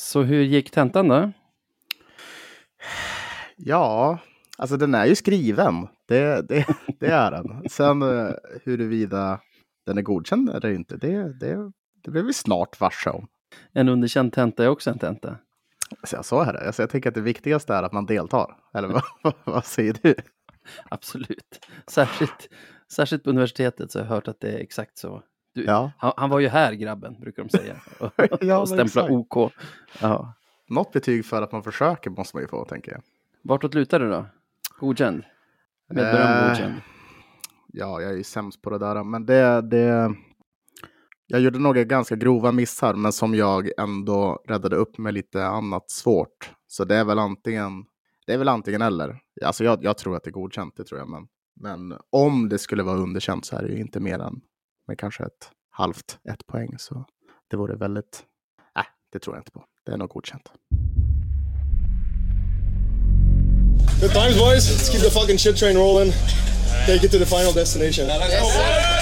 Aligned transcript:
Så 0.00 0.22
hur 0.22 0.42
gick 0.42 0.70
tentan 0.70 1.08
då? 1.08 1.32
Ja, 3.56 4.18
alltså 4.58 4.76
den 4.76 4.94
är 4.94 5.06
ju 5.06 5.14
skriven. 5.14 5.88
Det, 6.08 6.48
det, 6.48 6.66
det 7.00 7.06
är 7.06 7.30
den. 7.30 7.68
Sen 7.70 8.02
eh, 8.02 8.30
huruvida 8.64 9.40
den 9.86 9.98
är 9.98 10.02
godkänd 10.02 10.50
eller 10.50 10.70
inte, 10.70 10.96
det, 10.96 11.38
det, 11.40 11.72
det 12.04 12.10
blir 12.10 12.22
vi 12.22 12.32
snart 12.32 12.80
varse 12.80 13.10
om. 13.10 13.26
En 13.72 13.88
underkänd 13.88 14.32
tenta 14.32 14.64
är 14.64 14.68
också 14.68 14.90
en 14.90 14.98
tenta. 14.98 15.36
Så 16.04 16.16
jag 16.30 16.48
är 16.48 16.52
det. 16.52 16.66
Alltså 16.66 16.82
jag 16.82 16.90
tänker 16.90 17.08
att 17.08 17.14
det 17.14 17.20
viktigaste 17.20 17.74
är 17.74 17.82
att 17.82 17.92
man 17.92 18.06
deltar. 18.06 18.56
Eller 18.74 18.88
vad, 18.88 19.02
vad, 19.22 19.34
vad 19.44 19.64
säger 19.64 19.96
du? 20.02 20.14
Absolut. 20.88 21.66
Särskilt, 21.86 22.48
särskilt 22.92 23.24
på 23.24 23.30
universitetet 23.30 23.92
så 23.92 23.98
har 23.98 24.04
jag 24.06 24.10
hört 24.10 24.28
att 24.28 24.40
det 24.40 24.52
är 24.52 24.58
exakt 24.58 24.98
så. 24.98 25.22
Du, 25.54 25.64
Ja. 25.64 25.92
han, 25.98 26.12
han 26.16 26.30
var 26.30 26.38
ju 26.40 26.48
här 26.48 26.72
grabben, 26.72 27.20
brukar 27.20 27.42
de 27.44 27.48
säga. 27.50 27.76
Och, 28.00 28.12
Ja, 28.40 28.58
och 28.58 28.68
stämpla 28.68 28.84
exakt. 28.84 29.10
OK. 29.10 29.52
Ja. 30.00 30.34
Något 30.68 30.92
betyg 30.92 31.24
för 31.24 31.42
att 31.42 31.52
man 31.52 31.62
försöker 31.62 32.10
måste 32.10 32.36
man 32.36 32.42
ju 32.42 32.48
få, 32.48 32.64
tänker 32.64 32.92
jag. 32.92 33.02
Vartåt 33.44 33.74
lutar 33.74 34.00
det 34.00 34.08
då? 34.10 34.26
Godkänd? 34.80 35.22
Med 35.88 35.96
beröm 35.96 36.42
Eh, 36.42 36.48
godkänd. 36.48 36.74
Ja, 37.72 38.00
jag 38.00 38.10
är 38.12 38.16
ju 38.16 38.24
sämst 38.24 38.62
på 38.62 38.70
det 38.70 38.78
där. 38.78 39.04
Men 39.04 39.26
det, 39.26 39.60
det... 39.62 40.14
Jag 41.26 41.40
gjorde 41.40 41.58
några 41.58 41.84
ganska 41.84 42.16
grova 42.16 42.52
missar, 42.52 42.94
men 42.94 43.12
som 43.12 43.34
jag 43.34 43.70
ändå 43.78 44.42
räddade 44.48 44.76
upp 44.76 44.98
med 44.98 45.14
lite 45.14 45.46
annat 45.46 45.90
svårt. 45.90 46.52
Så 46.66 46.84
det 46.84 46.96
är 46.96 47.04
väl 47.04 47.18
antingen, 47.18 47.84
det 48.26 48.32
är 48.34 48.38
väl 48.38 48.48
antingen 48.48 48.82
eller. 48.82 49.18
Alltså 49.44 49.64
jag, 49.64 49.84
jag 49.84 49.98
tror 49.98 50.16
att 50.16 50.24
det 50.24 50.30
är 50.30 50.32
godkänt, 50.32 50.74
det 50.76 50.84
tror 50.84 51.00
jag. 51.00 51.08
Men, 51.08 51.26
men 51.60 51.98
om 52.10 52.48
det 52.48 52.58
skulle 52.58 52.82
vara 52.82 52.96
underkänt 52.98 53.44
så 53.46 53.56
är 53.56 53.62
det 53.62 53.68
ju 53.68 53.80
inte 53.80 54.00
mer 54.00 54.18
än 54.18 54.40
med 54.88 54.98
kanske 54.98 55.24
ett 55.24 55.50
halvt 55.70 56.18
ett 56.30 56.46
poäng. 56.46 56.78
Så 56.78 57.04
det 57.50 57.56
vore 57.56 57.76
väldigt... 57.76 58.24
Nej, 58.76 58.84
det 59.12 59.18
tror 59.18 59.36
jag 59.36 59.40
inte 59.40 59.50
på. 59.50 59.64
Det 59.86 59.92
är 59.92 59.96
nog 59.96 60.08
godkänt. 60.08 60.52
Good 64.00 64.12
times, 64.12 64.38
boys. 64.38 64.70
Let's 64.70 64.90
keep 64.92 65.00
the 65.00 65.10
fucking 65.10 65.38
shit 65.38 65.56
train 65.56 65.76
rolling. 65.76 66.12
Take 66.86 67.06
it 67.06 67.12
to 67.12 67.18
the 67.18 67.26
final 67.26 67.52
destination. 67.52 68.06
Ja, 68.08 68.97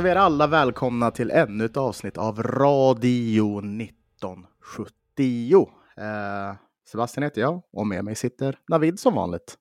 hälsar 0.00 0.14
vi 0.14 0.20
er 0.20 0.24
alla 0.24 0.46
välkomna 0.46 1.10
till 1.10 1.30
ännu 1.30 1.64
ett 1.64 1.76
avsnitt 1.76 2.18
av 2.18 2.42
Radio 2.42 3.58
1970. 3.58 5.68
Eh, 5.96 6.54
Sebastian 6.88 7.22
heter 7.22 7.40
jag 7.40 7.62
och 7.72 7.86
med 7.86 8.04
mig 8.04 8.14
sitter 8.14 8.58
Navid 8.68 9.00
som 9.00 9.14
vanligt. 9.14 9.58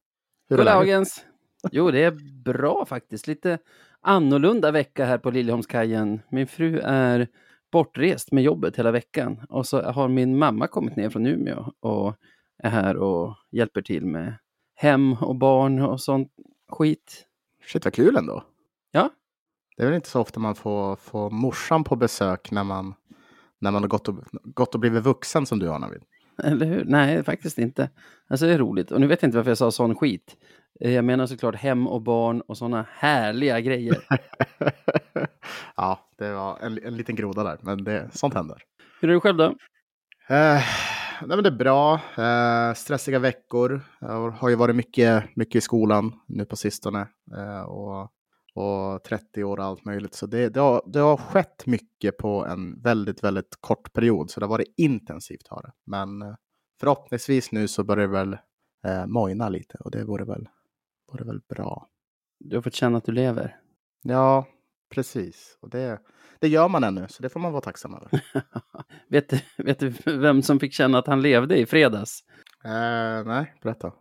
Hur 0.49 0.59
är? 0.59 0.63
Goddagens! 0.63 1.25
Jo, 1.71 1.91
det 1.91 2.03
är 2.03 2.41
bra 2.43 2.85
faktiskt. 2.85 3.27
Lite 3.27 3.57
annorlunda 4.01 4.71
vecka 4.71 5.05
här 5.05 5.17
på 5.17 5.31
Liljeholmskajen. 5.31 6.21
Min 6.29 6.47
fru 6.47 6.79
är 6.83 7.27
bortrest 7.71 8.31
med 8.31 8.43
jobbet 8.43 8.75
hela 8.75 8.91
veckan. 8.91 9.45
Och 9.49 9.67
så 9.67 9.81
har 9.81 10.07
min 10.07 10.37
mamma 10.37 10.67
kommit 10.67 10.95
ner 10.95 11.09
från 11.09 11.27
Umeå 11.27 11.73
och 11.79 12.15
är 12.63 12.69
här 12.69 12.97
och 12.97 13.35
hjälper 13.51 13.81
till 13.81 14.05
med 14.05 14.33
hem 14.75 15.13
och 15.13 15.35
barn 15.35 15.81
och 15.81 16.01
sånt 16.01 16.31
skit. 16.69 17.25
Shit 17.65 17.85
vad 17.85 17.93
kul 17.93 18.15
ändå. 18.15 18.43
Ja. 18.91 19.09
Det 19.79 19.83
är 19.83 19.87
väl 19.87 19.95
inte 19.95 20.09
så 20.09 20.21
ofta 20.21 20.39
man 20.39 20.55
får, 20.55 20.95
får 20.95 21.29
morsan 21.29 21.83
på 21.83 21.95
besök 21.95 22.51
när 22.51 22.63
man, 22.63 22.93
när 23.59 23.71
man 23.71 23.83
har 23.83 23.87
gått 23.87 24.07
och, 24.07 24.15
gått 24.31 24.73
och 24.73 24.79
blivit 24.79 25.03
vuxen 25.03 25.45
som 25.45 25.59
du 25.59 25.67
har 25.67 25.79
Navid. 25.79 26.01
Eller 26.43 26.65
hur? 26.65 26.85
Nej, 26.85 27.23
faktiskt 27.23 27.57
inte. 27.57 27.89
Alltså 28.29 28.45
det 28.45 28.53
är 28.53 28.57
roligt. 28.57 28.91
Och 28.91 29.01
nu 29.01 29.07
vet 29.07 29.21
jag 29.21 29.27
inte 29.27 29.37
varför 29.37 29.51
jag 29.51 29.57
sa 29.57 29.71
sån 29.71 29.95
skit. 29.95 30.35
Eh, 30.79 30.91
Jag 30.91 31.05
menar 31.05 31.25
såklart 31.25 31.55
hem 31.55 31.87
och 31.87 32.01
barn 32.01 32.41
och 32.41 32.57
sådana 32.57 32.85
härliga 32.93 33.59
grejer. 33.59 33.97
ja, 35.75 36.09
det 36.17 36.33
var 36.33 36.57
en, 36.61 36.79
en 36.83 36.97
liten 36.97 37.15
groda 37.15 37.43
där, 37.43 37.57
men 37.61 37.83
det, 37.83 38.09
sånt 38.13 38.33
händer. 38.33 38.57
Hur 39.01 39.09
är 39.09 39.13
du 39.13 39.19
själv 39.19 39.37
då? 39.37 39.45
Eh, 40.29 40.61
nej 41.21 41.37
men 41.37 41.43
det 41.43 41.49
är 41.49 41.57
bra. 41.57 41.93
Eh, 42.17 42.73
stressiga 42.73 43.19
veckor. 43.19 43.81
Jag 43.99 44.29
har 44.31 44.49
ju 44.49 44.55
varit 44.55 44.75
mycket, 44.75 45.35
mycket 45.35 45.55
i 45.55 45.61
skolan 45.61 46.11
nu 46.27 46.45
på 46.45 46.55
sistone. 46.55 47.07
Eh, 47.37 47.61
och, 47.61 48.11
och 48.59 49.03
30 49.03 49.43
år 49.43 49.57
och 49.57 49.65
allt 49.65 49.85
möjligt. 49.85 50.13
Så 50.13 50.25
det, 50.25 50.49
det, 50.49 50.59
har, 50.59 50.81
det 50.85 50.99
har 50.99 51.17
skett 51.17 51.65
mycket 51.65 52.17
på 52.17 52.45
en 52.45 52.81
väldigt, 52.81 53.23
väldigt 53.23 53.57
kort 53.59 53.93
period. 53.93 54.31
Så 54.31 54.39
det 54.39 54.45
har 54.45 54.49
varit 54.49 54.73
intensivt 54.77 55.47
har 55.47 55.61
det. 55.61 55.71
Men 55.85 56.21
eh, 56.21 56.35
förhoppningsvis 56.79 57.51
nu 57.51 57.67
så 57.67 57.83
börjar 57.83 58.07
det 58.07 58.13
väl 58.13 58.37
eh, 58.85 59.05
mojna 59.05 59.49
lite. 59.49 59.77
Och 59.79 59.91
det 59.91 60.03
vore 60.03 60.25
väl, 60.25 60.49
vore 61.11 61.23
väl 61.25 61.41
bra. 61.49 61.87
Du 62.39 62.55
har 62.55 62.61
fått 62.61 62.75
känna 62.75 62.97
att 62.97 63.05
du 63.05 63.11
lever. 63.11 63.59
Ja, 64.03 64.47
precis. 64.89 65.57
Och 65.61 65.69
det, 65.69 65.99
det 66.39 66.47
gör 66.47 66.67
man 66.69 66.83
ännu. 66.83 67.07
Så 67.09 67.23
det 67.23 67.29
får 67.29 67.39
man 67.39 67.51
vara 67.51 67.61
tacksam 67.61 67.95
över. 67.95 68.09
vet, 69.09 69.29
du, 69.29 69.39
vet 69.57 69.79
du 69.79 70.17
vem 70.17 70.41
som 70.41 70.59
fick 70.59 70.73
känna 70.73 70.97
att 70.97 71.07
han 71.07 71.21
levde 71.21 71.57
i 71.57 71.65
fredags? 71.65 72.19
eh, 72.63 73.25
nej, 73.25 73.53
berätta. 73.61 73.93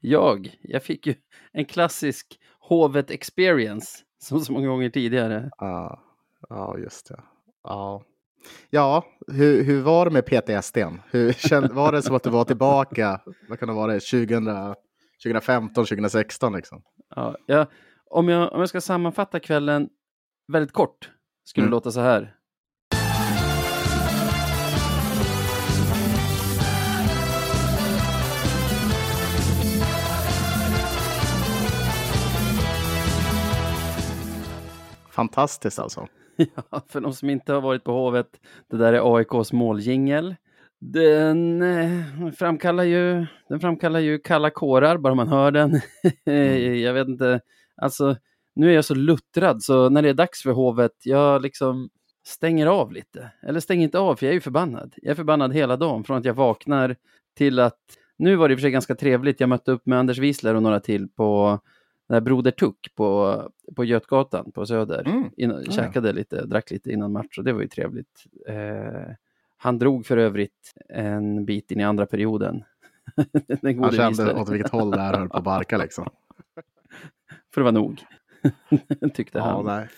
Jag. 0.00 0.56
Jag 0.62 0.82
fick 0.82 1.06
ju 1.06 1.14
en 1.52 1.64
klassisk 1.64 2.40
Hovet 2.58 3.10
experience. 3.10 3.98
Som 4.18 4.40
så 4.40 4.52
många 4.52 4.68
gånger 4.68 4.90
tidigare. 4.90 5.50
Ja, 5.58 6.02
ja 6.48 6.78
just 6.78 7.08
det. 7.08 7.20
Ja, 7.62 8.02
ja 8.70 9.04
hur, 9.26 9.64
hur 9.64 9.82
var 9.82 10.04
det 10.04 10.10
med? 10.10 11.00
Hur 11.10 11.32
känd, 11.32 11.72
var 11.72 11.92
det 11.92 12.02
som 12.02 12.16
att 12.16 12.22
du 12.22 12.30
var 12.30 12.44
tillbaka, 12.44 13.20
vad 13.48 13.58
kan 13.58 13.68
det 13.68 13.74
vara, 13.74 13.92
2000, 13.92 14.74
2015, 15.24 15.84
2016 15.84 16.52
liksom? 16.56 16.82
Ja, 17.16 17.36
jag, 17.46 17.66
om, 18.10 18.28
jag, 18.28 18.52
om 18.52 18.60
jag 18.60 18.68
ska 18.68 18.80
sammanfatta 18.80 19.40
kvällen 19.40 19.88
väldigt 20.52 20.72
kort. 20.72 21.10
Skulle 21.44 21.62
Mm. 21.62 21.70
det 21.70 21.76
låta 21.76 21.90
så 21.90 22.00
här. 22.00 22.34
Fantastiskt 35.14 35.78
alltså. 35.78 36.06
Ja, 36.70 36.82
för 36.88 37.00
de 37.00 37.12
som 37.12 37.30
inte 37.30 37.52
har 37.52 37.60
varit 37.60 37.84
på 37.84 37.92
Hovet, 37.92 38.26
det 38.70 38.76
där 38.76 38.92
är 38.92 39.16
AIKs 39.16 39.52
måljingel. 39.52 40.36
Den 40.80 41.62
eh, 41.62 42.30
framkallar 42.36 42.84
ju, 42.84 43.26
den 43.48 43.60
framkallar 43.60 44.00
ju 44.00 44.18
kalla 44.18 44.50
kårar 44.50 44.96
bara 44.98 45.14
man 45.14 45.28
hör 45.28 45.50
den. 45.50 45.80
jag 46.82 46.94
vet 46.94 47.08
inte, 47.08 47.40
alltså 47.76 48.16
nu 48.54 48.70
är 48.70 48.74
jag 48.74 48.84
så 48.84 48.94
luttrad 48.94 49.62
så 49.62 49.88
när 49.88 50.02
det 50.02 50.08
är 50.08 50.14
dags 50.14 50.42
för 50.42 50.50
Hovet, 50.50 50.92
jag 51.04 51.42
liksom 51.42 51.88
stänger 52.26 52.66
av 52.66 52.92
lite. 52.92 53.30
Eller 53.42 53.60
stänger 53.60 53.84
inte 53.84 53.98
av, 53.98 54.16
för 54.16 54.26
jag 54.26 54.30
är 54.30 54.34
ju 54.34 54.40
förbannad. 54.40 54.94
Jag 54.96 55.10
är 55.10 55.14
förbannad 55.14 55.54
hela 55.54 55.76
dagen, 55.76 56.04
från 56.04 56.18
att 56.18 56.24
jag 56.24 56.34
vaknar 56.34 56.96
till 57.36 57.58
att, 57.58 57.80
nu 58.18 58.36
var 58.36 58.48
det 58.48 58.52
i 58.52 58.54
och 58.54 58.58
för 58.58 58.62
sig 58.62 58.70
ganska 58.70 58.94
trevligt, 58.94 59.40
jag 59.40 59.48
mötte 59.48 59.72
upp 59.72 59.86
med 59.86 59.98
Anders 59.98 60.18
Wiesler 60.18 60.54
och 60.54 60.62
några 60.62 60.80
till 60.80 61.08
på 61.08 61.60
där 62.08 62.20
Broder 62.20 62.50
Tuck 62.50 62.94
på, 62.94 63.42
på 63.76 63.84
Götgatan 63.84 64.52
på 64.52 64.66
Söder. 64.66 65.02
Mm. 65.06 65.30
Innan, 65.36 65.62
ja. 65.64 65.72
Käkade 65.72 66.12
lite, 66.12 66.46
drack 66.46 66.70
lite 66.70 66.90
innan 66.92 67.12
match 67.12 67.38
och 67.38 67.44
det 67.44 67.52
var 67.52 67.60
ju 67.60 67.68
trevligt. 67.68 68.24
Eh, 68.48 69.14
han 69.56 69.78
drog 69.78 70.06
för 70.06 70.16
övrigt 70.16 70.72
en 70.88 71.44
bit 71.44 71.70
in 71.70 71.80
i 71.80 71.84
andra 71.84 72.06
perioden. 72.06 72.64
Den 73.46 73.78
Han 73.82 73.92
kände 73.92 74.08
Wiesler. 74.08 74.40
åt 74.40 74.48
vilket 74.48 74.70
håll 74.72 74.90
det 74.90 75.00
här 75.00 75.18
höll 75.18 75.28
på 75.28 75.36
att 75.36 75.44
barka 75.44 75.76
liksom. 75.78 76.04
För 77.54 77.60
det 77.60 77.64
var 77.64 77.72
nog. 77.72 78.02
Tyckte 79.14 79.38
Ja, 79.38 79.44
han. 79.44 79.64
nej. 79.66 79.88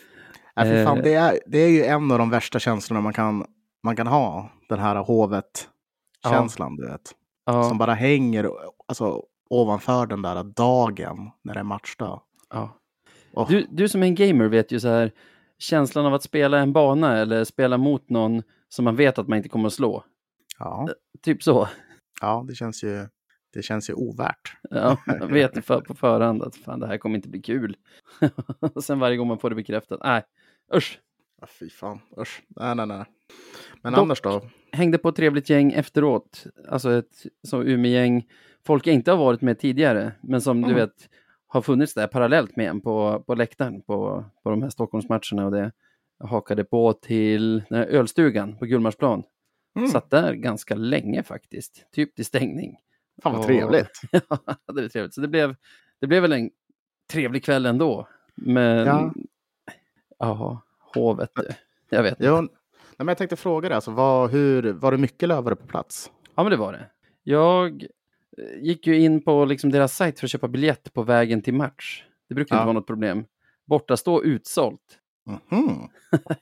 Nej, 0.57 0.67
för 0.71 0.85
fan, 0.85 1.01
det, 1.03 1.15
är, 1.15 1.39
det 1.47 1.59
är 1.59 1.69
ju 1.69 1.85
en 1.85 2.11
av 2.11 2.19
de 2.19 2.31
värsta 2.31 2.59
känslorna 2.59 3.01
man 3.01 3.13
kan, 3.13 3.47
man 3.83 3.97
kan 3.97 4.07
ha. 4.07 4.51
Den 4.69 4.79
här 4.79 4.97
hovet-känslan, 4.97 6.77
du 6.77 6.87
vet. 6.87 7.13
Ja, 7.47 7.63
Som 7.69 7.79
bara 7.79 7.95
hänger 7.95 8.51
alltså, 8.89 9.23
ovanför 9.51 10.07
den 10.07 10.23
där 10.23 10.43
dagen 10.45 11.31
när 11.43 11.55
det 11.55 11.61
är 11.61 11.65
matchdag. 11.65 12.23
ja. 12.51 12.79
Åh. 13.33 13.49
Du, 13.51 13.67
du 13.71 13.89
som 13.89 14.03
är 14.03 14.07
en 14.07 14.15
gamer 14.15 14.49
vet 14.49 14.73
ju 14.73 14.81
så 14.81 14.89
här 14.89 15.13
känslan 15.59 16.07
av 16.07 16.15
att 16.15 16.23
spela 16.23 16.59
en 16.59 16.73
bana 16.73 17.17
eller 17.19 17.45
spela 17.45 17.79
mot 17.79 18.11
någon 18.11 18.43
som 18.69 18.85
man 18.85 18.97
vet 18.97 19.19
att 19.19 19.29
man 19.29 19.37
inte 19.37 19.49
kommer 19.49 19.67
att 19.67 19.73
slå. 19.73 20.05
Ja, 20.59 20.89
Typ 21.23 21.43
så. 21.43 21.69
ja 22.21 22.45
det, 22.49 22.55
känns 22.55 22.85
ju, 22.85 23.07
det 23.53 23.63
känns 23.63 23.91
ju 23.91 23.95
ovärt. 23.95 24.57
Ja, 24.71 24.97
man 25.21 25.33
vet 25.33 25.65
för, 25.67 25.81
på 25.81 25.95
förhand 25.95 26.43
att 26.43 26.57
fan, 26.57 26.81
det 26.81 26.87
här 26.87 26.99
kommer 26.99 27.17
inte 27.17 27.29
bli 27.29 27.43
kul. 27.43 27.77
och 28.75 28.85
sen 28.85 28.99
varje 28.99 29.17
gång 29.17 29.29
man 29.29 29.39
får 29.39 29.51
det 29.51 29.57
bekräftat, 29.57 30.01
nej, 30.05 30.23
usch. 30.75 31.01
Ja, 31.41 31.47
fy 31.59 31.71
fan, 31.71 32.01
usch. 32.21 32.43
Nej, 32.49 32.75
nej, 32.75 32.87
nej. 32.87 33.05
Men 33.83 33.93
Dock- 33.93 34.03
annars 34.03 34.21
då? 34.21 34.43
hängde 34.73 34.99
på 34.99 35.09
ett 35.09 35.17
trevligt 35.17 35.51
gäng 35.51 35.73
efteråt. 35.73 36.45
Alltså 36.69 36.93
ett 36.93 37.27
så 37.43 37.63
Umeå-gäng. 37.63 38.27
Folk 38.67 38.87
jag 38.87 38.95
inte 38.95 39.11
har 39.11 39.19
varit 39.19 39.41
med 39.41 39.59
tidigare, 39.59 40.13
men 40.21 40.41
som 40.41 40.63
du 40.63 40.69
Mm. 40.69 40.77
vet 40.81 41.09
har 41.47 41.63
funnits 41.63 41.95
där 41.95 42.07
parallellt 42.07 42.57
med 42.57 42.69
en 42.69 42.81
på, 42.81 43.25
på 43.27 43.35
läktaren 43.35 43.83
på, 43.83 44.25
på 44.43 44.51
de 44.51 44.63
här 44.63 44.71
Stockholmsmatcherna. 44.71 45.45
Och 45.45 45.51
det 45.51 45.73
jag 46.19 46.27
hakade 46.27 46.65
på 46.65 46.93
till 46.93 47.63
den 47.69 47.79
här 47.79 47.87
ölstugan 47.87 48.57
på 48.59 48.67
Gullmarsplan. 48.67 49.23
Mm. 49.77 49.89
Satt 49.89 50.11
där 50.11 50.33
ganska 50.33 50.75
länge 50.75 51.23
faktiskt, 51.23 51.87
typ 51.93 52.15
till 52.15 52.25
stängning. 52.25 52.77
Fan 53.23 53.33
vad 53.33 53.41
Och- 53.41 53.47
trevligt. 53.47 54.01
Ja, 54.67 54.73
det 54.73 54.85
är 54.85 54.89
trevligt. 54.89 55.15
Så 55.15 55.21
det 55.21 55.29
blev, 55.29 55.55
det 56.01 56.07
blev 56.07 56.23
väl 56.23 56.33
en 56.33 56.51
trevlig 57.13 57.45
kväll 57.45 57.67
ändå. 57.67 58.09
Men, 58.35 58.87
Ja. 58.87 59.13
ja, 60.19 60.61
hovet, 60.95 61.31
du. 61.35 61.49
jag 61.91 62.03
vet 62.03 62.13
inte. 62.13 62.25
Jo, 62.27 62.49
men 62.99 63.09
jag 63.09 63.19
tänkte 63.19 63.37
fråga 63.37 63.69
dig, 63.69 63.75
alltså, 63.77 63.91
vad, 63.91 64.31
hur, 64.31 64.73
var 64.73 64.93
det 64.93 64.99
mycket 64.99 65.29
lövare 65.29 65.57
på 65.57 65.67
plats? 65.67 66.11
Ja, 66.35 66.43
men 66.43 66.51
det 66.51 66.57
var 66.57 66.73
det. 66.73 66.91
Jag 67.23 67.87
gick 68.61 68.87
ju 68.87 68.99
in 68.99 69.25
på 69.25 69.45
liksom 69.45 69.71
deras 69.71 69.97
sajt 69.97 70.19
för 70.21 70.27
att 70.27 70.31
köpa 70.31 70.49
biljett 70.49 70.93
på 70.93 71.03
vägen 71.03 71.43
till 71.43 71.55
match. 71.55 72.05
Det 72.29 72.35
brukar 72.35 72.57
Ja. 72.57 72.61
inte 72.61 72.67
vara 72.67 72.73
något 72.79 72.87
problem. 72.87 73.25
Borta 73.67 73.97
stå 73.97 74.23
utsålt. 74.23 74.99
Mhm. 75.51 75.89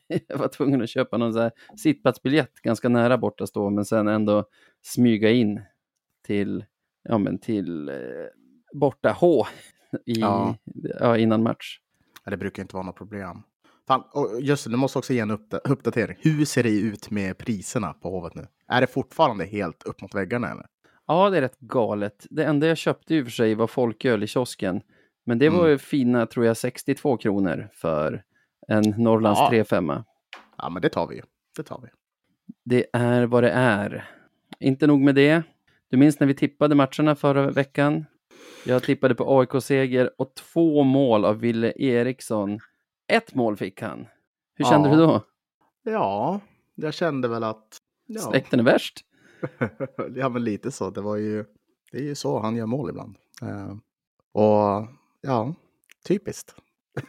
Jag 0.28 0.38
var 0.38 0.48
tvungen 0.48 0.82
att 0.82 0.88
köpa 0.88 1.16
någon 1.16 1.32
så 1.34 1.50
sittplatsbiljett 1.76 2.54
ganska 2.62 2.88
nära 2.88 3.18
borta 3.18 3.46
stå, 3.46 3.70
men 3.70 3.84
sen 3.84 4.08
ändå 4.08 4.44
smyga 4.82 5.30
in 5.30 5.60
till, 6.26 6.64
ja 7.02 7.18
men 7.18 7.38
till 7.38 7.88
eh, 7.88 7.94
borta 8.74 9.12
H 9.12 9.46
i, 10.06 10.20
Ja. 10.20 10.56
ja. 11.00 11.18
innan 11.18 11.42
match. 11.42 11.78
Det 12.24 12.36
brukar 12.36 12.62
inte 12.62 12.76
vara 12.76 12.86
något 12.86 12.96
problem. 12.96 13.42
Fan, 13.88 14.02
och 14.12 14.40
just 14.40 14.64
det, 14.64 14.70
du 14.70 14.76
måste 14.76 14.98
också 14.98 15.12
ge 15.12 15.20
en 15.20 15.30
uppda- 15.30 15.60
uppdatering. 15.64 16.16
Hur 16.20 16.44
ser 16.44 16.62
det 16.62 16.70
ut 16.80 17.10
med 17.10 17.38
priserna 17.38 17.92
på 17.92 18.10
Hovet 18.10 18.34
nu? 18.34 18.46
Är 18.68 18.80
det 18.80 18.86
fortfarande 18.86 19.44
helt 19.44 19.82
upp 19.82 20.00
mot 20.02 20.14
väggarna 20.14 20.50
eller? 20.50 20.66
Ja, 21.06 21.30
det 21.30 21.36
är 21.36 21.40
rätt 21.40 21.58
galet. 21.60 22.26
Det 22.30 22.44
enda 22.44 22.66
jag 22.66 22.76
köpte 22.76 23.14
i 23.14 23.20
och 23.20 23.24
för 23.24 23.30
sig 23.32 23.54
var 23.54 23.66
folköl 23.66 24.22
i 24.22 24.26
kiosken. 24.26 24.82
Men 25.26 25.38
det 25.38 25.48
var 25.48 25.58
Mm. 25.58 25.70
ju 25.70 25.78
fina, 25.78 26.26
tror 26.26 26.46
jag, 26.46 26.56
62 26.56 27.16
kronor 27.16 27.68
för 27.72 28.22
en 28.68 28.82
Norrlands 28.98 29.40
Ja. 29.40 29.48
3-5. 29.50 30.04
Ja, 30.58 30.68
men 30.68 30.82
det 30.82 30.88
tar 30.88 31.06
vi. 31.06 31.22
Det 31.56 31.62
tar 31.62 31.80
vi. 31.82 31.88
Det 32.64 32.86
är 32.92 33.26
vad 33.26 33.42
det 33.42 33.50
är. 33.50 34.08
Inte 34.60 34.86
nog 34.86 35.00
med 35.00 35.14
det. 35.14 35.42
Du 35.90 35.96
minns 35.96 36.20
när 36.20 36.26
vi 36.26 36.34
tippade 36.34 36.74
matcherna 36.74 37.14
förra 37.14 37.50
veckan? 37.50 38.04
Jag 38.66 38.82
tippade 38.82 39.14
på 39.14 39.38
AIK-seger 39.40 40.10
och 40.18 40.34
två 40.34 40.82
mål 40.82 41.24
av 41.24 41.38
Ville 41.40 41.72
Eriksson. 41.76 42.58
Ett 43.08 43.34
mål 43.34 43.56
fick 43.56 43.82
han. 43.82 44.06
Hur 44.54 44.64
kände 44.64 44.88
Ja. 44.88 44.94
du 44.96 45.00
då? 45.02 45.22
Ja, 45.82 46.40
jag 46.74 46.94
kände 46.94 47.28
väl 47.28 47.44
att... 47.44 47.78
Ja, 48.06 48.20
Släkten 48.20 48.60
är 48.60 48.64
värst. 48.64 49.00
ja 50.16 50.28
men 50.28 50.44
lite 50.44 50.70
så. 50.70 50.90
Det 50.90 51.00
var 51.00 51.16
ju... 51.16 51.44
Det 51.92 51.98
är 51.98 52.02
ju 52.02 52.14
så 52.14 52.40
han 52.40 52.56
gör 52.56 52.66
mål 52.66 52.90
ibland. 52.90 53.16
Eh, 53.42 53.76
och 54.32 54.88
ja, 55.20 55.54
typiskt. 56.04 56.54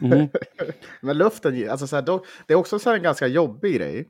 Mm. 0.00 0.28
Men 1.00 1.18
luften, 1.18 1.70
alltså 1.70 1.86
så 1.86 1.96
här, 1.96 2.02
då, 2.02 2.24
det 2.46 2.52
är 2.52 2.58
också 2.58 2.78
så 2.78 2.90
här 2.90 2.96
en 2.96 3.02
ganska 3.02 3.26
jobbig 3.26 3.74
grej. 3.74 4.08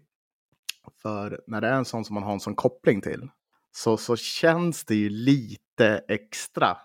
För 1.02 1.40
när 1.46 1.60
det 1.60 1.68
är 1.68 1.74
en 1.74 1.84
sån 1.84 2.04
som 2.04 2.14
man 2.14 2.22
har 2.22 2.32
en 2.32 2.40
sån 2.40 2.54
koppling 2.54 3.00
till. 3.00 3.28
Så, 3.72 3.96
så 3.96 4.16
känns 4.16 4.84
det 4.84 4.94
ju 4.94 5.08
lite 5.08 6.04
extra. 6.08 6.76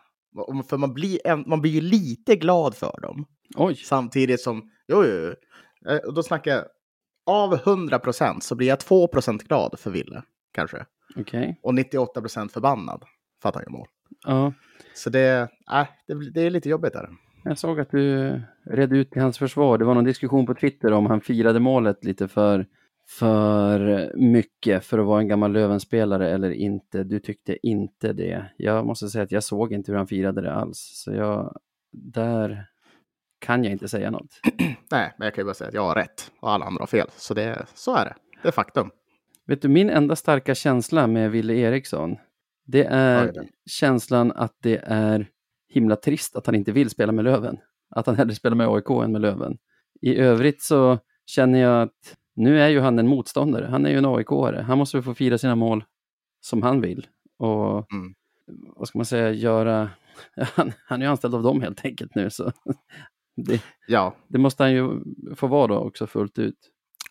För 0.70 0.78
man 0.78 0.94
blir, 0.94 1.28
en, 1.28 1.44
man 1.48 1.62
blir 1.62 1.72
ju 1.72 1.82
lite 1.82 2.36
glad 2.36 2.76
för 2.76 3.02
dem. 3.02 3.26
Oj, 3.56 3.76
Samtidigt 3.76 4.42
som, 4.42 4.72
jo, 4.88 5.04
jo, 5.06 5.12
jo. 5.12 5.92
Eh, 5.92 6.14
då 6.14 6.24
snackar 6.24 6.52
jag, 6.52 6.66
av 7.26 7.54
100 7.54 8.00
procent 8.00 8.44
så 8.44 8.56
blir 8.56 8.68
jag 8.68 8.80
2 8.80 9.08
procent 9.08 9.44
glad 9.44 9.80
för 9.80 9.92
Ville, 9.92 10.24
kanske. 10.52 10.86
Okej. 11.16 11.60
Och 11.64 11.74
98 11.76 12.22
procent 12.22 12.52
förbannad 12.52 13.04
för 13.42 13.50
att 13.50 13.56
han 13.56 13.64
gör 13.64 13.72
mål. 13.72 13.88
Ja, 14.26 14.54
Så 14.94 15.10
det, 15.10 15.50
äh, 15.72 15.88
det, 16.08 16.32
det 16.32 16.42
är 16.42 16.50
lite 16.50 16.70
jobbigt 16.70 16.94
där. 16.94 17.10
jag 17.44 17.58
såg 17.58 17.80
att 17.80 17.92
du 17.92 18.42
red 18.66 18.94
ut 18.94 19.12
till 19.12 19.22
hans 19.22 19.38
försvar. 19.38 19.78
Det 19.78 19.86
var 19.86 19.94
någon 19.96 20.04
diskussion 20.04 20.46
på 20.46 20.54
Twitter 20.56 20.92
om 20.94 21.06
han 21.06 21.22
firade 21.22 21.60
målet 21.60 22.04
lite 22.04 22.28
för, 22.28 22.66
för 23.20 24.12
mycket 24.16 24.86
för 24.86 25.00
att 25.00 25.06
vara 25.06 25.20
en 25.22 25.28
gammal 25.28 25.52
Lövenspelare 25.52 26.30
eller 26.30 26.52
inte. 26.52 27.04
Du 27.04 27.20
tyckte 27.20 27.68
inte 27.68 28.14
det. 28.14 28.46
Jag 28.58 28.86
måste 28.86 29.08
säga 29.10 29.24
att 29.24 29.32
jag 29.32 29.44
såg 29.44 29.74
inte 29.74 29.92
hur 29.92 29.98
han 29.98 30.08
firade 30.08 30.42
det 30.42 30.54
alls. 30.54 30.92
Så 31.04 31.12
jag, 31.14 31.58
där 31.92 32.66
kan 33.40 33.64
jag 33.64 33.72
inte 33.72 33.88
säga 33.88 34.12
något. 34.12 34.40
Nej, 34.92 35.14
men 35.18 35.26
jag 35.26 35.34
kan 35.36 35.42
ju 35.42 35.46
bara 35.46 35.54
säga 35.54 35.68
att 35.68 35.74
jag 35.74 35.84
har 35.88 35.96
rätt 35.96 36.32
och 36.40 36.52
alla 36.52 36.66
andra 36.66 36.82
har 36.82 36.88
fel. 36.88 37.08
Så 37.16 37.34
det, 37.34 37.66
så 37.74 37.96
är 37.96 38.06
det. 38.06 38.16
Det 38.42 38.48
är 38.48 38.52
faktum. 38.52 38.90
Vet 39.48 39.62
du, 39.62 39.68
min 39.68 39.90
enda 39.90 40.16
starka 40.16 40.56
känsla 40.56 41.08
med 41.08 41.32
Ville 41.32 41.54
Eriksson, 41.54 42.18
det 42.66 42.84
är 42.84 43.28
är 43.28 43.34
det? 43.34 43.48
känslan 43.70 44.32
att 44.32 44.56
det 44.62 44.78
är 44.84 45.28
himla 45.70 45.96
trist 45.96 46.36
att 46.36 46.46
han 46.46 46.56
inte 46.56 46.72
vill 46.72 46.90
spela 46.90 47.12
med 47.12 47.26
Löven. 47.26 47.58
Att 47.96 48.06
han 48.06 48.16
hellre 48.16 48.36
spelar 48.36 48.56
med 48.56 48.68
AIK 48.68 48.90
än 48.90 49.12
med 49.12 49.22
Löven. 49.22 49.58
I 50.02 50.16
övrigt 50.16 50.62
så 50.62 51.00
känner 51.26 51.60
jag 51.60 51.82
att 51.82 52.16
nu 52.36 52.62
är 52.62 52.70
ju 52.70 52.80
han 52.80 53.00
en 53.00 53.08
motståndare. 53.08 53.66
Han 53.66 53.86
är 53.86 53.90
ju 53.90 53.98
en 53.98 54.06
AIK-are. 54.06 54.62
Han 54.62 54.78
måste 54.78 55.02
få 55.02 55.14
fira 55.14 55.38
sina 55.38 55.56
mål 55.56 55.84
som 56.42 56.62
han 56.62 56.82
vill. 56.82 57.08
Och 57.38 57.92
Mm. 57.94 58.14
vad 58.76 58.88
ska 58.88 58.98
man 59.00 59.06
säga, 59.06 59.32
göra... 59.32 59.90
Han, 60.56 60.72
han 60.86 61.02
är 61.02 61.06
ju 61.06 61.12
anställd 61.12 61.36
av 61.36 61.44
dem 61.44 61.62
helt 61.62 61.86
enkelt 61.86 62.16
nu. 62.16 62.30
Så 62.30 62.52
det, 63.36 63.64
Ja, 63.88 64.16
det 64.28 64.38
måste 64.38 64.64
han 64.64 64.74
ju 64.74 64.90
få 65.36 65.48
vara 65.48 65.68
då 65.68 65.76
också 65.78 66.08
fullt 66.08 66.40
ut. 66.40 66.56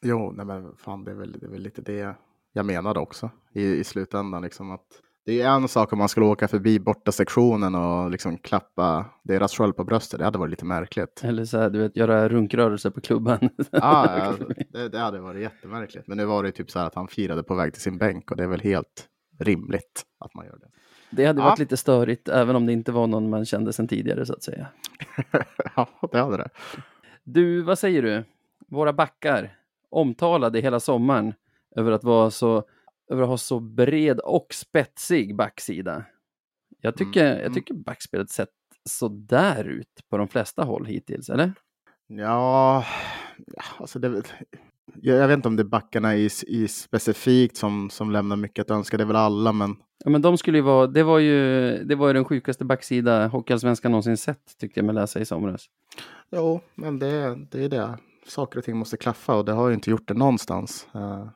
Jo, 0.02 0.32
nej 0.32 0.46
men 0.46 0.76
fan 0.76 1.04
det 1.04 1.10
är 1.10 1.14
väl, 1.14 1.32
det 1.32 1.46
är 1.46 1.50
väl 1.50 1.62
lite 1.62 1.82
det 1.82 2.14
jag 2.52 2.66
menade 2.66 3.00
också 3.00 3.30
i, 3.52 3.62
i 3.66 3.84
slutändan. 3.84 4.42
Liksom 4.42 4.70
att 4.70 4.86
det 5.24 5.40
är 5.42 5.48
en 5.50 5.68
sak 5.68 5.92
om 5.92 5.98
man 5.98 6.08
skulle 6.08 6.26
åka 6.26 6.48
förbi 6.48 6.80
borta 6.80 7.12
sektionen 7.12 7.74
och 7.74 8.10
liksom 8.10 8.38
klappa 8.38 9.04
deras 9.22 9.52
sköld 9.56 9.76
på 9.76 9.84
bröstet. 9.84 10.18
Det 10.18 10.24
hade 10.24 10.38
varit 10.38 10.50
lite 10.50 10.64
märkligt. 10.64 11.20
Eller 11.24 11.44
så 11.44 11.58
här, 11.58 11.70
du 11.70 11.78
vet, 11.78 11.96
göra 11.96 12.28
runkrörelser 12.28 12.90
på 12.90 13.00
klubban. 13.00 13.38
Ah, 13.72 14.16
ja, 14.16 14.34
det, 14.68 14.88
det 14.88 14.98
hade 14.98 15.20
varit 15.20 15.42
jättemärkligt. 15.42 16.06
Men 16.06 16.16
nu 16.16 16.24
var 16.24 16.42
det 16.42 16.52
typ 16.52 16.70
så 16.70 16.78
här 16.78 16.86
att 16.86 16.94
han 16.94 17.08
firade 17.08 17.42
på 17.42 17.54
väg 17.54 17.72
till 17.72 17.82
sin 17.82 17.98
bänk 17.98 18.30
och 18.30 18.36
det 18.36 18.42
är 18.42 18.48
väl 18.48 18.60
helt 18.60 19.08
rimligt 19.38 20.02
att 20.18 20.34
man 20.34 20.46
gör 20.46 20.58
det. 20.58 20.66
Det 21.10 21.24
hade 21.26 21.40
Ja. 21.40 21.44
varit 21.44 21.58
lite 21.58 21.76
störigt, 21.76 22.28
även 22.28 22.56
om 22.56 22.66
det 22.66 22.72
inte 22.72 22.92
var 22.92 23.06
någon 23.06 23.30
man 23.30 23.44
kände 23.44 23.72
sedan 23.72 23.88
tidigare 23.88 24.26
så 24.26 24.32
att 24.32 24.42
säga. 24.42 24.66
ja, 25.76 25.88
det 26.12 26.18
hade 26.18 26.36
det. 26.36 26.48
Du, 27.24 27.62
vad 27.62 27.78
säger 27.78 28.02
du? 28.02 28.24
Våra 28.68 28.92
backar, 28.92 29.56
omtalade 29.90 30.60
hela 30.60 30.80
sommaren 30.80 31.34
över 31.76 31.92
att 31.92 32.04
vara 32.04 32.30
så, 32.30 32.64
över 33.10 33.22
att 33.22 33.28
ha 33.28 33.36
så 33.38 33.60
bred 33.60 34.20
och 34.20 34.46
spetsig 34.54 35.36
backsida. 35.36 36.04
Jag 36.80 36.96
tycker, 36.96 37.30
Mm. 37.32 37.42
jag 37.42 37.54
tycker 37.54 37.74
backspelet 37.74 38.30
sett 38.30 38.48
så 38.88 39.08
där 39.08 39.64
ut 39.64 40.00
på 40.10 40.16
de 40.18 40.28
flesta 40.28 40.64
håll 40.64 40.86
hittills, 40.86 41.30
eller? 41.30 41.52
Ja, 42.06 42.84
ja, 43.46 43.62
alltså 43.78 43.98
det, 43.98 44.22
jag, 45.00 45.16
jag 45.18 45.28
vet 45.28 45.36
inte 45.36 45.48
om 45.48 45.56
det 45.56 45.62
är 45.62 45.64
backarna 45.64 46.16
i, 46.16 46.28
i 46.46 46.68
specifikt 46.68 47.56
som, 47.56 47.90
som 47.90 48.10
lämnar 48.10 48.36
mycket 48.36 48.62
att 48.62 48.70
önska. 48.70 48.96
Det 48.96 49.02
är 49.02 49.06
väl 49.06 49.16
alla, 49.16 49.52
men 49.52 49.76
Ja, 50.04 50.10
men 50.10 50.22
de 50.22 50.38
skulle 50.38 50.58
ju 50.58 50.62
vara, 50.62 50.86
det 50.86 51.02
var 51.02 51.18
ju, 51.18 51.70
det 51.84 51.94
var 51.94 52.06
ju 52.06 52.12
den 52.12 52.24
sjukaste 52.24 52.64
backsida 52.64 53.26
Hockeyallsvenskan 53.26 53.90
någonsin 53.92 54.16
sett, 54.16 54.58
tyckte 54.58 54.80
jag 54.80 54.84
mig 54.86 54.94
läsa 54.94 55.20
i 55.20 55.24
somras. 55.24 55.66
jo, 56.30 56.60
men 56.74 56.98
det, 56.98 57.34
det 57.50 57.64
är 57.64 57.68
det. 57.68 57.98
Saker 58.26 58.58
och 58.58 58.64
ting 58.64 58.76
måste 58.76 58.96
klaffa 58.96 59.36
och 59.36 59.44
det 59.44 59.52
har 59.52 59.68
ju 59.68 59.74
inte 59.74 59.90
gjort 59.90 60.08
det 60.08 60.14
någonstans. 60.14 60.86
Uh, 60.96 61.28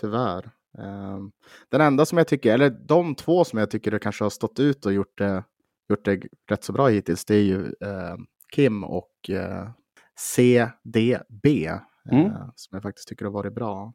tyvärr. 0.00 0.50
Eh, 0.78 1.18
den 1.68 1.80
enda 1.80 2.06
som 2.06 2.18
jag 2.18 2.28
tycker, 2.28 2.54
eller 2.54 2.70
de 2.70 3.14
två 3.14 3.44
som 3.44 3.58
jag 3.58 3.70
tycker 3.70 3.90
det 3.90 3.98
kanske 3.98 4.24
har 4.24 4.30
stått 4.30 4.60
ut 4.60 4.86
och 4.86 4.92
gjort 4.92 5.18
det, 5.18 5.44
gjort 5.88 6.04
det 6.04 6.22
rätt 6.50 6.64
så 6.64 6.72
bra 6.72 6.88
hittills, 6.88 7.24
det 7.24 7.34
är 7.34 7.42
ju 7.42 7.64
eh, 7.66 8.16
Kim 8.54 8.84
och 8.84 9.30
eh, 9.30 9.68
CDB. 10.18 11.46
eh, 11.66 11.78
Mm. 12.12 12.30
Som 12.54 12.76
jag 12.76 12.82
faktiskt 12.82 13.08
tycker 13.08 13.24
har 13.24 13.32
varit 13.32 13.54
bra. 13.54 13.92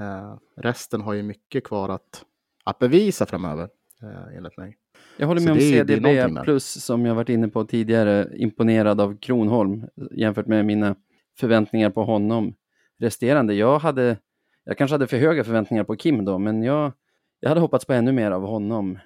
Eh, 0.00 0.36
resten 0.56 1.00
har 1.00 1.12
ju 1.12 1.22
mycket 1.22 1.64
kvar 1.64 1.88
att, 1.88 2.24
att 2.64 2.78
bevisa 2.78 3.26
framöver, 3.26 3.68
eh, 4.02 4.36
enligt 4.36 4.56
mig. 4.56 4.76
Jag 5.16 5.26
håller 5.26 5.40
med 5.40 5.52
om 5.52 5.58
CDB 5.58 6.42
plus 6.44 6.84
som 6.84 7.06
jag 7.06 7.14
varit 7.14 7.28
inne 7.28 7.48
på 7.48 7.64
tidigare, 7.64 8.28
imponerad 8.36 9.00
av 9.00 9.16
Kronholm 9.18 9.86
jämfört 10.10 10.46
med 10.46 10.66
mina 10.66 10.96
förväntningar 11.38 11.90
på 11.90 12.04
honom. 12.04 12.54
Resterande, 12.98 13.54
jag 13.54 13.78
hade, 13.78 14.16
jag 14.64 14.78
kanske 14.78 14.94
hade 14.94 15.06
för 15.06 15.18
höga 15.18 15.44
förväntningar 15.44 15.84
på 15.84 15.96
Kim 15.96 16.24
då, 16.24 16.38
men 16.38 16.62
jag, 16.62 16.92
jag 17.40 17.48
hade 17.48 17.60
hoppats 17.60 17.84
på 17.84 17.92
ännu 17.92 18.12
mer 18.12 18.30
av 18.30 18.42
honom. 18.42 18.98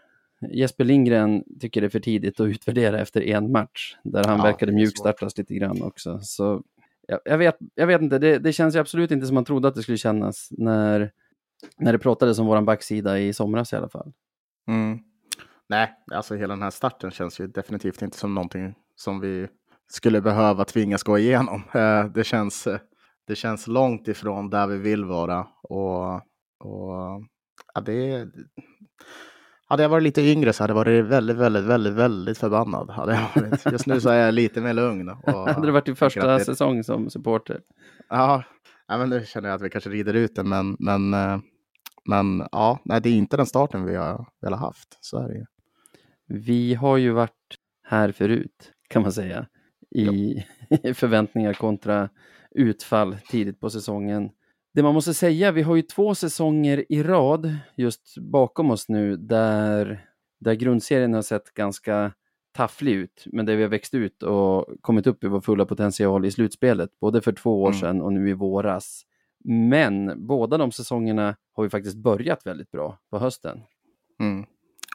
Jesper 0.50 0.84
Lindgren 0.84 1.44
tycker 1.60 1.80
det 1.80 1.86
är 1.86 1.88
för 1.88 2.00
tidigt 2.00 2.40
att 2.40 2.46
utvärdera 2.46 3.00
efter 3.00 3.22
en 3.22 3.52
match, 3.52 3.96
där 4.04 4.24
han 4.24 4.38
Ja, 4.38 4.44
verkade 4.44 4.72
mjukstartas 4.72 5.38
lite 5.38 5.54
grann 5.54 5.82
också. 5.82 6.18
Så 6.22 6.62
jag, 7.06 7.20
jag, 7.24 7.38
vet, 7.38 7.56
jag 7.74 7.86
vet 7.86 8.02
inte, 8.02 8.18
det, 8.18 8.38
det 8.38 8.52
känns 8.52 8.74
ju 8.74 8.78
absolut 8.78 9.10
inte 9.10 9.26
som 9.26 9.34
man 9.34 9.44
trodde 9.44 9.68
att 9.68 9.74
det 9.74 9.82
skulle 9.82 9.98
kännas 9.98 10.48
när, 10.50 11.12
när 11.76 11.92
det 11.92 11.98
pratades 11.98 12.38
om 12.38 12.46
våran 12.46 12.64
backsida 12.64 13.18
i 13.18 13.32
somras 13.32 13.72
i 13.72 13.76
alla 13.76 13.88
fall. 13.88 14.12
Mm. 14.68 14.98
Nej, 15.68 15.90
alltså 16.12 16.34
hela 16.34 16.54
den 16.54 16.62
här 16.62 16.70
starten 16.70 17.10
känns 17.10 17.40
ju 17.40 17.46
definitivt 17.46 18.02
inte 18.02 18.18
som 18.18 18.34
någonting 18.34 18.74
som 18.96 19.20
vi 19.20 19.48
skulle 19.88 20.20
behöva 20.20 20.64
tvingas 20.64 21.02
gå 21.02 21.18
igenom. 21.18 21.62
Eh, 21.74 22.04
Det 22.04 22.24
känns, 22.24 22.66
eh, 22.66 22.78
det 23.26 23.34
känns 23.36 23.66
långt 23.66 24.08
ifrån 24.08 24.50
där 24.50 24.66
vi 24.66 24.78
vill 24.78 25.04
vara. 25.04 25.46
Och, 25.62 26.14
och 26.64 27.22
Ja, 27.74 27.80
det, 27.80 28.28
hade 29.66 29.82
jag 29.82 29.90
varit 29.90 30.02
lite 30.02 30.22
yngre 30.22 30.52
så 30.52 30.62
hade 30.62 30.70
jag 30.70 30.76
varit 30.76 31.04
väldigt, 31.04 31.36
väldigt, 31.36 31.64
väldigt, 31.64 31.92
väldigt 31.92 32.38
förbannad. 32.38 32.90
Hade 32.90 33.12
jag 33.14 33.42
varit. 33.42 33.72
Just 33.72 33.86
nu 33.86 34.00
så 34.00 34.08
är 34.08 34.24
jag 34.24 34.34
lite 34.34 34.60
mer 34.60 34.72
lugn. 34.74 35.08
Och 35.08 35.48
hade 35.48 35.66
det 35.66 35.72
varit 35.72 35.86
din 35.86 35.96
första 35.96 36.26
det... 36.38 36.44
säsong 36.44 36.84
som 36.84 37.10
supporter? 37.10 37.60
Ja, 38.08 38.44
ja, 38.88 38.98
men 38.98 39.10
nu 39.10 39.24
känner 39.26 39.48
jag 39.48 39.56
att 39.56 39.62
vi 39.62 39.70
kanske 39.70 39.90
rider 39.90 40.14
ut 40.14 40.34
det, 40.34 40.44
men, 40.44 40.76
men, 40.78 41.14
eh, 41.14 41.38
men 42.08 42.48
ja, 42.52 42.78
nej, 42.84 43.00
det 43.00 43.08
är 43.08 43.14
inte 43.14 43.36
den 43.36 43.46
starten 43.46 43.84
vi 43.84 43.96
har 43.96 44.26
velat 44.40 44.60
haft. 44.60 44.98
Så 45.00 45.18
är 45.18 45.28
det 45.28 45.34
ju. 45.34 45.44
Vi 46.28 46.74
har 46.74 46.96
ju 46.96 47.10
varit 47.10 47.56
här 47.88 48.12
förut, 48.12 48.72
kan 48.88 49.02
man 49.02 49.12
säga, 49.12 49.46
i 49.94 50.44
förväntningar 50.94 51.52
kontra 51.52 52.08
utfall 52.50 53.16
tidigt 53.28 53.60
på 53.60 53.70
säsongen. 53.70 54.30
Det 54.74 54.82
man 54.82 54.94
måste 54.94 55.14
säga, 55.14 55.52
vi 55.52 55.62
har 55.62 55.76
ju 55.76 55.82
två 55.82 56.14
säsonger 56.14 56.84
i 56.88 57.02
rad 57.02 57.56
just 57.76 58.18
bakom 58.18 58.70
oss 58.70 58.88
nu 58.88 59.16
där, 59.16 60.06
där 60.40 60.54
grundserien 60.54 61.14
har 61.14 61.22
sett 61.22 61.54
ganska 61.54 62.12
tafflig 62.52 62.92
ut, 62.92 63.24
men 63.26 63.46
där 63.46 63.56
vi 63.56 63.62
har 63.62 63.70
växt 63.70 63.94
ut 63.94 64.22
och 64.22 64.66
kommit 64.80 65.06
upp 65.06 65.24
i 65.24 65.28
vår 65.28 65.40
fulla 65.40 65.66
potential 65.66 66.24
i 66.24 66.30
slutspelet, 66.30 67.00
både 67.00 67.20
för 67.20 67.32
två 67.32 67.62
år 67.62 67.68
mm. 67.68 67.80
sedan 67.80 68.02
och 68.02 68.12
nu 68.12 68.30
i 68.30 68.32
våras. 68.32 69.02
Men 69.44 70.26
båda 70.26 70.58
de 70.58 70.72
säsongerna 70.72 71.36
har 71.52 71.62
vi 71.62 71.70
faktiskt 71.70 71.96
börjat 71.96 72.46
väldigt 72.46 72.70
bra 72.70 72.98
på 73.10 73.18
hösten. 73.18 73.60
Mm. 74.20 74.44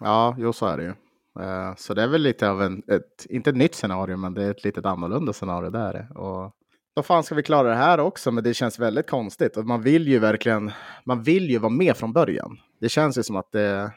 Ja, 0.01 0.35
jo 0.39 0.53
så 0.53 0.65
är 0.65 0.77
det 0.77 0.83
ju. 0.83 0.93
Uh, 1.39 1.75
så 1.75 1.93
det 1.93 2.03
är 2.03 2.07
väl 2.07 2.21
lite 2.21 2.49
av 2.49 2.61
en, 2.61 2.83
ett, 2.87 3.25
inte 3.29 3.49
ett 3.49 3.55
nytt 3.55 3.75
scenario, 3.75 4.17
men 4.17 4.33
det 4.33 4.43
är 4.43 4.51
ett 4.51 4.63
lite 4.63 4.89
annorlunda 4.89 5.33
scenario 5.33 5.69
där. 5.69 6.17
Och 6.17 6.51
vad 6.93 7.05
fan 7.05 7.23
ska 7.23 7.35
vi 7.35 7.43
klara 7.43 7.69
det 7.69 7.75
här 7.75 7.99
också? 7.99 8.31
Men 8.31 8.43
det 8.43 8.53
känns 8.53 8.79
väldigt 8.79 9.09
konstigt. 9.09 9.57
Och 9.57 9.65
man 9.65 9.81
vill 9.81 10.07
ju 10.07 10.19
verkligen, 10.19 10.71
man 11.05 11.23
vill 11.23 11.49
ju 11.49 11.57
vara 11.57 11.69
med 11.69 11.97
från 11.97 12.13
början. 12.13 12.57
Det 12.79 12.89
känns 12.89 13.17
ju 13.17 13.23
som 13.23 13.35
att, 13.35 13.51
det, 13.51 13.91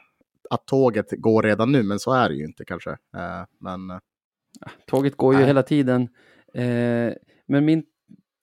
att 0.49 0.65
tåget 0.65 1.11
går 1.11 1.43
redan 1.43 1.71
nu, 1.71 1.83
men 1.83 1.99
så 1.99 2.13
är 2.13 2.29
det 2.29 2.35
ju 2.35 2.45
inte 2.45 2.65
kanske. 2.65 2.89
Uh, 2.89 3.45
men, 3.59 3.99
tåget 4.87 5.17
går 5.17 5.33
ju 5.33 5.39
nej. 5.39 5.47
hela 5.47 5.63
tiden. 5.63 6.09
Men 7.47 7.65
min 7.65 7.83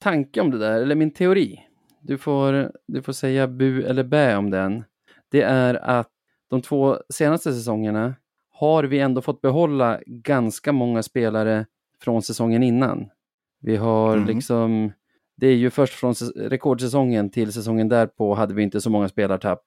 tanke 0.00 0.40
om 0.40 0.50
det 0.50 0.58
där, 0.58 0.82
eller 0.82 0.94
min 0.94 1.14
teori, 1.14 1.60
du 2.00 2.18
får, 2.18 2.72
du 2.86 3.02
får 3.02 3.12
säga 3.12 3.48
bu 3.48 3.82
eller 3.82 4.04
bä 4.04 4.36
om 4.36 4.50
den. 4.50 4.84
Det 5.28 5.42
är 5.42 5.74
att 5.74 6.10
de 6.50 6.62
två 6.62 6.98
senaste 7.14 7.52
säsongerna 7.52 8.14
har 8.60 8.84
vi 8.84 8.98
ändå 8.98 9.20
fått 9.20 9.40
behålla 9.40 10.00
ganska 10.06 10.72
många 10.72 11.02
spelare 11.02 11.66
från 12.00 12.22
säsongen 12.22 12.62
innan. 12.62 13.08
Vi 13.60 13.76
har 13.76 14.16
mm. 14.16 14.26
liksom, 14.26 14.92
det 15.36 15.46
är 15.46 15.56
ju 15.56 15.70
först 15.70 15.94
från 15.94 16.14
rekordsäsongen 16.36 17.30
till 17.30 17.52
säsongen 17.52 17.88
därpå 17.88 18.34
hade 18.34 18.54
vi 18.54 18.62
inte 18.62 18.80
så 18.80 18.90
många 18.90 19.08
spelartapp. 19.08 19.62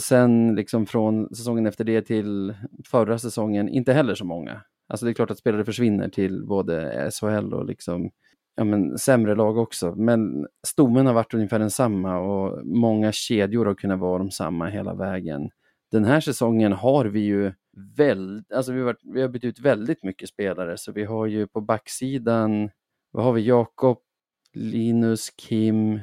Sen 0.00 0.54
liksom 0.54 0.86
från 0.86 1.34
säsongen 1.34 1.66
efter 1.66 1.84
det 1.84 2.02
till 2.02 2.54
förra 2.86 3.18
säsongen, 3.18 3.68
inte 3.68 3.92
heller 3.92 4.14
så 4.14 4.24
många. 4.24 4.60
Alltså 4.88 5.06
det 5.06 5.12
är 5.12 5.14
klart 5.14 5.30
att 5.30 5.38
spelare 5.38 5.64
försvinner 5.64 6.08
till 6.08 6.46
både 6.46 7.10
SHL 7.20 7.54
och 7.54 7.64
liksom, 7.64 8.10
ja 8.56 8.64
men 8.64 8.98
sämre 8.98 9.34
lag 9.34 9.58
också. 9.58 9.94
Men 9.94 10.46
stommen 10.66 11.06
har 11.06 11.14
varit 11.14 11.34
ungefär 11.34 11.58
densamma 11.58 12.18
och 12.18 12.66
många 12.66 13.12
kedjor 13.12 13.66
har 13.66 13.74
kunnat 13.74 13.98
vara 14.00 14.18
de 14.18 14.30
samma 14.30 14.66
hela 14.66 14.94
vägen. 14.94 15.50
Den 15.92 16.04
här 16.04 16.20
säsongen 16.20 16.72
har 16.72 17.04
vi 17.04 17.20
ju 17.20 17.52
väl, 17.96 18.42
alltså 18.54 18.72
vi 18.72 18.94
vi 19.02 19.22
har 19.22 19.28
bytt 19.28 19.44
ut 19.44 19.60
väldigt 19.60 20.02
mycket 20.02 20.28
spelare, 20.28 20.78
så 20.78 20.92
vi 20.92 21.04
har 21.04 21.26
ju 21.26 21.46
på 21.46 21.60
backsidan, 21.60 22.70
vad 23.10 23.24
har 23.24 23.32
vi, 23.32 23.46
Jakob, 23.46 23.98
Linus, 24.52 25.30
Kim, 25.30 26.00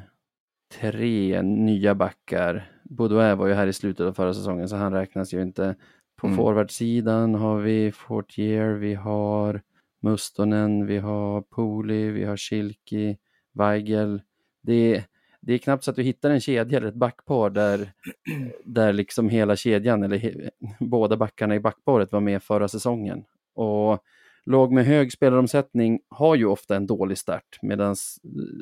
tre 0.73 1.41
nya 1.41 1.95
backar. 1.95 2.71
Baudouin 2.83 3.37
var 3.37 3.47
ju 3.47 3.53
här 3.53 3.67
i 3.67 3.73
slutet 3.73 4.05
av 4.05 4.13
förra 4.13 4.33
säsongen, 4.33 4.69
så 4.69 4.75
han 4.75 4.93
räknas 4.93 5.33
ju 5.33 5.41
inte. 5.41 5.75
På 6.15 6.27
mm. 6.27 6.37
forwardsidan 6.37 7.35
har 7.35 7.59
vi 7.59 7.91
Fortier, 7.91 8.73
vi 8.73 8.93
har 8.93 9.61
Mustonen, 10.01 10.85
vi 10.85 10.97
har 10.97 11.41
Poli, 11.41 12.11
vi 12.11 12.23
har 12.23 12.37
Schilki, 12.37 13.17
Weigel. 13.53 14.21
Det, 14.61 15.03
det 15.47 15.53
är 15.53 15.57
knappt 15.57 15.83
så 15.83 15.91
att 15.91 15.95
du 15.95 16.03
hittar 16.03 16.29
en 16.29 16.39
kedja 16.41 16.77
eller 16.77 16.87
ett 16.87 16.95
backpar 16.95 17.49
där, 17.49 17.91
där 18.63 18.93
liksom 18.93 19.29
hela 19.29 19.55
kedjan 19.55 20.03
eller 20.03 20.17
he, 20.17 20.49
båda 20.79 21.17
backarna 21.17 21.55
i 21.55 21.59
backparet 21.59 22.11
var 22.11 22.19
med 22.19 22.43
förra 22.43 22.67
säsongen. 22.67 23.23
Och 23.55 23.99
lag 24.45 24.71
med 24.71 24.85
hög 24.85 25.11
spelaromsättning 25.11 25.99
har 26.09 26.35
ju 26.35 26.45
ofta 26.45 26.75
en 26.75 26.87
dålig 26.87 27.17
start 27.17 27.59
medan 27.61 27.95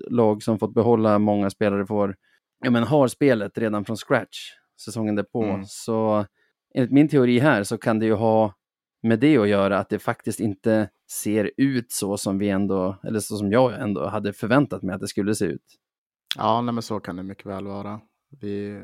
lag 0.09 0.43
som 0.43 0.59
fått 0.59 0.73
behålla 0.73 1.19
många 1.19 1.49
spelare 1.49 1.85
får, 1.85 2.15
ja 2.63 2.71
men 2.71 2.83
har 2.83 3.07
spelet 3.07 3.57
redan 3.57 3.85
från 3.85 3.97
scratch 3.97 4.51
säsongen 4.85 5.15
därpå. 5.15 5.43
Mm. 5.43 5.65
Så 5.65 6.25
enligt 6.73 6.91
min 6.91 7.07
teori 7.07 7.39
här 7.39 7.63
så 7.63 7.77
kan 7.77 7.99
det 7.99 8.05
ju 8.05 8.13
ha 8.13 8.53
med 9.03 9.19
det 9.19 9.37
att 9.37 9.47
göra 9.47 9.79
att 9.79 9.89
det 9.89 9.99
faktiskt 9.99 10.39
inte 10.39 10.89
ser 11.11 11.51
ut 11.57 11.91
så 11.91 12.17
som 12.17 12.37
vi 12.37 12.49
ändå, 12.49 12.97
eller 13.03 13.19
så 13.19 13.37
som 13.37 13.51
jag 13.51 13.81
ändå 13.81 14.07
hade 14.07 14.33
förväntat 14.33 14.81
mig 14.81 14.95
att 14.95 15.01
det 15.01 15.07
skulle 15.07 15.35
se 15.35 15.45
ut. 15.45 15.79
Ja, 16.37 16.61
nej, 16.61 16.73
men 16.73 16.81
så 16.81 16.99
kan 16.99 17.15
det 17.15 17.23
mycket 17.23 17.45
väl 17.45 17.67
vara. 17.67 17.99
Vi, 18.41 18.83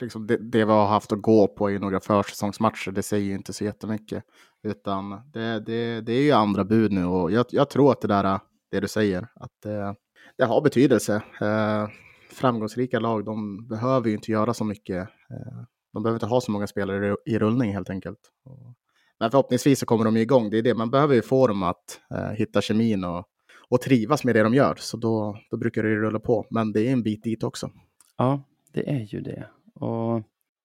liksom 0.00 0.26
det, 0.26 0.36
det 0.36 0.64
vi 0.64 0.72
har 0.72 0.86
haft 0.86 1.12
att 1.12 1.22
gå 1.22 1.48
på 1.48 1.70
i 1.70 1.78
några 1.78 2.00
försäsongsmatcher, 2.00 2.90
det 2.90 3.02
säger 3.02 3.24
ju 3.24 3.34
inte 3.34 3.52
så 3.52 3.64
jättemycket. 3.64 4.24
Utan 4.62 5.10
det, 5.10 5.60
det, 5.60 6.00
det 6.00 6.12
är 6.12 6.22
ju 6.22 6.32
andra 6.32 6.64
bud 6.64 6.92
nu 6.92 7.04
och 7.04 7.32
jag, 7.32 7.46
jag 7.50 7.70
tror 7.70 7.92
att 7.92 8.00
det 8.00 8.08
där, 8.08 8.40
det 8.70 8.80
du 8.80 8.88
säger, 8.88 9.28
att 9.34 9.50
det, 9.62 9.94
det 10.38 10.44
har 10.44 10.60
betydelse. 10.60 11.22
Eh, 11.40 11.88
framgångsrika 12.30 13.00
lag, 13.00 13.24
de 13.24 13.66
behöver 13.68 14.08
ju 14.08 14.14
inte 14.14 14.32
göra 14.32 14.54
så 14.54 14.64
mycket. 14.64 15.08
Eh, 15.30 15.62
de 15.92 16.02
behöver 16.02 16.16
inte 16.16 16.26
ha 16.26 16.40
så 16.40 16.50
många 16.50 16.66
spelare 16.66 17.16
i 17.26 17.38
rullning 17.38 17.72
helt 17.72 17.90
enkelt. 17.90 18.18
Men 19.20 19.30
förhoppningsvis 19.30 19.78
så 19.78 19.86
kommer 19.86 20.04
de 20.04 20.16
igång. 20.16 20.50
Det 20.50 20.58
är 20.58 20.62
det, 20.62 20.74
man 20.74 20.90
behöver 20.90 21.14
ju 21.14 21.22
få 21.22 21.46
dem 21.46 21.62
att 21.62 22.00
eh, 22.10 22.30
hitta 22.30 22.60
kemin 22.60 23.04
och 23.04 23.24
och 23.70 23.80
trivas 23.80 24.24
med 24.24 24.34
det 24.34 24.42
de 24.42 24.54
gör. 24.54 24.74
Så 24.78 24.96
då, 24.96 25.38
då 25.50 25.56
brukar 25.56 25.82
det 25.82 25.88
rulla 25.88 26.20
på. 26.20 26.46
Men 26.50 26.72
det 26.72 26.88
är 26.88 26.92
en 26.92 27.02
bit 27.02 27.22
dit 27.22 27.42
också. 27.42 27.70
Ja, 28.16 28.42
det 28.72 28.90
är 28.90 29.14
ju 29.14 29.20
det. 29.20 29.48
Och 29.74 30.22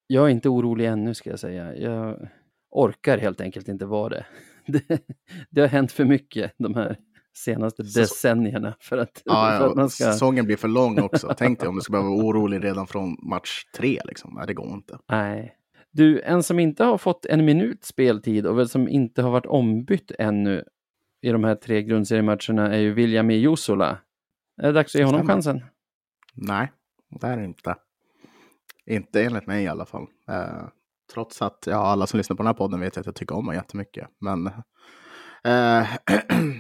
jag 0.08 0.26
är 0.26 0.30
inte 0.30 0.50
orolig 0.50 0.86
ännu 0.86 1.14
ska 1.14 1.30
jag 1.30 1.40
säga. 1.40 1.76
Jag 1.76 2.30
orkar 2.72 3.18
helt 3.18 3.42
enkelt 3.42 3.68
inte 3.68 3.86
vara 3.86 4.10
det. 4.10 4.26
Det, 4.66 5.02
det 5.50 5.62
har 5.62 5.68
hänt 5.68 5.92
för 5.92 6.06
mycket 6.06 6.54
de 6.58 6.76
här 6.76 6.98
senaste 7.34 7.84
decennierna 7.84 8.76
för 8.80 8.98
att, 8.98 9.22
ja, 9.26 9.58
för 9.60 9.68
att 9.70 9.76
man 9.76 9.90
ska... 9.90 10.04
Säsongen 10.04 10.46
blir 10.46 10.56
för 10.56 10.68
lång 10.68 11.00
också. 11.00 11.34
Tänk 11.38 11.60
dig 11.60 11.70
om 11.70 11.76
du 11.76 11.82
ska 11.82 11.92
behöva 11.92 12.10
vara 12.10 12.26
orolig 12.26 12.64
redan 12.64 12.88
från 12.88 13.18
match 13.30 13.64
tre. 13.76 14.00
Liksom. 14.06 14.34
Nej, 14.34 14.48
det 14.48 14.54
går 14.54 14.74
inte. 14.74 14.98
Nej. 15.10 15.56
Du, 15.92 16.22
en 16.22 16.44
som 16.44 16.60
inte 16.60 16.84
har 16.84 16.98
fått 16.98 17.26
en 17.26 17.46
minut 17.46 17.84
speltid 17.86 18.46
och 18.46 18.58
väl 18.58 18.70
som 18.70 18.88
inte 18.88 19.22
har 19.22 19.32
varit 19.32 19.46
ombytt 19.46 20.12
ännu 20.20 20.64
i 21.22 21.30
de 21.32 21.44
här 21.44 21.56
tre 21.56 21.84
grundseriematcherna 21.84 22.74
är 22.74 22.80
ju 22.80 22.94
William 22.94 23.32
E. 23.32 23.34
Jusola. 23.34 23.98
Är 24.62 24.68
det 24.68 24.72
dags 24.72 24.96
att 24.96 25.00
ge 25.00 25.06
honom 25.06 25.20
Stämmer. 25.20 25.34
chansen? 25.34 25.62
Nej, 26.34 26.72
det 27.10 27.28
är 27.28 27.38
det 27.38 27.46
inte. 27.46 27.76
Inte 28.86 29.24
enligt 29.24 29.48
mig 29.48 29.64
i 29.64 29.68
alla 29.68 29.86
fall. 29.86 30.08
Eh, 30.30 30.68
trots 31.14 31.42
att 31.42 31.64
ja, 31.66 31.76
alla 31.76 32.08
som 32.08 32.18
lyssnar 32.18 32.38
på 32.38 32.44
den 32.44 32.48
här 32.48 32.54
podden 32.54 32.80
vet 32.80 32.98
att 32.98 33.06
jag 33.06 33.16
tycker 33.16 33.36
om 33.36 33.46
honom 33.46 33.56
jättemycket. 33.56 34.08
Men 34.20 34.48
eh, 34.48 34.54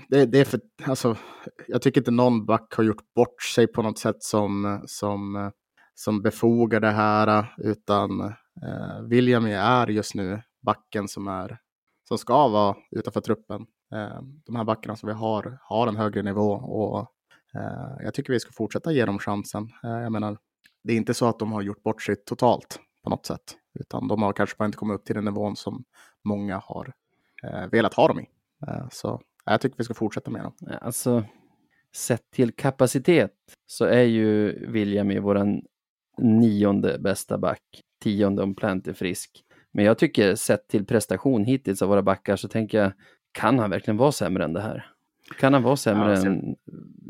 det, 0.10 0.25
det, 0.25 0.39
är 0.39 0.46
för, 0.46 0.60
alltså, 0.84 1.18
jag 1.68 1.82
tycker 1.82 2.01
inte 2.01 2.12
någon 2.12 2.46
back 2.46 2.74
har 2.74 2.84
gjort 2.84 3.13
bort 3.15 3.41
sig 3.44 3.68
på 3.68 3.82
något 3.82 4.00
sätt 4.00 4.24
som, 4.24 4.82
som, 4.86 5.51
som 5.94 6.22
befogar 6.22 6.80
det 6.80 6.91
här. 6.91 7.53
Utan 7.58 8.22
eh, 8.22 9.01
William 9.10 9.46
är 9.46 9.88
just 9.88 10.15
nu 10.15 10.41
backen 10.65 11.08
som, 11.08 11.27
är, 11.27 11.58
som 12.08 12.18
ska 12.18 12.48
vara 12.48 12.75
utanför 12.91 13.22
truppen. 13.22 13.65
Eh, 13.93 14.21
de 14.45 14.55
här 14.55 14.63
backarna 14.63 14.95
som 14.95 15.07
vi 15.07 15.13
har 15.13 15.60
har 15.62 15.88
en 15.88 15.95
högre 15.95 16.21
nivå 16.21 16.51
och 16.51 17.00
eh, 17.55 18.03
jag 18.03 18.13
tycker 18.13 18.33
vi 18.33 18.39
ska 18.39 18.51
fortsätta 18.51 18.91
ge 18.91 19.05
dem 19.05 19.19
chansen. 19.19 19.69
Eh, 19.83 19.89
jag 19.89 20.12
menar, 20.12 20.38
det 20.83 20.93
är 20.93 20.98
inte 20.98 21.13
så 21.13 21.25
att 21.25 21.39
de 21.39 21.51
har 21.51 21.62
gjort 21.62 21.83
bort 21.83 22.01
sig 22.01 22.15
totalt 22.15 22.79
på 23.03 23.10
något 23.10 23.25
sätt, 23.25 23.57
utan 23.79 24.07
de 24.07 24.21
har 24.21 24.33
kanske 24.33 24.55
bara 24.57 24.65
inte 24.65 24.77
kommit 24.77 24.95
upp 24.95 25.05
till 25.05 25.15
den 25.15 25.25
nivån 25.25 25.55
som 25.55 25.83
många 26.24 26.62
har 26.63 26.93
eh, 27.43 27.67
velat 27.71 27.93
ha 27.93 28.07
dem 28.07 28.19
i. 28.19 28.29
Eh, 28.67 28.88
så 28.91 29.21
jag 29.45 29.62
tycker 29.62 29.77
vi 29.77 29.83
ska 29.83 29.93
fortsätta 29.93 30.31
med 30.31 30.43
dem. 30.43 30.53
Alltså, 30.81 31.24
sett 31.95 32.31
till 32.31 32.51
kapacitet 32.55 33.33
så 33.65 33.86
är 33.86 34.03
ju 34.03 34.51
William 34.71 35.12
i 35.12 35.19
våran 35.19 35.62
nionde 36.17 37.00
bästa 37.00 37.38
back, 37.38 37.62
tionde 38.03 38.43
om 38.43 38.55
Plant 38.55 38.88
är 38.88 38.93
frisk. 38.93 39.43
Men 39.71 39.86
jag 39.86 39.98
tycker 39.98 40.36
sett 40.36 40.67
till 40.67 40.86
prestation 40.86 41.43
hittills 41.43 41.81
av 41.81 41.89
våra 41.89 42.01
backar 42.01 42.36
så 42.36 42.48
tänker 42.48 42.77
jag 42.77 42.91
kan 43.31 43.59
han 43.59 43.69
verkligen 43.69 43.97
vara 43.97 44.11
sämre 44.11 44.43
än 44.43 44.53
det 44.53 44.61
här? 44.61 44.91
Kan 45.39 45.53
han 45.53 45.63
vara 45.63 45.75
sämre 45.75 46.15
ja, 46.15 46.25
än, 46.25 46.55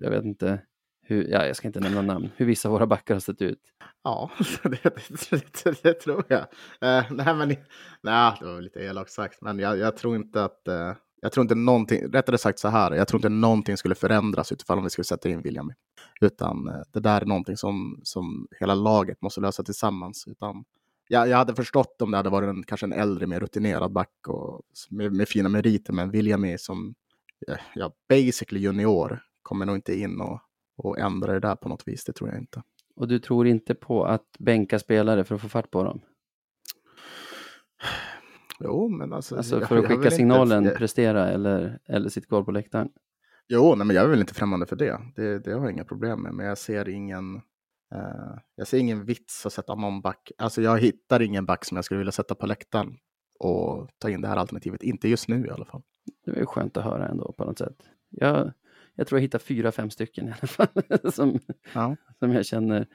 jag 0.01 0.09
vet 0.09 0.25
inte, 0.25 0.61
hur, 1.01 1.27
ja, 1.27 1.45
jag 1.45 1.55
ska 1.55 1.67
inte 1.67 1.79
nämna 1.79 2.01
namn, 2.01 2.29
hur 2.35 2.45
vissa 2.45 2.69
av 2.69 2.73
våra 2.73 2.87
backar 2.87 3.15
har 3.15 3.19
sett 3.19 3.41
ut? 3.41 3.59
Ja, 4.03 4.31
det, 4.63 4.83
det, 4.83 5.63
det, 5.63 5.83
det 5.83 5.93
tror 5.93 6.23
jag. 6.27 6.39
Uh, 6.39 7.11
nej, 7.11 7.35
men, 7.35 7.55
nej, 8.01 8.33
det 8.39 8.45
var 8.45 8.61
lite 8.61 8.79
elakt 8.79 9.11
sagt, 9.11 9.41
men 9.41 9.59
jag, 9.59 9.77
jag 9.77 9.97
tror 9.97 10.15
inte 10.15 10.43
att 10.43 10.61
uh, 10.69 10.93
jag 11.21 11.31
tror 11.31 11.41
inte 11.41 11.55
någonting, 11.55 12.13
rättare 12.13 12.37
sagt 12.37 12.59
så 12.59 12.67
här, 12.67 12.91
jag 12.91 13.07
tror 13.07 13.17
inte 13.17 13.29
någonting 13.29 13.77
skulle 13.77 13.95
förändras 13.95 14.51
utifall 14.51 14.77
om 14.77 14.83
vi 14.83 14.89
skulle 14.89 15.05
sätta 15.05 15.29
in 15.29 15.41
William. 15.41 15.73
Utan 16.21 16.67
uh, 16.69 16.81
det 16.91 16.99
där 16.99 17.21
är 17.21 17.25
någonting 17.25 17.57
som, 17.57 17.99
som 18.03 18.47
hela 18.59 18.75
laget 18.75 19.21
måste 19.21 19.41
lösa 19.41 19.63
tillsammans. 19.63 20.27
Utan 20.27 20.63
jag, 21.11 21.27
jag 21.27 21.37
hade 21.37 21.55
förstått 21.55 22.01
om 22.01 22.11
det 22.11 22.17
hade 22.17 22.29
varit 22.29 22.49
en, 22.49 22.63
kanske 22.63 22.85
en 22.85 22.93
äldre, 22.93 23.27
mer 23.27 23.39
rutinerad 23.39 23.91
back 23.91 24.27
och 24.27 24.61
med, 24.89 25.13
med 25.13 25.27
fina 25.27 25.49
meriter, 25.49 25.93
men 25.93 26.11
William 26.11 26.57
som 26.57 26.93
ja, 27.75 27.91
basically 28.09 28.59
junior 28.59 29.19
kommer 29.41 29.65
nog 29.65 29.75
inte 29.75 29.99
in 29.99 30.21
och, 30.21 30.39
och 30.77 30.99
ändra 30.99 31.33
det 31.33 31.39
där 31.39 31.55
på 31.55 31.69
något 31.69 31.87
vis, 31.87 32.03
det 32.03 32.13
tror 32.13 32.29
jag 32.29 32.39
inte. 32.39 32.63
Och 32.95 33.07
du 33.07 33.19
tror 33.19 33.47
inte 33.47 33.75
på 33.75 34.05
att 34.05 34.25
bänka 34.39 34.79
spelare 34.79 35.23
för 35.23 35.35
att 35.35 35.41
få 35.41 35.49
fart 35.49 35.71
på 35.71 35.83
dem? 35.83 36.01
Jo, 38.59 38.89
men 38.89 39.13
alltså... 39.13 39.35
Alltså 39.35 39.59
för 39.59 39.77
att 39.77 39.87
skicka 39.87 40.11
signalen, 40.11 40.63
inte... 40.63 40.77
prestera 40.77 41.29
eller, 41.29 41.79
eller 41.85 42.09
sitta 42.09 42.27
kvar 42.27 42.43
på 42.43 42.51
läktaren? 42.51 42.89
Jo, 43.47 43.75
nej, 43.75 43.87
men 43.87 43.95
jag 43.95 44.05
är 44.05 44.09
väl 44.09 44.19
inte 44.19 44.33
främmande 44.33 44.65
för 44.65 44.75
det. 44.75 44.99
det. 45.15 45.39
Det 45.39 45.51
har 45.51 45.61
jag 45.61 45.71
inga 45.71 45.85
problem 45.85 46.21
med, 46.21 46.33
men 46.33 46.45
jag 46.45 46.57
ser 46.57 46.89
ingen... 46.89 47.41
Uh, 47.95 48.37
jag 48.55 48.67
ser 48.67 48.77
ingen 48.77 49.05
vits 49.05 49.45
att 49.45 49.53
sätta 49.53 49.75
någon 49.75 50.01
back. 50.01 50.31
Alltså 50.37 50.61
jag 50.61 50.79
hittar 50.79 51.21
ingen 51.21 51.45
back 51.45 51.65
som 51.65 51.75
jag 51.75 51.85
skulle 51.85 51.97
vilja 51.97 52.11
sätta 52.11 52.35
på 52.35 52.45
läktaren 52.45 52.97
och 53.39 53.89
ta 53.97 54.09
in 54.09 54.21
det 54.21 54.27
här 54.27 54.37
alternativet. 54.37 54.83
Inte 54.83 55.09
just 55.09 55.27
nu 55.27 55.45
i 55.45 55.49
alla 55.49 55.65
fall. 55.65 55.81
Det 56.25 56.39
är 56.39 56.45
skönt 56.45 56.77
att 56.77 56.83
höra 56.83 57.07
ändå 57.07 57.33
på 57.37 57.45
något 57.45 57.57
sätt. 57.57 57.75
Jag, 58.09 58.51
jag 58.95 59.07
tror 59.07 59.19
jag 59.19 59.21
hittar 59.21 59.39
fyra, 59.39 59.71
fem 59.71 59.89
stycken 59.89 60.27
i 60.27 60.31
alla 60.31 60.47
fall 60.47 60.67
som, 61.13 61.39
ja. 61.73 61.95
som 62.19 62.31
jag 62.31 62.45
känner 62.45 62.87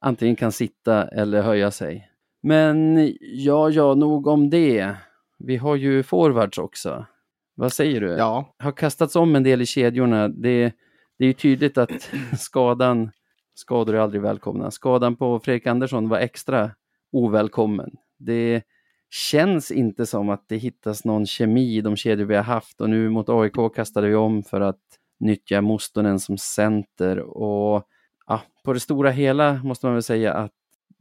antingen 0.00 0.36
kan 0.36 0.52
sitta 0.52 1.08
eller 1.08 1.42
höja 1.42 1.70
sig. 1.70 2.10
Men 2.42 2.96
ja, 3.20 3.70
ja, 3.70 3.94
nog 3.94 4.26
om 4.26 4.50
det. 4.50 4.96
Vi 5.38 5.56
har 5.56 5.76
ju 5.76 6.02
forwards 6.02 6.58
också. 6.58 7.06
Vad 7.54 7.72
säger 7.72 8.00
du? 8.00 8.06
Ja. 8.06 8.54
Har 8.58 8.72
kastats 8.72 9.16
om 9.16 9.36
en 9.36 9.42
del 9.42 9.62
i 9.62 9.66
kedjorna. 9.66 10.28
Det, 10.28 10.72
det 11.18 11.24
är 11.24 11.26
ju 11.26 11.32
tydligt 11.32 11.78
att 11.78 12.10
skadan, 12.38 13.10
skador 13.58 13.94
är 13.94 13.98
aldrig 13.98 14.22
välkomna. 14.22 14.70
Skadan 14.70 15.16
på 15.16 15.40
Fredrik 15.40 15.66
Andersson 15.66 16.08
var 16.08 16.18
extra 16.18 16.70
ovälkommen. 17.12 17.90
Det 18.18 18.62
känns 19.10 19.70
inte 19.70 20.06
som 20.06 20.28
att 20.28 20.48
det 20.48 20.56
hittas 20.56 21.04
någon 21.04 21.26
kemi 21.26 21.76
i 21.76 21.80
de 21.80 21.96
kedjor 21.96 22.26
vi 22.26 22.34
har 22.36 22.42
haft 22.42 22.80
och 22.80 22.90
nu 22.90 23.10
mot 23.10 23.28
AIK 23.28 23.74
kastade 23.74 24.08
vi 24.08 24.14
om 24.14 24.42
för 24.42 24.60
att 24.60 24.80
nyttja 25.20 25.62
Mustonen 25.62 26.20
som 26.20 26.38
center 26.38 27.18
och 27.18 27.88
ja, 28.26 28.42
på 28.64 28.72
det 28.72 28.80
stora 28.80 29.10
hela 29.10 29.62
måste 29.64 29.86
man 29.86 29.94
väl 29.94 30.02
säga 30.02 30.34
att 30.34 30.52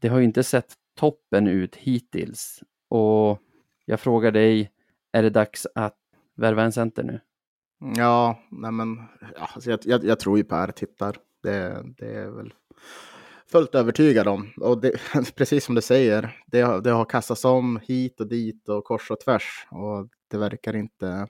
det 0.01 0.07
har 0.07 0.17
ju 0.17 0.25
inte 0.25 0.43
sett 0.43 0.73
toppen 0.99 1.47
ut 1.47 1.75
hittills. 1.75 2.63
Och 2.89 3.39
jag 3.85 3.99
frågar 3.99 4.31
dig, 4.31 4.71
är 5.11 5.23
det 5.23 5.29
dags 5.29 5.67
att 5.75 5.97
värva 6.35 6.63
en 6.63 6.71
center 6.71 7.03
nu? 7.03 7.19
Ja, 7.95 8.39
nej 8.51 8.71
men 8.71 8.97
ja, 9.35 9.49
alltså 9.53 9.69
jag, 9.69 9.79
jag, 9.83 10.03
jag, 10.03 10.19
tror 10.19 10.37
ju 10.37 10.43
Per 10.43 10.71
tittar. 10.71 11.17
Det, 11.43 11.83
det 11.97 12.15
är 12.15 12.29
väl 12.29 12.53
fullt 13.51 13.75
övertygad 13.75 14.27
om. 14.27 14.49
Och 14.61 14.81
det, 14.81 14.91
precis 15.35 15.65
som 15.65 15.75
du 15.75 15.81
säger, 15.81 16.43
det, 16.47 16.81
det 16.81 16.91
har 16.91 17.05
kastats 17.05 17.45
om 17.45 17.79
hit 17.83 18.21
och 18.21 18.27
dit 18.27 18.69
och 18.69 18.83
kors 18.83 19.11
och 19.11 19.19
tvärs. 19.19 19.67
Och 19.71 20.07
det 20.27 20.37
verkar 20.37 20.75
inte 20.75 21.27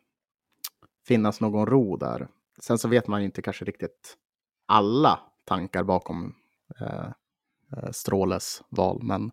finnas 1.07 1.41
någon 1.41 1.65
ro 1.65 1.97
där. 1.97 2.27
Sen 2.59 2.77
så 2.77 2.87
vet 2.87 3.07
man 3.07 3.21
inte 3.21 3.41
kanske 3.41 3.65
riktigt 3.65 4.17
alla 4.65 5.19
tankar 5.45 5.83
bakom 5.83 6.35
eh, 6.79 7.07
eh 7.77 7.91
Stråles 7.91 8.63
val. 8.69 8.99
Men, 9.03 9.31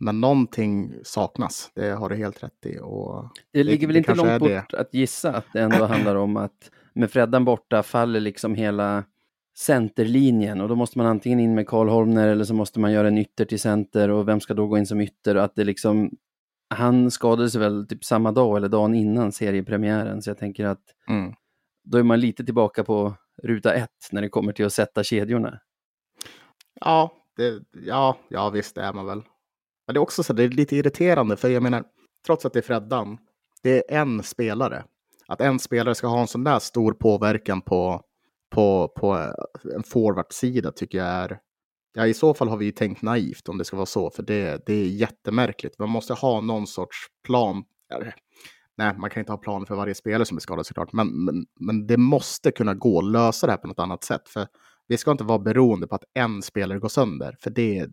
men 0.00 0.20
någonting 0.20 0.94
saknas, 1.02 1.70
det 1.74 1.90
har 1.90 2.08
du 2.08 2.16
helt 2.16 2.42
rätt 2.42 2.66
i. 2.66 2.78
Och 2.82 3.28
det 3.50 3.64
ligger 3.64 3.80
det, 3.80 3.86
väl 3.86 3.96
inte 3.96 4.14
långt 4.14 4.38
bort 4.38 4.74
att 4.74 4.94
gissa 4.94 5.32
att 5.32 5.46
det 5.52 5.60
ändå 5.60 5.84
handlar 5.84 6.14
om 6.14 6.36
att 6.36 6.70
med 6.92 7.10
Freddan 7.10 7.44
borta 7.44 7.82
faller 7.82 8.20
liksom 8.20 8.54
hela 8.54 9.04
centerlinjen 9.58 10.60
och 10.60 10.68
då 10.68 10.76
måste 10.76 10.98
man 10.98 11.06
antingen 11.06 11.40
in 11.40 11.54
med 11.54 11.66
Karl 11.66 11.88
Holmner 11.88 12.28
eller 12.28 12.44
så 12.44 12.54
måste 12.54 12.80
man 12.80 12.92
göra 12.92 13.08
en 13.08 13.18
ytter 13.18 13.44
till 13.44 13.60
center 13.60 14.10
och 14.10 14.28
vem 14.28 14.40
ska 14.40 14.54
då 14.54 14.66
gå 14.66 14.78
in 14.78 14.86
som 14.86 15.00
ytter? 15.00 15.36
Och 15.36 15.44
att 15.44 15.54
det 15.54 15.64
liksom, 15.64 16.10
han 16.74 17.10
skadade 17.10 17.50
sig 17.50 17.60
väl 17.60 17.86
typ 17.88 18.04
samma 18.04 18.32
dag 18.32 18.56
eller 18.56 18.68
dagen 18.68 18.94
innan 18.94 19.32
seriepremiären 19.32 20.22
så 20.22 20.30
jag 20.30 20.38
tänker 20.38 20.66
att 20.66 20.82
mm. 21.08 21.32
då 21.84 21.98
är 21.98 22.02
man 22.02 22.20
lite 22.20 22.44
tillbaka 22.44 22.84
på 22.84 23.14
ruta 23.42 23.74
ett 23.74 24.08
när 24.12 24.22
det 24.22 24.28
kommer 24.28 24.52
till 24.52 24.66
att 24.66 24.72
sätta 24.72 25.04
kedjorna. 25.04 25.58
Ja, 26.80 27.12
det, 27.36 27.62
ja, 27.86 28.16
ja 28.28 28.50
visst 28.50 28.74
det 28.74 28.82
är 28.82 28.92
man 28.92 29.06
väl. 29.06 29.22
Men 29.86 29.94
det 29.94 29.98
är 29.98 30.02
också 30.02 30.22
så 30.22 30.32
det 30.32 30.44
är 30.44 30.48
lite 30.48 30.76
irriterande 30.76 31.36
för 31.36 31.48
jag 31.48 31.62
menar, 31.62 31.84
trots 32.26 32.46
att 32.46 32.52
det 32.52 32.58
är 32.58 32.62
Freddan, 32.62 33.18
det 33.62 33.94
är 33.94 34.00
en 34.00 34.22
spelare. 34.22 34.84
Att 35.28 35.40
en 35.40 35.58
spelare 35.58 35.94
ska 35.94 36.06
ha 36.06 36.20
en 36.20 36.26
sån 36.26 36.44
där 36.44 36.58
stor 36.58 36.92
påverkan 36.92 37.60
på, 37.60 38.02
på, 38.50 38.88
på 38.88 39.16
eh, 39.16 39.74
en 39.74 39.82
forwardsida 39.82 40.72
tycker 40.72 40.98
jag 40.98 41.06
är 41.06 41.38
Ja, 41.98 42.06
i 42.06 42.14
så 42.14 42.34
fall 42.34 42.48
har 42.48 42.56
vi 42.56 42.64
ju 42.64 42.72
tänkt 42.72 43.02
naivt 43.02 43.48
om 43.48 43.58
det 43.58 43.64
ska 43.64 43.76
vara 43.76 43.86
så, 43.86 44.10
för 44.10 44.22
det, 44.22 44.66
det 44.66 44.72
är 44.72 44.86
jättemärkligt. 44.86 45.78
Man 45.78 45.90
måste 45.90 46.14
ha 46.14 46.40
någon 46.40 46.66
sorts 46.66 46.96
plan. 47.24 47.64
Nej, 48.76 48.94
man 48.98 49.10
kan 49.10 49.20
inte 49.20 49.32
ha 49.32 49.38
plan 49.38 49.66
för 49.66 49.74
varje 49.74 49.94
spelare 49.94 50.24
som 50.24 50.36
är 50.36 50.40
skadad 50.40 50.66
såklart, 50.66 50.92
men, 50.92 51.24
men, 51.24 51.46
men 51.60 51.86
det 51.86 51.96
måste 51.96 52.50
kunna 52.50 52.74
gå 52.74 52.98
att 52.98 53.04
lösa 53.04 53.46
det 53.46 53.52
här 53.52 53.58
på 53.58 53.68
något 53.68 53.78
annat 53.78 54.04
sätt. 54.04 54.28
För 54.28 54.46
vi 54.88 54.96
ska 54.96 55.10
inte 55.10 55.24
vara 55.24 55.38
beroende 55.38 55.86
på 55.86 55.94
att 55.94 56.04
en 56.14 56.42
spelare 56.42 56.78
går 56.78 56.88
sönder, 56.88 57.36
för 57.40 57.50
det, 57.50 57.86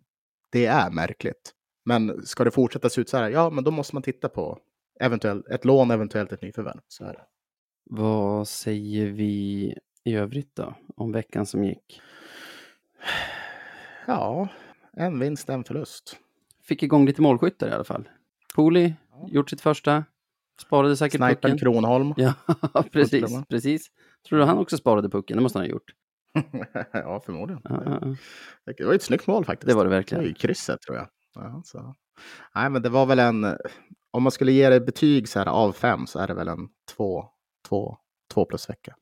det 0.52 0.66
är 0.66 0.92
märkligt. 0.92 1.54
Men 1.86 2.26
ska 2.26 2.44
det 2.44 2.52
fortsätta 2.52 2.90
se 2.90 3.02
ut 3.02 3.10
så 3.10 3.18
här, 3.18 3.30
ja, 3.30 3.50
men 3.50 3.64
då 3.64 3.72
måste 3.72 3.96
man 3.96 4.04
titta 4.04 4.30
på 4.30 4.60
eventuellt 5.00 5.48
ett 5.48 5.66
lån, 5.66 5.92
eventuellt 5.92 6.32
ett 6.32 6.42
nyförvärv. 6.42 6.80
Så 6.88 7.06
här. 7.06 7.18
Vad 7.90 8.48
säger 8.48 9.06
vi 9.06 9.74
i 10.04 10.16
övrigt 10.16 10.56
då, 10.56 10.76
om 10.96 11.12
veckan 11.12 11.46
som 11.46 11.64
gick? 11.64 12.02
Ja, 14.08 14.48
en 14.94 15.20
vinst, 15.20 15.50
en 15.50 15.64
förlust. 15.64 16.18
Fick 16.64 16.84
igång 16.84 17.06
lite 17.06 17.22
målskyttar 17.22 17.70
i 17.70 17.72
alla 17.72 17.84
fall. 17.84 18.10
Poli, 18.56 18.96
ja. 19.12 19.28
gjort 19.28 19.50
sitt 19.50 19.62
första. 19.62 20.04
Sparade 20.62 20.98
säkert 20.98 21.20
Snipern 21.20 21.36
pucken. 21.36 21.58
Kronholm. 21.58 22.14
Ja, 22.18 22.34
precis, 22.92 23.32
precis. 23.50 23.88
Tror 24.30 24.40
du 24.40 24.46
han 24.46 24.58
också 24.58 24.78
sparade 24.78 25.10
pucken? 25.10 25.38
Det 25.38 25.44
måste 25.44 25.60
han 25.60 25.66
ha 25.66 25.72
gjort. 25.72 25.94
ja, 26.92 27.22
förmodligen. 27.26 27.62
Ja, 27.64 27.84
ja. 27.86 28.74
Det 28.78 28.86
var 28.86 28.94
ett 28.94 29.04
snyggt 29.04 29.28
mål 29.28 29.46
faktiskt. 29.46 29.68
Det 29.68 29.76
var 29.76 29.84
det 29.84 29.90
verkligen. 29.90 30.24
Det 30.24 30.26
var 30.26 30.30
ju 30.30 30.36
krysset 30.36 30.82
tror 30.82 30.98
jag. 30.98 31.08
Ja, 31.36 31.62
så. 31.66 31.96
Nej, 32.56 32.70
men 32.70 32.82
det 32.82 32.90
var 32.90 33.06
väl 33.06 33.20
en... 33.20 33.58
Om 34.12 34.24
man 34.24 34.32
skulle 34.32 34.52
ge 34.52 34.70
det 34.70 34.80
betyg 34.80 35.30
så 35.30 35.40
här 35.40 35.46
av 35.46 35.72
fem 35.72 36.08
så 36.08 36.20
är 36.20 36.28
det 36.28 36.34
väl 36.34 36.48
en 36.48 36.70
två, 36.96 37.26
två, 37.68 37.98
två 38.34 38.46
plus 38.46 38.70
vecka. 38.70 38.96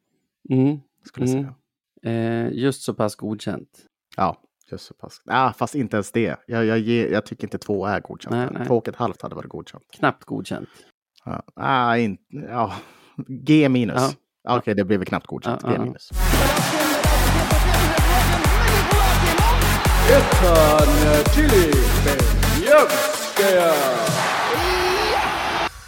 Mm. 0.49 0.79
Skulle 1.03 1.31
mm. 1.31 1.43
säga. 1.43 1.55
Eh, 2.03 2.51
just 2.53 2.81
så 2.81 2.93
pass 2.93 3.15
godkänt. 3.15 3.85
Ja, 4.17 4.41
just 4.71 4.85
så 4.85 4.93
pass. 4.93 5.21
Ja, 5.25 5.53
fast 5.57 5.75
inte 5.75 5.95
ens 5.95 6.11
det. 6.11 6.35
Jag, 6.47 6.65
jag, 6.65 6.79
ger, 6.79 7.11
jag 7.11 7.25
tycker 7.25 7.43
inte 7.43 7.57
två 7.57 7.85
är 7.85 7.99
godkänt. 7.99 8.35
Nej, 8.35 8.49
nej. 8.51 8.67
Två 8.67 8.77
och 8.77 8.87
ett 8.87 8.95
halvt 8.95 9.21
hade 9.21 9.35
varit 9.35 9.49
godkänt. 9.49 9.83
Knappt 9.93 10.25
godkänt. 10.25 10.69
Ja, 11.25 11.43
ah, 11.55 11.97
in, 11.97 12.17
ja. 12.29 12.73
G 13.27 13.69
minus. 13.69 13.95
Ja. 13.95 14.11
Okej, 14.43 14.57
okay, 14.57 14.73
det 14.73 14.85
blev 14.85 15.05
knappt 15.05 15.27
godkänt. 15.27 15.63
G 15.63 15.79
minus. 15.79 16.09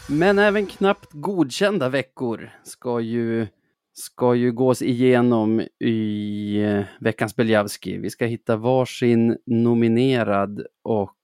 Men 0.08 0.39
även 0.39 0.65
knappt 0.65 1.10
godkända 1.12 1.89
veckor 1.89 2.49
ska 2.63 2.99
ju, 2.99 3.47
ska 3.93 4.36
ju 4.36 4.51
gås 4.51 4.82
igenom 4.82 5.62
i 5.79 6.62
eh, 6.63 6.84
veckans 6.99 7.36
Beljavski. 7.36 7.97
Vi 7.97 8.10
ska 8.10 8.25
hitta 8.25 8.56
varsin 8.56 9.38
nominerad 9.45 10.65
och 10.84 11.15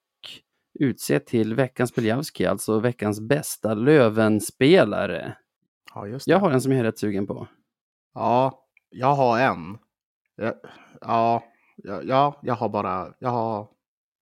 utse 0.79 1.19
till 1.19 1.55
veckans 1.55 1.95
Beljavski, 1.95 2.45
alltså 2.45 2.79
veckans 2.79 3.21
bästa 3.21 3.73
Lövenspelare. 3.73 5.37
Ja, 5.93 6.07
just 6.07 6.25
det. 6.25 6.31
Jag 6.31 6.39
har 6.39 6.51
en 6.51 6.61
som 6.61 6.71
jag 6.71 6.79
är 6.79 6.83
rätt 6.83 6.99
sugen 6.99 7.27
på. 7.27 7.47
Ja, 8.13 8.65
jag 8.89 9.15
har 9.15 9.39
en. 9.39 9.77
Ja, 10.35 10.53
ja, 11.01 11.43
ja 12.03 12.39
jag 12.43 12.55
har 12.55 12.69
bara, 12.69 13.13
jag 13.19 13.29
har, 13.29 13.67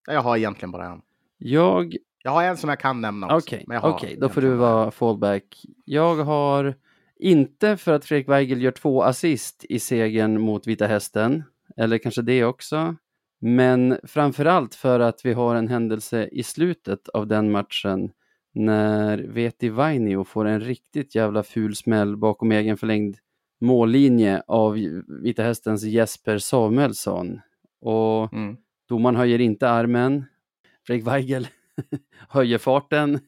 jag 0.08 0.22
har 0.22 0.38
egentligen 0.38 0.72
bara 0.72 0.86
en. 0.86 1.02
Jag... 1.38 1.96
Jag 2.24 2.32
har 2.32 2.44
en 2.44 2.58
som 2.58 2.70
jag 2.70 2.80
kan 2.80 3.02
nämna 3.02 3.36
också. 3.36 3.56
Okej, 3.56 3.66
okay, 3.68 3.92
okay, 3.92 4.16
då 4.16 4.30
får 4.30 4.42
du 4.42 4.56
vara 4.56 4.92
fallback. 4.92 5.66
Jag 5.86 6.16
har, 6.16 6.76
inte 7.20 7.78
för 7.78 7.94
att 7.94 8.06
Fredrik 8.06 8.30
Weigel 8.30 8.62
gör 8.62 8.72
två 8.72 9.04
assist 9.04 9.66
i 9.70 9.80
segern 9.80 10.42
mot 10.42 10.68
Vita 10.68 10.88
Hästen, 10.88 11.44
eller 11.78 11.98
kanske 11.98 12.22
det 12.22 12.44
också, 12.44 12.96
men 13.40 13.98
framförallt 14.04 14.76
för 14.76 15.00
att 15.00 15.26
vi 15.26 15.34
har 15.34 15.56
en 15.56 15.68
händelse 15.68 16.30
i 16.32 16.44
slutet 16.44 17.10
av 17.10 17.28
den 17.28 17.52
matchen 17.52 18.12
när 18.54 19.18
Veti 19.18 19.70
Vainio 19.70 20.24
får 20.24 20.46
en 20.46 20.62
riktigt 20.62 21.16
jävla 21.16 21.44
ful 21.44 21.76
smäll 21.76 22.18
bakom 22.18 22.52
egen 22.52 22.78
förlängd 22.78 23.18
mållinje 23.62 24.44
av 24.48 24.74
Vita 25.24 25.44
Hästens 25.44 25.84
Jesper 25.84 26.38
Samuelsson. 26.38 27.42
Och 27.82 28.34
mm. 28.34 28.58
domaren 28.90 29.16
höjer 29.16 29.42
inte 29.42 29.70
armen. 29.70 30.26
Fredrik 30.88 31.08
Weigel 31.08 31.48
höjer 32.30 32.58
farten 32.58 33.20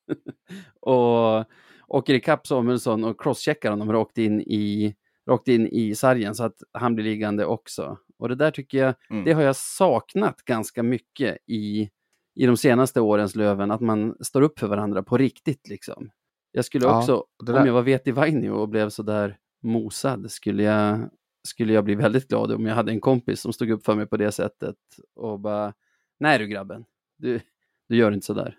och 0.80 1.44
åker 1.92 2.14
ikapp 2.14 2.46
Samuelsson 2.46 3.04
och 3.04 3.20
crosscheckar 3.20 3.70
honom 3.70 3.92
rakt 3.92 4.18
in 4.18 4.40
i, 4.40 4.94
rakt 5.28 5.48
in 5.48 5.66
i 5.66 5.94
sargen 5.94 6.34
så 6.34 6.44
att 6.44 6.56
han 6.72 6.94
blir 6.94 7.04
liggande 7.04 7.46
också. 7.46 7.98
Och 8.18 8.28
det 8.28 8.34
där 8.34 8.50
tycker 8.50 8.78
jag, 8.78 8.94
mm. 9.10 9.24
det 9.24 9.32
har 9.32 9.42
jag 9.42 9.56
saknat 9.56 10.42
ganska 10.44 10.82
mycket 10.82 11.38
i, 11.46 11.90
i 12.34 12.46
de 12.46 12.56
senaste 12.56 13.00
årens 13.00 13.36
Löven, 13.36 13.70
att 13.70 13.80
man 13.80 14.16
står 14.20 14.42
upp 14.42 14.58
för 14.58 14.66
varandra 14.66 15.02
på 15.02 15.16
riktigt 15.16 15.68
liksom. 15.68 16.10
Jag 16.52 16.64
skulle 16.64 16.84
Ja, 16.84 16.98
också, 16.98 17.24
om 17.48 17.66
jag 17.66 17.72
var 17.72 17.82
Veti 17.82 18.10
Vainio 18.10 18.50
och 18.50 18.68
blev 18.68 18.88
sådär 18.88 19.38
mosad, 19.62 20.30
skulle 20.30 20.62
jag, 20.62 21.10
skulle 21.48 21.72
jag 21.72 21.84
bli 21.84 21.94
väldigt 21.94 22.28
glad 22.28 22.52
om 22.52 22.66
jag 22.66 22.74
hade 22.74 22.92
en 22.92 23.00
kompis 23.00 23.40
som 23.40 23.52
stod 23.52 23.70
upp 23.70 23.84
för 23.84 23.94
mig 23.94 24.06
på 24.06 24.16
det 24.16 24.32
sättet 24.32 24.76
och 25.14 25.40
bara, 25.40 25.74
nej 26.20 26.38
du 26.38 26.46
grabben, 26.46 26.84
du, 27.18 27.40
du 27.88 27.96
gör 27.96 28.12
inte 28.12 28.26
sådär. 28.26 28.58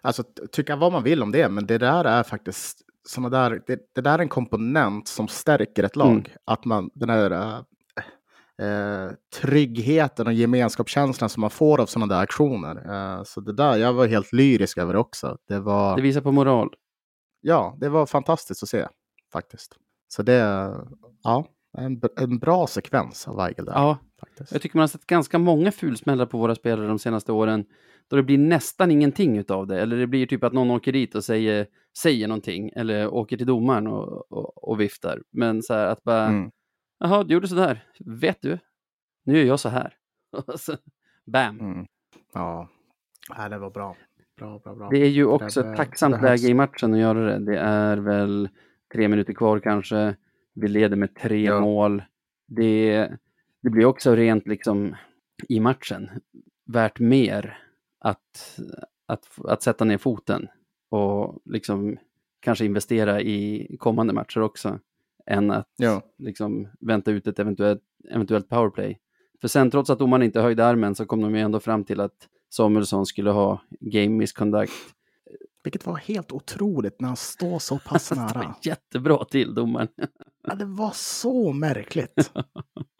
Alltså 0.00 0.22
tycka 0.52 0.76
vad 0.76 0.92
man 0.92 1.02
vill 1.02 1.22
om 1.22 1.32
det, 1.32 1.48
men 1.48 1.66
det 1.66 1.78
där 1.78 2.04
är 2.04 2.22
faktiskt 2.22 2.82
såna 3.08 3.28
där, 3.28 3.62
det, 3.66 3.78
det 3.94 4.00
där 4.00 4.14
är 4.14 4.22
en 4.22 4.28
komponent 4.28 5.08
som 5.08 5.28
stärker 5.28 5.84
ett 5.84 5.96
lag. 5.96 6.10
Mm. 6.10 6.24
Att 6.44 6.64
man, 6.64 6.90
den 6.94 7.10
här 7.10 7.30
äh, 7.30 7.60
eh, 8.68 9.10
tryggheten 9.40 10.26
och 10.26 10.32
gemenskapskänslan 10.32 11.30
som 11.30 11.40
man 11.40 11.50
får 11.50 11.80
av 11.80 11.86
sådana 11.86 12.14
där 12.14 12.22
aktioner. 12.22 12.76
Eh, 12.76 13.24
så 13.24 13.40
det 13.40 13.52
där, 13.52 13.76
jag 13.76 13.92
var 13.92 14.06
helt 14.06 14.32
lyrisk 14.32 14.78
över 14.78 14.92
det 14.92 14.98
också. 14.98 15.36
Det 15.48 15.58
var, 15.58 15.96
Det 15.96 16.02
visar 16.02 16.20
på 16.20 16.32
moral. 16.32 16.74
ja, 17.40 17.76
det 17.80 17.88
var 17.88 18.06
fantastiskt 18.06 18.62
att 18.62 18.68
se 18.68 18.86
faktiskt. 19.32 19.76
Så 20.08 20.22
det, 20.22 20.74
ja, 21.22 21.46
en, 21.78 22.00
en 22.20 22.38
bra 22.38 22.66
sekvens 22.66 23.28
av 23.28 23.36
Weigel 23.36 23.64
där. 23.64 23.72
Ja, 23.72 23.98
Faktiskt. 24.26 24.52
jag 24.52 24.62
tycker 24.62 24.76
man 24.76 24.82
har 24.82 24.88
sett 24.88 25.06
ganska 25.06 25.38
många 25.38 25.72
fulsmällar 25.72 26.26
på 26.26 26.38
våra 26.38 26.54
spelare 26.54 26.86
de 26.86 26.98
senaste 26.98 27.32
åren 27.32 27.64
då 28.08 28.16
det 28.16 28.22
blir 28.22 28.38
nästan 28.38 28.90
ingenting 28.90 29.38
utav 29.38 29.66
det. 29.66 29.80
Eller 29.80 29.96
det 29.96 30.06
blir 30.06 30.26
typ 30.26 30.44
att 30.44 30.52
någon 30.52 30.70
åker 30.70 30.92
dit 30.92 31.14
och 31.14 31.24
säger, 31.24 31.66
säger 31.98 32.28
någonting 32.28 32.70
eller 32.76 33.08
åker 33.14 33.36
till 33.36 33.46
domaren 33.46 33.86
och, 33.86 34.32
och, 34.32 34.68
och 34.68 34.80
viftar. 34.80 35.22
Men 35.30 35.62
så 35.62 35.74
här 35.74 35.86
att 35.86 36.02
bara, 36.04 36.26
Mm. 36.26 36.50
jaha, 36.98 37.24
du 37.24 37.34
gjorde 37.34 37.48
så 37.48 37.54
där. 37.54 37.84
Vet 38.06 38.42
du? 38.42 38.58
Nu 39.24 39.38
gör 39.38 39.44
jag 39.44 39.60
så 39.60 39.68
här. 39.68 39.94
Bam! 41.26 41.60
Mm. 41.60 41.86
Ja, 42.34 42.68
Nej, 43.38 43.50
det 43.50 43.58
var 43.58 43.70
bra. 43.70 43.96
Bra, 44.38 44.58
bra, 44.58 44.74
bra. 44.74 44.88
Det 44.90 44.98
är 44.98 45.08
ju 45.08 45.22
Det 45.22 45.28
också 45.28 45.60
ett 45.60 45.76
tacksamt 45.76 46.20
behövs. 46.20 46.42
läge 46.42 46.50
i 46.50 46.54
matchen 46.54 46.94
att 46.94 47.00
göra 47.00 47.18
det. 47.38 47.38
Det 47.52 47.58
är 47.58 47.96
väl 47.96 48.48
tre 48.94 49.08
minuter 49.08 49.32
kvar 49.32 49.60
kanske. 49.60 50.14
Vi 50.54 50.68
leder 50.68 50.96
med 50.96 51.14
tre 51.14 51.44
Ja. 51.44 51.60
mål. 51.60 52.02
Det, 52.48 53.10
det 53.62 53.70
blir 53.70 53.84
också 53.84 54.14
rent 54.14 54.46
liksom 54.46 54.96
i 55.48 55.60
matchen 55.60 56.10
värt 56.66 56.98
mer 56.98 57.58
att, 58.00 58.60
att, 59.06 59.24
att 59.44 59.62
sätta 59.62 59.84
ner 59.84 59.98
foten 59.98 60.48
och 60.90 61.42
liksom 61.44 61.96
kanske 62.40 62.64
investera 62.64 63.20
i 63.20 63.68
kommande 63.78 64.12
matcher 64.12 64.40
också 64.40 64.78
än 65.26 65.50
att 65.50 65.68
Ja. 65.76 66.02
liksom 66.18 66.68
vänta 66.80 67.10
ut 67.10 67.26
ett 67.26 67.38
eventuellt, 67.38 67.82
eventuellt 68.10 68.48
powerplay. 68.48 68.98
För 69.40 69.48
sen 69.48 69.70
trots 69.70 69.90
att 69.90 69.98
domaren 69.98 70.22
inte 70.22 70.40
höjde 70.40 70.66
armen 70.66 70.94
så 70.94 71.06
kom 71.06 71.20
de 71.20 71.34
ju 71.34 71.40
ändå 71.40 71.60
fram 71.60 71.84
till 71.84 72.00
att 72.00 72.28
Samuelsson 72.50 73.06
skulle 73.06 73.30
ha 73.30 73.62
game 73.80 74.08
misconduct. 74.08 74.72
Vilket 75.62 75.86
var 75.86 75.96
helt 75.96 76.32
otroligt 76.32 77.00
när 77.00 77.08
han 77.08 77.16
står 77.16 77.58
så 77.58 77.78
pass 77.86 78.10
nära. 78.10 78.54
jättebra 78.62 79.24
till 79.24 79.54
domaren. 79.54 79.88
Ja, 80.48 80.54
det 80.54 80.64
var 80.64 80.90
så 80.94 81.52
märkligt. 81.52 82.32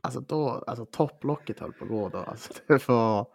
Alltså, 0.05 0.21
då, 0.21 0.65
alltså 0.67 0.85
topplocket 0.85 1.61
höll 1.61 1.73
på 1.73 1.85
att 1.85 1.91
gå 1.91 2.09
då. 2.09 2.19
Alltså, 2.19 2.53
det 2.69 2.89
var 2.89 3.27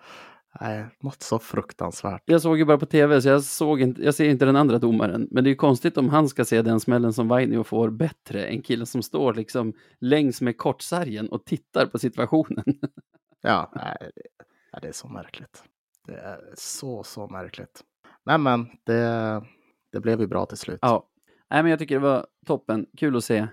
nej, 0.62 0.86
något 1.00 1.24
så 1.24 1.40
fruktansvärt. 1.40 2.22
Jag 2.26 2.42
såg 2.42 2.58
ju 2.58 2.66
bara 2.66 2.78
på 2.78 2.86
tv 2.86 3.22
så 3.22 3.30
jag, 3.30 3.44
såg 3.44 3.82
inte, 3.82 4.04
jag 4.04 4.16
ser 4.16 4.30
inte 4.30 4.46
den 4.46 4.56
andra 4.56 4.80
domaren. 4.80 5.28
Men 5.32 5.44
det 5.44 5.48
är 5.48 5.52
ju 5.52 5.56
konstigt 5.56 5.98
om 5.98 6.10
han 6.10 6.30
ska 6.30 6.46
se 6.46 6.62
den 6.62 6.80
smällen 6.80 7.14
som 7.14 7.28
Vainio 7.28 7.64
får 7.64 7.90
bättre 7.90 8.46
än 8.46 8.62
killen 8.62 8.86
som 8.86 9.02
står 9.02 9.34
liksom 9.34 9.74
längs 10.00 10.42
med 10.42 10.58
kortsargen 10.58 11.30
och 11.30 11.46
tittar 11.46 11.86
på 11.86 12.00
situationen. 12.00 12.66
Ja, 13.42 13.72
nej, 13.76 14.12
det, 14.16 14.80
det 14.82 14.88
är 14.88 14.92
så 14.92 15.08
märkligt. 15.08 15.64
Det 16.08 16.16
är 16.16 16.40
så, 16.56 17.04
så 17.04 17.28
märkligt. 17.28 17.84
Nej, 18.28 18.38
men 18.38 18.68
det, 18.84 19.42
det 19.92 20.00
blev 20.00 20.20
ju 20.22 20.28
bra 20.28 20.46
till 20.46 20.58
slut. 20.58 20.80
Ja, 20.82 21.10
Nej, 21.50 21.64
men 21.64 21.70
jag 21.70 21.80
tycker 21.80 21.96
det 21.96 22.02
var 22.02 22.28
toppen. 22.46 22.86
Kul 22.98 23.18
att 23.18 23.24
se. 23.24 23.48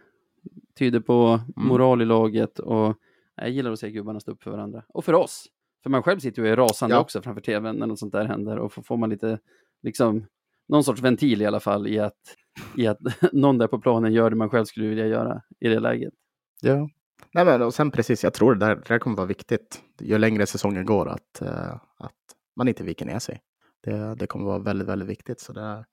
Tyder 0.79 1.01
på 1.01 1.41
moral 1.57 2.03
i 2.03 2.05
laget 2.05 2.59
och 2.59 2.97
jag 3.37 3.51
gillar 3.51 3.73
att 3.73 3.79
se 3.79 3.91
gubbarna 3.91 4.21
stå 4.21 4.33
upp 4.33 4.43
för 4.43 4.51
varandra. 4.51 4.83
Och 4.89 5.05
för 5.05 5.13
oss. 5.13 5.47
För 5.83 5.91
man 5.91 6.03
själv 6.03 6.19
sitter 6.19 6.43
ju 6.43 6.49
och 6.49 6.53
är 6.53 6.57
rasande 6.57 6.95
Ja. 6.97 7.01
också 7.01 7.23
framför 7.23 7.41
tvn 7.41 7.77
när 7.77 7.87
något 7.87 7.99
sånt 7.99 8.13
där 8.13 8.25
händer 8.25 8.59
och 8.59 8.73
får, 8.73 8.83
får 8.83 8.97
man 8.97 9.11
lite, 9.11 9.39
liksom, 9.83 10.27
någon 10.69 10.85
sorts 10.85 11.03
ventil 11.03 11.43
i 11.43 11.47
alla 11.47 11.61
fall 11.61 11.87
i 11.87 11.99
att, 11.99 12.37
i 12.77 12.87
att 12.87 12.99
någon 13.33 13.59
där 13.59 13.67
på 13.67 13.81
planen 13.81 14.13
gör 14.13 14.31
det 14.31 14.37
man 14.37 14.51
själv 14.51 14.65
skulle 14.65 14.87
vilja 14.89 15.07
göra 15.07 15.43
i 15.61 15.69
det 15.69 15.81
läget. 15.81 16.15
Ja. 16.63 16.89
Nej, 17.33 17.45
men, 17.45 17.63
och 17.63 17.75
sen 17.75 17.91
precis, 17.91 18.25
jag 18.25 18.35
tror 18.35 18.55
det 18.55 18.67
där, 18.67 18.77
det 18.77 18.89
där 18.89 18.99
kommer 18.99 19.17
vara 19.17 19.27
viktigt 19.27 19.83
ju 20.01 20.19
längre 20.19 20.47
säsongen 20.47 20.87
går 20.87 21.09
att, 21.09 21.43
eh, 21.43 21.75
att 21.99 22.13
man 22.57 22.69
inte 22.69 22.85
viker 22.85 23.07
ner 23.07 23.19
sig. 23.19 23.41
Det, 23.85 24.15
det 24.15 24.27
kommer 24.27 24.45
vara 24.45 24.59
väldigt, 24.59 24.89
väldigt 24.89 25.09
viktigt. 25.09 25.41
Så 25.41 25.53
det, 25.53 25.85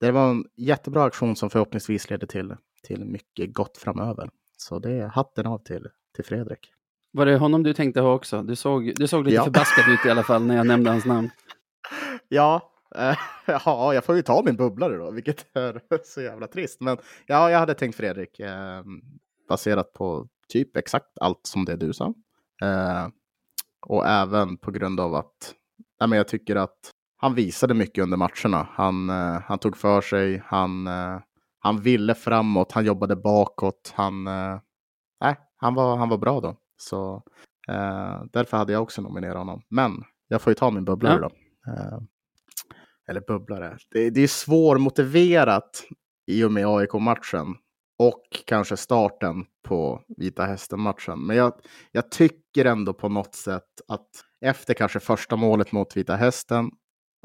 det 0.00 0.10
var 0.12 0.30
en 0.30 0.44
jättebra 0.56 1.04
aktion 1.04 1.36
som 1.36 1.50
förhoppningsvis 1.50 2.10
leder 2.10 2.26
till, 2.26 2.56
till 2.82 3.04
mycket 3.04 3.54
gott 3.54 3.78
framöver. 3.78 4.30
Så 4.56 4.78
det 4.78 4.90
är 4.92 5.06
hatten 5.06 5.46
av 5.46 5.58
till, 5.58 5.88
till 6.14 6.24
Fredrik. 6.24 6.72
Var 7.12 7.26
det 7.26 7.36
honom 7.36 7.62
du 7.62 7.74
tänkte 7.74 8.00
ha 8.00 8.12
också? 8.14 8.42
Du 8.42 8.56
såg, 8.56 8.92
du 8.96 9.06
såg 9.06 9.24
lite 9.24 9.34
Ja. 9.34 9.44
förbaskad 9.44 9.92
ut 9.94 10.06
i 10.06 10.10
alla 10.10 10.22
fall 10.22 10.46
när 10.46 10.56
jag 10.56 10.66
nämnde 10.66 10.90
hans 10.90 11.04
namn. 11.04 11.30
Ja, 12.28 12.72
eh, 12.96 13.16
ja, 13.46 13.94
jag 13.94 14.04
får 14.04 14.16
ju 14.16 14.22
ta 14.22 14.42
min 14.44 14.56
bubblare 14.56 14.96
då, 14.96 15.10
vilket 15.10 15.56
är 15.56 15.80
så 16.04 16.20
jävla 16.22 16.46
trist. 16.46 16.80
Men 16.80 16.98
ja, 17.26 17.50
jag 17.50 17.58
hade 17.58 17.74
tänkt 17.74 17.96
Fredrik, 17.96 18.40
eh, 18.40 18.82
baserat 19.48 19.92
på 19.92 20.28
typ 20.48 20.76
exakt 20.76 21.18
allt 21.20 21.40
som 21.46 21.64
det 21.64 21.76
du 21.76 21.92
sa. 21.92 22.14
Eh, 22.62 23.08
och 23.86 24.06
även 24.06 24.56
på 24.56 24.70
grund 24.70 25.00
av 25.00 25.14
att 25.14 25.54
nej, 26.00 26.08
men 26.08 26.16
jag 26.16 26.28
tycker 26.28 26.56
att 26.56 26.90
han 27.16 27.34
visade 27.34 27.74
mycket 27.74 28.02
under 28.02 28.16
matcherna. 28.16 28.68
Han, 28.72 29.10
eh, 29.10 29.40
han 29.40 29.58
tog 29.58 29.76
för 29.76 30.00
sig, 30.00 30.42
han, 30.46 30.86
eh, 30.86 31.18
han 31.58 31.80
ville 31.80 32.14
framåt, 32.14 32.72
han 32.72 32.84
jobbade 32.84 33.16
bakåt. 33.16 33.92
Han, 33.96 34.26
eh, 34.26 34.58
han, 35.56 35.74
var, 35.74 35.96
han 35.96 36.08
var 36.08 36.18
bra 36.18 36.40
då. 36.40 36.56
Så 36.76 37.22
eh, 37.68 38.22
därför 38.32 38.56
hade 38.56 38.72
jag 38.72 38.82
också 38.82 39.02
nominerat 39.02 39.36
honom. 39.36 39.62
Men 39.68 39.92
jag 40.28 40.42
får 40.42 40.50
ju 40.50 40.54
ta 40.54 40.70
min 40.70 40.84
bubblare 40.84 41.20
Ja. 41.22 41.28
då. 41.28 41.72
Eh, 41.72 41.98
eller 43.08 43.20
bubblare. 43.20 43.78
Det, 43.90 44.10
det 44.10 44.20
är 44.20 44.28
svårmotiverat 44.28 45.84
i 46.26 46.44
och 46.44 46.52
med 46.52 46.66
AIK-matchen 46.66 47.46
och 47.98 48.22
kanske 48.46 48.76
starten 48.76 49.44
på 49.68 50.02
Vita 50.16 50.44
Hästen-matchen. 50.44 51.26
Men 51.26 51.36
jag, 51.36 51.52
jag 51.92 52.10
tycker 52.10 52.64
ändå 52.64 52.92
på 52.94 53.08
något 53.08 53.34
sätt 53.34 53.80
att 53.88 54.08
efter 54.40 54.74
kanske 54.74 55.00
första 55.00 55.36
målet 55.36 55.72
mot 55.72 55.96
Vita 55.96 56.16
Hästen 56.16 56.70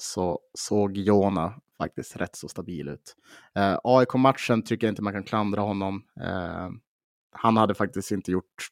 så 0.01 0.39
såg 0.53 0.97
Jona 0.97 1.53
faktiskt 1.77 2.15
rätt 2.15 2.35
så 2.35 2.47
stabil 2.47 2.87
ut. 2.89 3.15
Eh, 3.55 3.79
AIK-matchen 3.83 4.61
tycker 4.61 4.87
jag 4.87 4.91
inte 4.91 5.01
man 5.01 5.13
kan 5.13 5.23
klandra 5.23 5.61
honom. 5.61 6.03
Eh, 6.21 6.69
han 7.31 7.57
hade 7.57 7.75
faktiskt 7.75 8.11
inte 8.11 8.31
gjort 8.31 8.69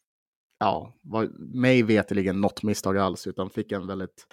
ja, 0.59 0.93
var, 1.01 1.29
mig 1.55 1.83
veterligen 1.83 2.41
något 2.41 2.63
misstag 2.63 2.97
alls, 2.97 3.27
utan 3.27 3.49
fick 3.49 3.71
en 3.71 3.87
väldigt, 3.87 4.27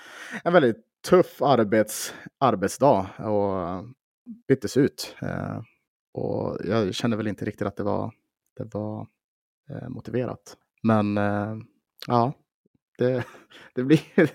en 0.44 0.52
väldigt 0.52 0.76
tuff 1.08 1.42
arbets, 1.42 2.14
arbetsdag 2.38 3.10
och 3.18 3.84
byttes 4.48 4.76
ut. 4.76 5.16
Eh, 5.22 5.62
och 6.12 6.58
jag 6.64 6.94
kände 6.94 7.16
väl 7.16 7.26
inte 7.26 7.44
riktigt 7.44 7.66
att 7.66 7.76
det 7.76 7.82
var, 7.82 8.12
det 8.56 8.74
var 8.74 9.06
eh, 9.70 9.88
motiverat. 9.88 10.56
Men 10.82 11.18
eh, 11.18 11.56
ja, 12.06 12.32
det, 12.98 13.24
det 13.74 13.84
blir... 13.84 14.30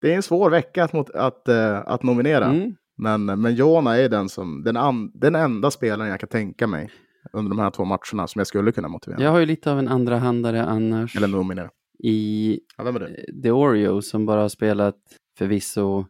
Det 0.00 0.12
är 0.12 0.16
en 0.16 0.22
svår 0.22 0.50
vecka 0.50 0.84
att, 0.84 0.92
mot, 0.92 1.10
att, 1.10 1.48
eh, 1.48 1.78
att 1.78 2.02
nominera. 2.02 2.44
Mm. 2.44 2.76
Men, 2.96 3.24
men 3.24 3.54
Jona 3.54 3.96
är 3.96 4.08
den, 4.08 4.28
som, 4.28 4.62
den, 4.64 4.76
an, 4.76 5.10
den 5.14 5.34
enda 5.34 5.70
spelaren 5.70 6.10
jag 6.10 6.20
kan 6.20 6.28
tänka 6.28 6.66
mig 6.66 6.90
under 7.32 7.50
de 7.50 7.58
här 7.58 7.70
två 7.70 7.84
matcherna 7.84 8.26
som 8.26 8.38
jag 8.40 8.46
skulle 8.46 8.72
kunna 8.72 8.88
motivera. 8.88 9.22
Jag 9.22 9.30
har 9.30 9.38
ju 9.38 9.46
lite 9.46 9.72
av 9.72 9.78
en 9.78 9.88
andra 9.88 10.18
handare 10.18 10.62
annars 10.64 11.16
Eller 11.16 11.28
nominera. 11.28 11.70
i 11.98 12.60
Ja, 12.78 12.84
vem 12.84 12.96
är 12.96 13.00
det? 13.00 13.42
The 13.42 13.50
Oreo 13.50 14.02
som 14.02 14.26
bara 14.26 14.40
har 14.40 14.48
spelat 14.48 14.96
förvisso, 15.38 16.04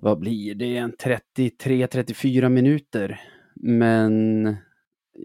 vad 0.00 0.18
blir 0.18 0.54
det, 0.54 0.76
en 0.76 0.92
33-34 0.92 2.48
minuter. 2.48 3.20
Men 3.62 4.46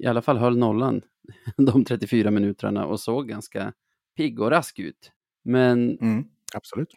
i 0.02 0.06
alla 0.06 0.22
fall 0.22 0.38
höll 0.38 0.58
nollan 0.58 1.02
de 1.58 1.86
34 1.86 2.32
minuterna 2.32 2.86
och 2.86 3.00
såg 3.00 3.28
ganska 3.28 3.74
pigg 4.18 4.40
och 4.40 4.50
rask 4.52 4.80
ut. 4.80 5.12
Men, 5.46 5.98
Mm, 6.02 6.24
absolut. 6.56 6.90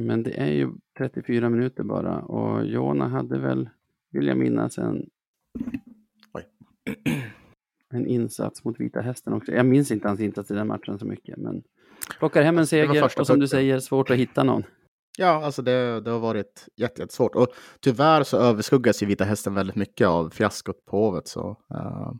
Men 0.00 0.22
det 0.22 0.30
är 0.40 0.50
ju 0.52 0.70
34 0.98 1.50
minuter 1.50 1.82
bara 1.82 2.18
och 2.20 2.66
Jona 2.66 3.08
hade 3.08 3.38
väl, 3.38 3.68
vill 4.10 4.26
jag 4.26 4.36
minnas, 4.38 4.78
en, 4.78 5.10
Oj. 6.32 6.44
en 7.92 8.06
insats 8.06 8.64
mot 8.64 8.80
Vita 8.80 9.00
Hästen 9.00 9.32
också. 9.32 9.52
Jag 9.52 9.66
minns 9.66 9.90
inte 9.90 10.08
hans 10.08 10.20
insats 10.20 10.50
i 10.50 10.54
den 10.54 10.66
matchen 10.66 10.98
så 10.98 11.06
mycket, 11.06 11.36
men 11.36 11.62
plockar 12.18 12.42
hem 12.42 12.54
en 12.54 12.58
var 12.58 12.64
seger 12.64 13.20
och 13.20 13.26
som 13.26 13.40
du 13.40 13.48
säger, 13.48 13.78
svårt 13.78 14.10
att 14.10 14.16
hitta 14.16 14.44
någon. 14.44 14.62
Ja, 15.18 15.44
alltså 15.44 15.62
det, 15.62 16.00
det 16.00 16.10
har 16.10 16.18
varit 16.20 16.68
jätte- 16.76 17.02
jättesvårt. 17.02 17.34
Och 17.34 17.48
tyvärr 17.80 18.22
så 18.22 18.36
överskuggas 18.36 19.02
ju 19.02 19.06
Vita 19.06 19.24
Hästen 19.24 19.54
väldigt 19.54 19.76
mycket 19.76 20.06
av 20.06 20.30
fiaskot 20.30 20.84
på 20.84 20.96
Hovet. 20.96 21.28
Så, 21.28 21.56
eh, 21.74 22.12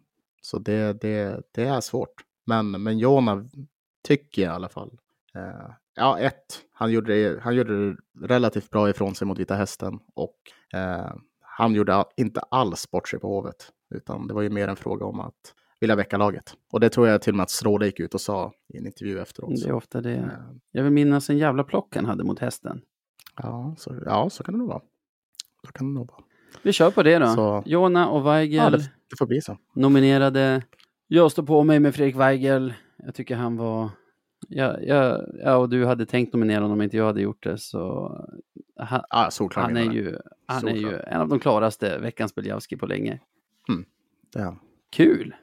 så 0.43 0.59
det, 0.59 1.01
det, 1.01 1.43
det 1.55 1.63
är 1.65 1.81
svårt. 1.81 2.15
Men, 2.47 2.71
men 2.83 2.99
Jona 2.99 3.49
tycker 4.05 4.43
jag 4.43 4.53
i 4.53 4.55
alla 4.55 4.69
fall 4.69 4.99
eh, 5.35 5.71
ja, 5.97 6.19
ett, 6.19 6.61
han 6.73 6.93
gjorde, 6.93 7.15
det, 7.15 7.41
han 7.43 7.55
gjorde 7.55 7.91
det 7.91 7.97
relativt 8.23 8.71
bra 8.71 8.91
ifrån 8.91 9.15
sig 9.15 9.27
mot 9.27 9.39
Vita 9.39 9.55
Hästen 9.55 9.99
och 10.15 10.37
eh, 10.75 11.13
han 11.41 11.75
gjorde 11.75 12.05
inte 12.17 12.41
alls 12.41 12.91
bort 12.91 13.09
sig 13.09 13.19
på 13.21 13.29
Hovet, 13.29 13.73
utan 13.95 14.27
det 14.27 14.35
var 14.35 14.43
ju 14.43 14.51
mer 14.51 14.69
en 14.69 14.77
fråga 14.77 15.07
om 15.07 15.21
att 15.21 15.55
vilja 15.81 15.97
väcka 15.97 16.17
laget. 16.17 16.55
Och 16.73 16.81
det 16.81 16.89
tror 16.91 17.09
jag 17.09 17.23
till 17.23 17.33
och 17.33 17.37
med 17.37 17.43
att 17.45 17.51
Stråle 17.51 17.87
gick 17.87 18.01
ut 18.01 18.15
och 18.15 18.21
sa 18.21 18.53
i 18.75 18.79
en 18.79 18.87
intervju 18.87 19.21
efteråt. 19.21 19.63
Det 19.63 19.69
är 19.69 19.73
ofta 19.73 20.01
det. 20.01 20.15
Eh, 20.15 20.29
Jag 20.73 20.83
vill 20.83 20.93
minnas 20.93 21.31
en 21.31 21.39
jävla 21.39 21.65
plock 21.65 21.97
han 21.97 22.05
hade 22.05 22.25
mot 22.25 22.39
hästen. 22.39 22.81
ja, 23.37 23.75
så, 23.79 23.95
ja, 24.07 24.31
så 24.31 24.43
kan 24.45 24.55
det 24.55 24.59
nog 24.59 24.69
vara. 24.69 24.83
Så 25.67 25.73
kan 25.73 25.87
det 25.87 25.95
nog 26.01 26.09
vara. 26.11 26.23
Vi 26.63 26.73
kör 26.73 26.91
på 26.91 27.03
det 27.03 27.19
då. 27.19 27.27
Så- 27.27 27.63
Jona 27.67 28.09
och 28.09 28.27
Weigel 28.27 28.55
Ja, 28.65 28.71
det, 28.71 28.77
det 28.79 29.17
får 29.19 29.27
bli 29.27 29.41
så. 29.41 29.59
nominerade. 29.75 30.63
Jag 31.07 31.33
står 31.33 31.43
på 31.43 31.63
mig 31.65 31.81
med 31.81 31.95
Fredrik 31.95 32.17
Weigel. 32.17 32.75
Jag 32.97 33.15
tycker 33.15 33.37
han 33.37 33.57
var... 33.57 33.91
Ja, 34.53 34.77
ja, 34.81 35.23
ja, 35.45 35.57
och 35.57 35.69
du 35.69 35.87
hade 35.87 36.07
tänkt 36.07 36.33
nominera 36.33 36.61
honom 36.61 36.73
om 36.73 36.83
inte 36.83 36.97
jag 36.97 37.05
hade 37.07 37.21
gjort 37.21 37.43
det. 37.43 37.59
Så 37.59 38.13
han, 38.77 39.03
Ja, 39.11 39.31
solklar 39.31 39.63
han 39.63 39.77
är 39.77 39.93
ju, 39.93 40.17
han 40.47 40.69
är 40.69 40.75
ju 40.75 40.99
en 40.99 41.21
av 41.21 41.29
de 41.29 41.39
klaraste 41.39 41.99
veckans 41.99 42.35
Beljavski 42.35 42.77
på 42.77 42.87
länge. 42.87 43.21
Är 44.37 44.43
han. 44.43 44.59
Kul! 44.93 45.35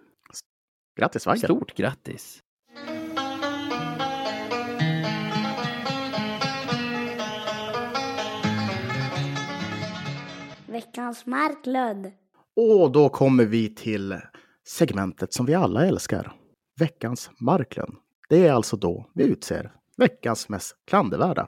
Grattis 0.99 1.27
Weigel! 1.27 1.43
Stort 1.43 1.75
grattis! 1.75 2.43
Veckans 10.67 11.25
Marklund. 11.25 12.11
Och 12.55 12.91
då 12.91 13.09
kommer 13.09 13.45
vi 13.45 13.75
till 13.75 14.21
segmentet 14.67 15.33
som 15.33 15.45
vi 15.45 15.53
alla 15.53 15.85
älskar. 15.85 16.33
Veckans 16.79 17.31
Marklund. 17.39 17.95
Det 18.27 18.47
är 18.47 18.53
alltså 18.53 18.77
då 18.77 19.05
vi 19.13 19.23
utser 19.23 19.71
veckans 19.97 20.49
mest 20.49 20.75
klandervärda. 20.87 21.47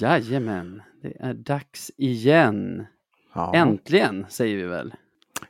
Jajamän, 0.00 0.82
det 1.02 1.16
är 1.20 1.34
dags 1.34 1.90
igen. 1.96 2.86
Ja. 3.34 3.54
Äntligen, 3.54 4.26
säger 4.28 4.56
vi 4.56 4.62
väl. 4.62 4.94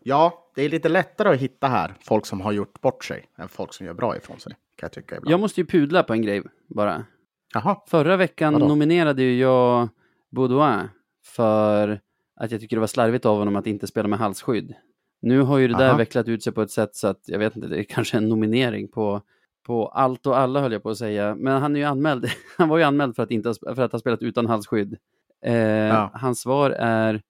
ja, 0.02 0.50
det 0.54 0.62
är 0.62 0.68
lite 0.68 0.88
lättare 0.88 1.28
att 1.34 1.40
hitta 1.40 1.68
här 1.68 1.94
folk 2.00 2.26
som 2.26 2.40
har 2.40 2.52
gjort 2.52 2.80
bort 2.80 3.04
sig 3.04 3.26
än 3.38 3.48
folk 3.48 3.72
som 3.74 3.86
gör 3.86 3.94
bra 3.94 4.16
ifrån 4.16 4.40
sig. 4.40 4.52
Kan 4.52 4.86
jag 4.86 4.92
tycka 4.92 5.16
ibland. 5.16 5.32
Jag 5.32 5.40
måste 5.40 5.60
ju 5.60 5.66
pudla 5.66 6.02
på 6.02 6.12
en 6.12 6.22
grej 6.22 6.42
bara. 6.66 7.04
Jaha, 7.54 7.76
Förra 7.86 8.16
veckan 8.16 8.52
Vadå? 8.52 8.68
nominerade 8.68 9.22
ju 9.22 9.38
jag 9.38 9.88
Baudouin 10.30 10.88
för 11.24 12.00
att 12.36 12.50
jag 12.50 12.60
tycker 12.60 12.76
det 12.76 12.80
var 12.80 12.86
slarvigt 12.86 13.26
av 13.26 13.38
honom 13.38 13.56
att 13.56 13.66
inte 13.66 13.86
spela 13.86 14.08
med 14.08 14.18
halsskydd. 14.18 14.74
Nu 15.20 15.40
har 15.40 15.58
ju 15.58 15.68
det 15.68 15.78
där 15.78 15.88
Aha. 15.88 15.96
vecklat 15.96 16.28
ut 16.28 16.42
sig 16.42 16.52
på 16.52 16.62
ett 16.62 16.70
sätt 16.70 16.96
så 16.96 17.08
att 17.08 17.20
jag 17.24 17.38
vet 17.38 17.56
inte, 17.56 17.68
det 17.68 17.78
är 17.78 17.84
kanske 17.84 18.16
en 18.16 18.28
nominering 18.28 18.88
på, 18.88 19.22
på 19.68 19.86
allt 19.88 20.26
och 20.26 20.38
alla 20.38 20.60
höll 20.60 20.72
jag 20.72 20.82
på 20.82 20.90
att 20.90 20.98
säga. 20.98 21.34
Men 21.34 21.62
han 21.62 21.76
är 21.76 21.80
ju 21.80 21.86
anmäld, 21.86 22.26
han 22.56 22.68
var 22.68 22.78
ju 22.78 22.84
anmäld 22.84 23.16
för 23.16 23.22
att, 23.22 23.30
inte, 23.30 23.54
för 23.54 23.80
att 23.80 23.92
ha 23.92 23.98
spelat 23.98 24.22
utan 24.22 24.46
halsskydd. 24.46 24.96
Eh, 25.44 26.10
Hans 26.12 26.40
svar 26.40 26.70
är, 26.70 27.22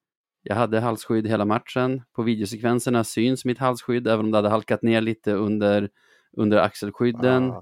jag 0.43 0.55
hade 0.55 0.79
halsskydd 0.79 1.27
hela 1.27 1.45
matchen. 1.45 2.01
På 2.13 2.23
videosekvenserna 2.23 3.03
syns 3.03 3.45
mitt 3.45 3.57
halsskydd, 3.57 4.07
även 4.07 4.25
om 4.25 4.31
det 4.31 4.37
hade 4.37 4.49
halkat 4.49 4.81
ner 4.81 5.01
lite 5.01 5.33
under, 5.33 5.89
under 6.37 6.57
axelskydden 6.57 7.51
Ah, 7.51 7.61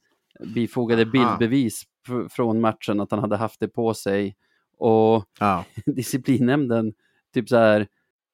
bifogade 0.56 1.02
Aha. 1.02 1.12
bildbevis 1.12 1.84
fr- 2.08 2.30
från 2.30 2.62
matchen 2.62 3.00
att 3.00 3.12
han 3.12 3.20
hade 3.20 3.36
haft 3.38 3.60
det 3.60 3.68
på 3.68 3.94
sig. 3.94 4.36
Och 4.78 5.26
ja. 5.40 5.66
disciplinnämnden 5.86 6.94
typ 7.34 7.50
så 7.50 7.56
här 7.58 7.88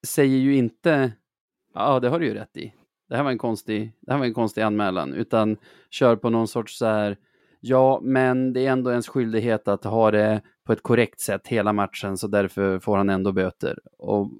säger 0.07 0.37
ju 0.37 0.55
inte 0.55 1.11
ja 1.73 1.99
det 1.99 2.09
har 2.09 2.19
du 2.19 2.25
ju 2.25 2.33
rätt 2.33 2.57
i. 2.57 2.73
Det 3.09 3.15
här 3.15 3.23
var 3.23 3.31
en 3.31 3.37
konstig, 3.37 3.93
det 4.01 4.11
här 4.11 4.19
var 4.19 4.25
en 4.25 4.33
konstig 4.33 4.61
anmälan 4.61 5.13
utan 5.13 5.57
kör 5.89 6.15
på 6.15 6.29
någon 6.29 6.47
sorts 6.47 6.77
så 6.77 6.85
här 6.85 7.17
ja 7.65 7.99
men 8.03 8.53
det 8.53 8.65
är 8.65 8.71
ändå 8.71 8.91
ens 8.91 9.07
skyldighet 9.07 9.67
att 9.67 9.83
ha 9.83 10.11
det 10.11 10.41
på 10.63 10.73
ett 10.73 10.83
korrekt 10.83 11.19
sätt 11.19 11.47
hela 11.47 11.73
matchen 11.73 12.17
så 12.17 12.27
därför 12.27 12.79
får 12.79 12.97
han 12.97 13.09
ändå 13.09 13.31
böter. 13.31 13.79
Och 13.97 14.31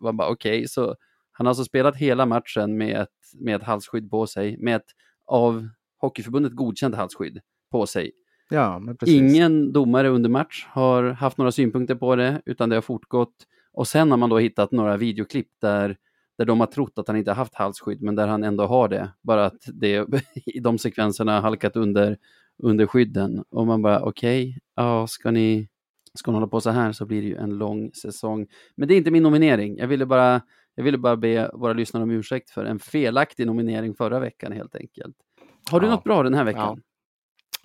man 0.00 0.16
bara 0.16 0.28
okej, 0.28 0.68
så 0.68 0.96
han 1.32 1.46
har 1.46 1.50
alltså 1.50 1.64
spelat 1.64 1.96
hela 1.96 2.26
matchen 2.26 2.76
med 2.76 3.00
ett, 3.00 3.08
med 3.40 3.56
ett 3.56 3.62
halsskydd 3.62 4.10
på 4.10 4.26
sig, 4.26 4.56
med 4.58 4.76
ett 4.76 4.86
av 5.26 5.68
Hockeyförbundet 6.00 6.52
godkänt 6.52 6.94
halsskydd 6.94 7.40
på 7.70 7.86
sig. 7.86 8.12
ja. 8.50 8.82
Ingen 9.06 9.72
domare 9.72 10.08
under 10.08 10.30
match 10.30 10.66
har 10.68 11.04
haft 11.04 11.38
några 11.38 11.52
synpunkter 11.52 11.94
på 11.94 12.16
det, 12.16 12.42
utan 12.46 12.68
det 12.68 12.76
har 12.76 12.82
fortgått. 12.82 13.34
Och 13.72 13.88
sen 13.88 14.10
har 14.10 14.18
man 14.18 14.30
då 14.30 14.38
hittat 14.38 14.72
några 14.72 14.96
videoklipp 14.96 15.48
där, 15.60 15.96
där 16.38 16.44
de 16.44 16.60
har 16.60 16.66
trott 16.66 16.98
att 16.98 17.08
han 17.08 17.16
inte 17.16 17.30
har 17.30 17.36
haft 17.36 17.54
halsskydd, 17.54 18.02
men 18.02 18.14
där 18.14 18.26
han 18.28 18.44
ändå 18.44 18.66
har 18.66 18.88
det. 18.88 19.12
Bara 19.22 19.46
att 19.46 19.62
det 19.72 20.06
i 20.46 20.60
de 20.60 20.78
sekvenserna 20.78 21.34
har 21.34 21.40
halkat 21.40 21.76
under, 21.76 22.18
under 22.62 22.86
skydden. 22.86 23.44
Och 23.50 23.66
man 23.66 23.82
bara 23.82 24.02
okej, 24.02 24.58
ja, 24.76 25.06
ska 25.06 25.30
ni 25.30 25.68
ska 26.18 26.30
ni 26.30 26.34
hålla 26.36 26.46
på 26.46 26.60
så 26.60 26.70
här 26.70 26.92
så 26.92 27.06
blir 27.06 27.22
det 27.22 27.28
ju 27.28 27.36
en 27.36 27.58
lång 27.58 27.92
säsong. 27.92 28.46
Men 28.76 28.88
det 28.88 28.94
är 28.94 28.96
inte 28.96 29.10
min 29.10 29.22
nominering. 29.22 29.76
Jag 29.78 29.86
ville 29.88 30.06
bara, 30.06 30.40
jag 30.74 30.84
ville 30.84 30.98
bara 30.98 31.16
be 31.16 31.50
våra 31.54 31.72
lyssnare 31.72 32.02
om 32.02 32.10
ursäkt 32.10 32.50
för 32.50 32.64
en 32.64 32.78
felaktig 32.78 33.46
nominering 33.46 33.94
förra 33.94 34.20
veckan 34.20 34.52
helt 34.52 34.76
enkelt. 34.76 35.16
Har 35.70 35.80
du 35.80 35.86
Ja. 35.86 35.90
något 35.92 36.04
bra 36.04 36.22
den 36.22 36.34
här 36.34 36.44
veckan? 36.44 36.82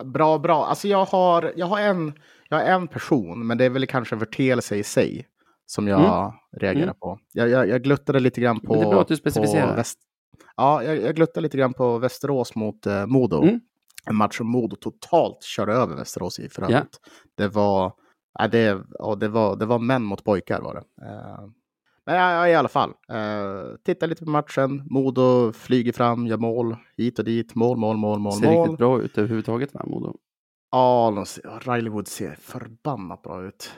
Bra, 0.03 0.37
bra. 0.37 0.65
Alltså 0.65 0.87
jag 0.87 1.05
har, 1.05 1.53
jag 1.55 1.65
har, 1.65 1.79
en, 1.79 2.13
jag 2.49 2.57
har 2.57 2.63
en 2.65 2.87
person, 2.87 3.47
men 3.47 3.57
det 3.57 3.65
är 3.65 3.69
väl 3.69 3.87
kanske 3.87 4.15
en 4.15 4.19
förteelse 4.19 4.75
i 4.75 4.83
sig 4.83 5.27
som 5.69 5.87
jag 5.87 6.33
reagerar 6.57 6.83
Mm. 6.83 6.95
på. 6.99 7.19
Jag, 7.33 7.49
jag, 7.49 7.69
jag 7.69 7.83
gluttade 7.83 8.19
lite 8.19 8.41
grann 8.41 8.59
på... 8.59 8.71
Men 8.73 8.79
det 8.79 8.85
är 8.85 8.89
bra 8.89 9.01
att 9.01 9.07
du 9.07 9.15
specificerar. 9.15 9.75
Väst, 9.75 9.99
ja, 10.57 10.83
jag, 10.83 10.97
jag 11.01 11.15
gluttade 11.15 11.41
lite 11.41 11.57
grann 11.57 11.73
på 11.73 11.97
Västerås 11.97 12.55
mot 12.55 12.85
eh, 12.85 13.05
Modo. 13.05 13.43
Mm. 13.43 13.59
En 14.05 14.15
match 14.15 14.37
som 14.37 14.47
Modo 14.47 14.75
totalt 14.75 15.43
körde 15.43 15.73
över 15.73 15.95
Västerås 15.95 16.39
i 16.39 16.49
för 16.49 16.61
Ja. 16.61 16.67
övrigt. 16.67 16.97
Det 17.37 17.47
var... 17.47 17.93
Ja, 18.39 18.47
det, 18.47 18.81
ja, 18.99 19.15
det, 19.15 19.27
var, 19.27 19.55
det 19.55 19.65
var 19.65 19.79
män 19.79 20.03
mot 20.03 20.23
pojkar 20.23 20.61
var 20.61 20.73
det. 20.73 21.05
Eh, 21.07 21.49
men 22.05 22.15
ja, 22.15 22.31
ja, 22.31 22.47
i 22.47 22.55
alla 22.55 22.69
fall. 22.69 22.89
Uh, 22.89 23.75
titta 23.85 24.05
lite 24.05 24.23
på 24.25 24.29
matchen. 24.29 24.83
Modo 24.89 25.51
flyger 25.53 25.91
fram, 25.93 26.27
gör 26.27 26.37
mål 26.37 26.75
hit 26.97 27.19
och 27.19 27.25
dit. 27.25 27.55
Mål, 27.55 27.77
mål, 27.77 27.97
mål, 27.97 28.19
mål, 28.19 28.33
Ser 28.33 28.51
mål. 28.51 28.63
riktigt 28.63 28.77
bra 28.77 29.01
ut 29.01 29.17
överhuvudtaget 29.17 29.73
va, 29.73 29.81
Modo? 29.87 30.15
Ja, 30.71 31.25
ja, 31.43 31.59
Riley 31.73 31.89
Wood 31.89 32.07
ser 32.07 32.35
förbannat 32.35 33.21
bra 33.21 33.43
ut. 33.43 33.71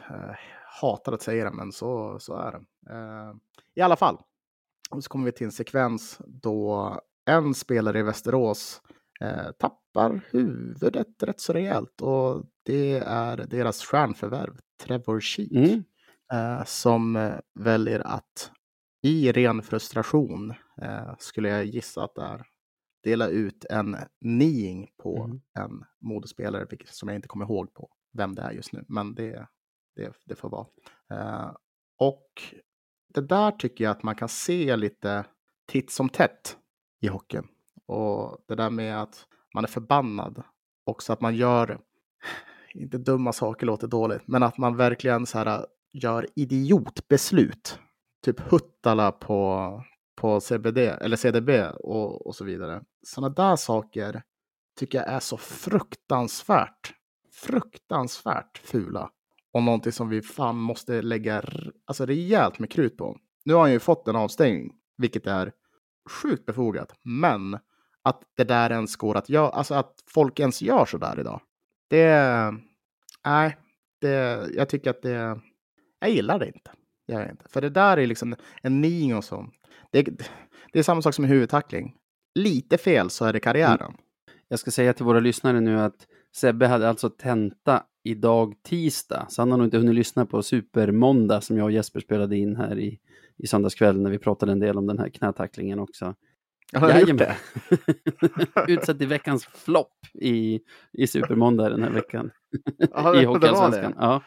Hatar 0.82 1.12
att 1.14 1.22
säga 1.22 1.44
det, 1.46 1.52
men 1.52 1.72
så, 1.72 2.20
så 2.20 2.36
är 2.36 2.52
det. 2.52 2.92
Eh, 2.94 3.34
I 3.76 3.82
alla 3.82 3.96
fall. 3.96 4.18
Och 4.92 5.04
så 5.04 5.10
kommer 5.10 5.26
vi 5.26 5.32
till 5.32 5.46
en 5.46 5.52
sekvens 5.52 6.22
då 6.28 7.00
en 7.26 7.54
spelare 7.54 8.00
i 8.00 8.04
Västerås 8.04 8.82
eh, 9.22 9.52
tappar 9.60 10.22
huvudet 10.32 11.24
rätt 11.24 11.40
så 11.42 11.54
rejält. 11.54 12.02
Och 12.02 12.46
det 12.64 12.98
är 13.06 13.38
deras 13.38 13.82
stjärnförvärv, 13.84 14.58
Trevor 14.84 15.22
Sheek, 15.22 15.52
Mm. 15.52 15.84
eh, 16.34 16.64
som 16.66 17.32
väljer 17.60 18.00
att 18.00 18.52
i 19.04 19.32
ren 19.32 19.62
frustration, 19.62 20.54
eh, 20.82 21.16
skulle 21.20 21.50
jag 21.50 21.66
gissa 21.66 22.04
att 22.04 22.16
det 22.16 22.22
är, 22.24 22.46
dela 23.04 23.28
ut 23.28 23.66
en 23.70 23.98
niing 24.22 24.88
på 25.04 25.24
Mm. 25.24 25.42
en 25.60 25.84
modespelare, 26.02 26.66
vilket 26.70 26.90
som 26.96 27.10
jag 27.10 27.16
inte 27.16 27.28
kommer 27.28 27.46
ihåg 27.46 27.74
på 27.74 27.90
vem 28.14 28.36
det 28.36 28.42
är 28.42 28.52
just 28.52 28.74
nu, 28.74 28.86
men 28.88 29.16
det, 29.16 29.48
det, 29.96 30.14
det 30.26 30.36
får 30.36 30.50
vara. 30.50 30.68
Eh, 31.12 31.52
och 31.98 32.28
det 33.14 33.22
där 33.22 33.52
tycker 33.52 33.84
jag 33.84 33.92
att 33.92 34.04
man 34.04 34.16
kan 34.16 34.30
se 34.30 34.76
lite 34.76 35.26
titt 35.68 35.92
som 35.92 36.10
tätt 36.10 36.58
i 37.02 37.08
hockeyn. 37.08 37.48
Och 37.86 38.44
det 38.48 38.56
där 38.56 38.70
med 38.70 39.02
att 39.02 39.26
man 39.54 39.64
är 39.64 39.68
förbannad, 39.68 40.44
också 40.84 41.14
att 41.14 41.22
man 41.22 41.36
gör, 41.36 41.80
inte 42.74 42.98
dumma 42.98 43.34
saker 43.34 43.66
låter 43.66 43.88
dåligt, 43.88 44.28
men 44.28 44.44
att 44.44 44.58
man 44.58 44.78
verkligen 44.78 45.26
så 45.26 45.38
här 45.38 45.60
äh, 45.60 45.64
gör 45.94 46.28
idiotbeslut. 46.36 47.80
Typ 48.26 48.40
Huttala 48.40 49.12
på, 49.12 49.84
på 50.16 50.40
CBD 50.40 50.78
eller 50.78 51.18
CDB 51.18 51.50
och, 51.80 52.28
och 52.28 52.36
så 52.36 52.44
vidare. 52.44 52.84
Sådana 53.04 53.34
där 53.34 53.56
saker 53.56 54.24
tycker 54.80 54.98
jag 54.98 55.08
är 55.08 55.20
så 55.20 55.38
fruktansvärt, 55.38 56.94
fruktansvärt 57.32 58.58
fula. 58.58 59.12
Och 59.54 59.64
någonting 59.64 59.92
som 59.92 60.10
vi 60.10 60.22
fan 60.22 60.58
måste 60.58 61.02
lägga 61.02 61.44
alltså 61.86 62.06
rejält 62.06 62.60
med 62.60 62.72
krut 62.72 62.98
på. 62.98 63.18
Nu 63.46 63.54
har 63.54 63.62
han 63.62 63.72
ju 63.72 63.80
fått 63.80 64.08
en 64.08 64.16
avstängning, 64.16 64.74
vilket 64.98 65.28
är 65.28 65.52
sjukt 66.10 66.46
befogat. 66.46 66.94
Men 67.04 67.60
att 68.04 68.22
det 68.38 68.44
där 68.44 68.70
ens 68.72 68.96
går 68.96 69.18
att 69.18 69.30
göra, 69.30 69.50
alltså 69.50 69.74
att 69.74 69.94
folk 70.08 70.40
ens 70.40 70.62
gör 70.62 70.86
så 70.86 70.98
där 70.98 71.20
idag. 71.20 71.42
Det, 71.90 72.54
nej, 73.26 73.58
det, 74.02 74.48
jag 74.54 74.70
tycker 74.70 74.90
att 74.90 75.02
det, 75.02 75.40
jag 76.00 76.10
gillar 76.10 76.40
det 76.40 76.48
inte. 76.48 76.72
Jag 77.06 77.30
inte. 77.30 77.46
För 77.50 77.62
det 77.62 77.70
där 77.70 77.98
är 77.98 78.08
liksom 78.08 78.36
en 78.62 78.82
ning 78.82 79.16
och 79.16 79.24
så. 79.24 79.50
Det, 79.92 80.04
det 80.74 80.80
är 80.80 80.84
samma 80.84 81.02
sak 81.02 81.14
som 81.14 81.24
en 81.24 81.32
huvudtackling. 81.32 81.96
Lite 82.36 82.78
fel 82.78 83.10
så 83.10 83.26
är 83.26 83.34
det 83.34 83.40
karriären. 83.40 83.82
Mm. 83.82 83.98
Jag 84.48 84.60
ska 84.60 84.72
säga 84.72 84.94
till 84.94 85.06
våra 85.06 85.20
lyssnare 85.20 85.60
nu 85.60 85.80
att 85.80 86.08
Sebbe 86.36 86.68
hade 86.68 86.90
alltså 86.90 87.10
tenta 87.10 87.84
idag 88.04 88.54
tisdag, 88.64 89.26
så 89.30 89.42
han 89.42 89.52
har 89.52 89.58
nog 89.58 89.68
inte 89.68 89.78
hunnit 89.78 89.96
lyssna 89.96 90.26
på 90.26 90.44
Supermåndag 90.44 91.42
som 91.42 91.58
jag 91.58 91.64
och 91.66 91.72
Jesper 91.72 92.00
spelade 92.00 92.38
in 92.38 92.56
här 92.56 92.80
i, 92.80 93.00
i 93.38 93.48
söndagskväll 93.48 94.02
när 94.02 94.10
vi 94.10 94.18
pratade 94.18 94.52
en 94.52 94.60
del 94.60 94.78
om 94.78 94.88
den 94.88 95.00
här 95.00 95.10
knätacklingen 95.10 95.80
också. 95.80 96.16
Har 96.74 96.90
jag 96.90 97.10
gjort 97.10 97.18
det? 97.18 97.36
Utsett 98.68 99.00
till 99.00 99.08
veckans 99.08 99.46
flopp 99.46 99.98
i, 100.14 100.60
i 100.92 101.08
Supermåndag 101.08 101.70
den 101.70 101.84
här 101.84 101.90
veckan. 101.92 102.32
Ja, 102.78 103.16
i 103.22 103.26
Hockeyallsvenskan. 103.26 103.94
Ja. 103.98 104.22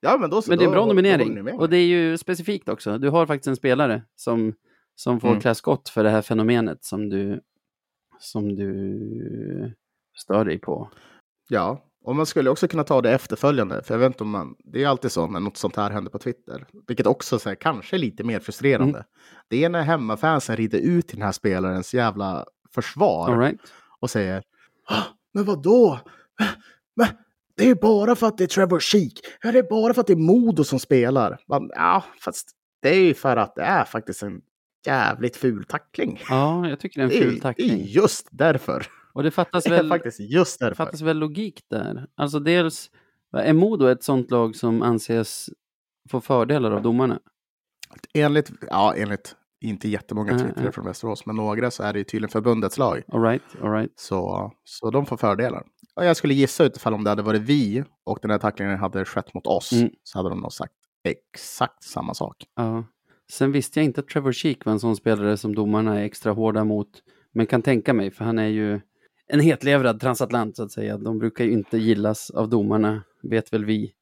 Ja, 0.00 0.18
men 0.20 0.30
då 0.30 0.42
så. 0.42 0.50
Men 0.50 0.58
det 0.58 0.64
är 0.64 0.66
en 0.66 0.72
bra 0.72 0.86
nominering. 0.86 1.52
Och 1.52 1.68
det 1.70 1.76
är 1.76 1.86
ju 1.86 2.18
specifikt 2.18 2.68
också. 2.68 2.98
Du 2.98 3.08
har 3.08 3.26
faktiskt 3.26 3.46
en 3.48 3.56
spelare 3.56 4.02
som, 4.16 4.54
som 4.94 5.20
får 5.20 5.28
Mm. 5.28 5.40
klä 5.40 5.54
skott 5.54 5.88
för 5.88 6.04
det 6.04 6.10
här 6.10 6.22
fenomenet 6.22 6.84
som 6.84 7.08
du, 7.08 7.40
som 8.18 8.56
du 8.56 9.74
stör 10.16 10.44
dig 10.44 10.58
på. 10.58 10.90
Ja, 11.48 11.84
och 12.04 12.16
man 12.16 12.26
skulle 12.26 12.50
också 12.50 12.68
kunna 12.68 12.84
ta 12.84 13.00
det 13.00 13.10
efterföljande. 13.12 13.82
För 13.82 13.94
jag 13.94 13.98
vet 13.98 14.06
inte 14.06 14.24
om 14.24 14.30
man, 14.30 14.54
det 14.64 14.84
är 14.84 14.88
alltid 14.88 15.12
så 15.12 15.26
när 15.26 15.40
något 15.40 15.56
sånt 15.56 15.76
här 15.76 15.90
händer 15.90 16.10
på 16.10 16.18
Twitter. 16.18 16.66
Vilket 16.86 17.06
också 17.06 17.38
så 17.38 17.48
här, 17.48 17.56
kanske 17.56 17.96
är 17.96 17.98
lite 17.98 18.24
mer 18.24 18.40
frustrerande. 18.40 18.98
Mm. 18.98 19.04
Det 19.48 19.64
är 19.64 19.68
när 19.68 19.82
hemmafansen 19.82 20.56
rider 20.56 20.78
ut 20.78 21.08
till 21.08 21.16
den 21.16 21.24
här 21.26 21.32
spelarens 21.32 21.94
jävla 21.94 22.44
försvar. 22.74 23.38
Right? 23.38 23.60
och 24.00 24.10
säger 24.10 24.42
"Ah, 24.88 25.02
Men 25.34 25.44
vad 25.44 25.62
då? 25.62 26.00
Men 26.96 27.06
det 27.56 27.68
är 27.70 27.74
bara 27.74 28.16
för 28.16 28.26
att 28.26 28.38
det 28.38 28.44
är 28.44 28.48
Trevor 28.48 28.80
Sheek. 28.80 29.12
Det 29.42 29.48
är 29.48 29.70
bara 29.70 29.94
för 29.94 30.00
att 30.00 30.06
det 30.06 30.12
är 30.12 30.16
Modo 30.16 30.64
som 30.64 30.78
spelar. 30.78 31.38
Man, 31.48 31.70
ja, 31.74 32.04
fast 32.20 32.50
det 32.82 32.88
är 32.88 33.00
ju 33.00 33.14
för 33.14 33.36
att 33.36 33.54
det 33.54 33.62
är 33.62 33.84
faktiskt 33.84 34.22
en 34.22 34.40
jävligt 34.86 35.36
ful 35.36 35.64
tackling. 35.64 36.20
Ja, 36.28 36.68
jag 36.68 36.80
tycker 36.80 37.00
det 37.00 37.04
är 37.14 37.16
en 37.18 37.22
ful 37.22 37.32
det 37.34 37.38
är 37.38 37.40
tackling. 37.40 37.84
just 37.86 38.28
därför. 38.30 38.86
Och 39.12 39.22
det 39.22 39.30
fattas 39.30 39.66
väl, 39.66 39.88
faktiskt 39.88 40.20
just 40.20 40.58
därför. 40.60 40.74
fattas 40.74 41.00
väl 41.00 41.18
logik 41.18 41.60
där. 41.70 42.06
Alltså 42.14 42.40
dels, 42.40 42.90
är 43.36 43.52
Modo 43.52 43.86
ett 43.86 44.02
sånt 44.02 44.30
lag 44.30 44.56
som 44.56 44.82
anses 44.82 45.50
få 46.10 46.20
fördelar 46.20 46.70
av 46.72 46.82
domarna? 46.82 47.18
Enligt, 48.14 48.50
ja, 48.70 48.94
enligt 48.96 49.36
inte 49.60 49.88
jättemånga 49.88 50.30
Mm, 50.30 50.42
twittrare 50.42 50.60
mm. 50.62 50.72
från 50.72 50.84
Västerås, 50.84 51.26
men 51.26 51.36
några 51.36 51.70
så 51.70 51.82
är 51.82 51.92
det 51.92 51.98
ju 51.98 52.04
tydligen 52.04 52.30
förbundets 52.30 52.78
lag. 52.78 53.02
All 53.12 53.22
right, 53.22 53.42
all 53.62 53.72
right. 53.72 53.92
Så, 53.96 54.52
så 54.64 54.90
de 54.90 55.06
får 55.06 55.16
fördelar. 55.16 55.62
Och 55.96 56.04
jag 56.04 56.16
skulle 56.16 56.34
gissa 56.34 56.64
utifall 56.64 56.94
om 56.94 57.04
det 57.04 57.10
hade 57.10 57.22
varit 57.22 57.42
vi 57.42 57.84
och 58.04 58.18
den 58.22 58.30
här 58.30 58.38
tacklingen 58.38 58.78
hade 58.78 59.04
skett 59.04 59.34
mot 59.34 59.46
oss 59.46 59.72
Mm. 59.72 59.90
så 60.02 60.18
hade 60.18 60.28
de 60.28 60.40
nog 60.40 60.52
sagt 60.52 60.72
exakt 61.04 61.84
samma 61.84 62.14
sak. 62.14 62.36
Ja. 62.56 62.84
Sen 63.32 63.52
visste 63.52 63.78
jag 63.80 63.84
inte 63.84 64.00
att 64.00 64.08
Trevor 64.08 64.32
Sheek 64.32 64.64
var 64.64 64.72
en 64.72 64.80
sån 64.80 64.96
spelare 64.96 65.36
som 65.36 65.54
domarna 65.54 66.00
är 66.00 66.04
extra 66.04 66.32
hårda 66.32 66.64
mot. 66.64 66.88
Men 67.32 67.46
kan 67.46 67.62
tänka 67.62 67.94
mig, 67.94 68.10
för 68.10 68.24
han 68.24 68.38
är 68.38 68.46
ju 68.46 68.80
en 69.32 69.40
hetlevrad 69.40 70.00
transatlant 70.00 70.56
så 70.56 70.62
att 70.62 70.72
säga. 70.72 70.98
De 70.98 71.18
brukar 71.18 71.44
ju 71.44 71.52
inte 71.52 71.78
gillas 71.78 72.30
av 72.30 72.48
domarna, 72.48 73.02
vet 73.22 73.52
väl 73.52 73.64
vi. 73.64 73.92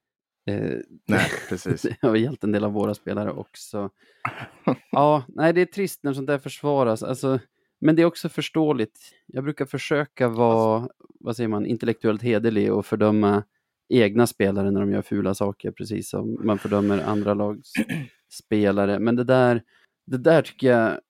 Eh, 0.46 0.78
Nej, 1.08 1.26
precis. 1.48 1.82
det 1.82 1.96
har 2.02 2.16
gällt 2.16 2.44
en 2.44 2.52
del 2.52 2.64
av 2.64 2.72
våra 2.72 2.94
spelare 2.94 3.32
också. 3.32 3.90
Ja, 4.90 5.24
nej 5.28 5.52
det 5.52 5.60
är 5.60 5.66
trist 5.66 6.02
när 6.02 6.12
sånt 6.12 6.26
där 6.26 6.38
försvaras. 6.38 7.02
Alltså, 7.02 7.38
men 7.80 7.96
det 7.96 8.02
är 8.02 8.06
också 8.06 8.28
förståeligt. 8.28 9.00
Jag 9.26 9.44
brukar 9.44 9.66
försöka 9.66 10.28
vara, 10.28 10.88
vad 11.20 11.36
säger 11.36 11.48
man, 11.48 11.66
intellektuellt 11.66 12.22
hederlig 12.22 12.72
och 12.72 12.86
fördöma 12.86 13.42
egna 13.88 14.26
spelare 14.26 14.70
när 14.70 14.80
de 14.80 14.92
gör 14.92 15.02
fula 15.02 15.34
saker, 15.34 15.70
precis 15.70 16.10
som 16.10 16.38
man 16.46 16.58
fördömer 16.58 16.98
andra 17.02 17.34
lags 17.34 17.72
spelare. 18.28 18.98
Men 18.98 19.16
det 19.16 19.24
där, 19.24 19.62
det 20.06 20.18
där 20.18 20.42
tycker 20.42 20.66
jag 20.66 21.00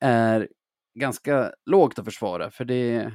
är 0.00 0.48
ganska 0.94 1.52
lågt 1.66 1.98
att 1.98 2.04
försvara, 2.04 2.50
för 2.50 2.64
det, 2.64 3.12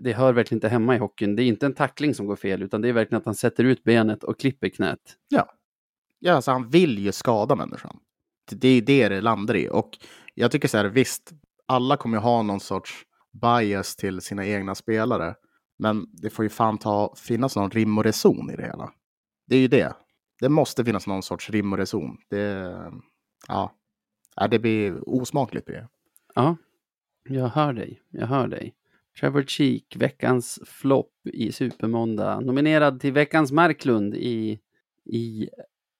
det 0.00 0.12
hör 0.12 0.32
verkligen 0.32 0.56
inte 0.56 0.68
hemma 0.68 0.94
i 0.94 0.98
hockeyn. 0.98 1.36
Det 1.36 1.42
är 1.42 1.46
inte 1.46 1.66
en 1.66 1.74
tackling 1.74 2.14
som 2.14 2.26
går 2.26 2.36
fel, 2.36 2.62
utan 2.62 2.80
det 2.80 2.88
är 2.88 2.92
verkligen 2.92 3.18
att 3.18 3.26
han 3.26 3.34
sätter 3.34 3.64
ut 3.64 3.84
benet 3.84 4.24
och 4.24 4.40
klipper 4.40 4.68
knät. 4.68 5.16
Ja, 6.20 6.32
alltså 6.32 6.50
han 6.50 6.68
vill 6.68 6.98
ju 6.98 7.12
skada 7.12 7.56
människan. 7.56 7.98
Det 8.50 8.68
är 8.68 8.82
det 8.82 9.08
det 9.08 9.20
landar 9.20 9.56
i. 9.56 9.68
Och 9.68 9.98
jag 10.34 10.50
tycker 10.50 10.68
så 10.68 10.76
här, 10.76 10.84
visst, 10.84 11.32
alla 11.66 11.96
kommer 11.96 12.16
ju 12.16 12.20
ha 12.20 12.42
någon 12.42 12.60
sorts 12.60 13.02
bias 13.32 13.96
till 13.96 14.20
sina 14.20 14.46
egna 14.46 14.74
spelare. 14.74 15.34
Men 15.78 16.06
det 16.12 16.30
får 16.30 16.44
ju 16.44 16.48
fan 16.48 16.78
ta, 16.78 17.14
finnas 17.16 17.56
någon 17.56 17.70
rim 17.70 17.98
och 17.98 18.04
reson 18.04 18.50
i 18.50 18.56
det 18.56 18.62
hela. 18.62 18.92
Det 19.46 19.56
är 19.56 19.60
ju 19.60 19.68
det. 19.68 19.96
Det 20.40 20.48
måste 20.48 20.84
finnas 20.84 21.06
någon 21.06 21.22
sorts 21.22 21.50
rim 21.50 21.72
och 21.72 21.78
reson. 21.78 22.16
Det, 22.30 22.74
ja, 23.48 23.72
Ja, 24.36 24.48
det 24.48 24.58
blir 24.58 25.08
osmakligt. 25.08 25.66
Det. 25.66 25.88
Ja, 26.34 26.56
jag 27.28 27.48
hör 27.48 27.72
dig. 27.72 28.00
Jag 28.10 28.26
hör 28.26 28.48
dig. 28.48 28.74
Trevor 29.20 29.42
Cheek, 29.42 29.96
veckans 29.96 30.58
flopp 30.66 31.12
i 31.32 31.52
Supermåndag. 31.52 32.40
Nominerad 32.40 33.00
till 33.00 33.12
veckans 33.12 33.52
Marklund 33.52 34.14
i, 34.14 34.58
i 35.04 35.48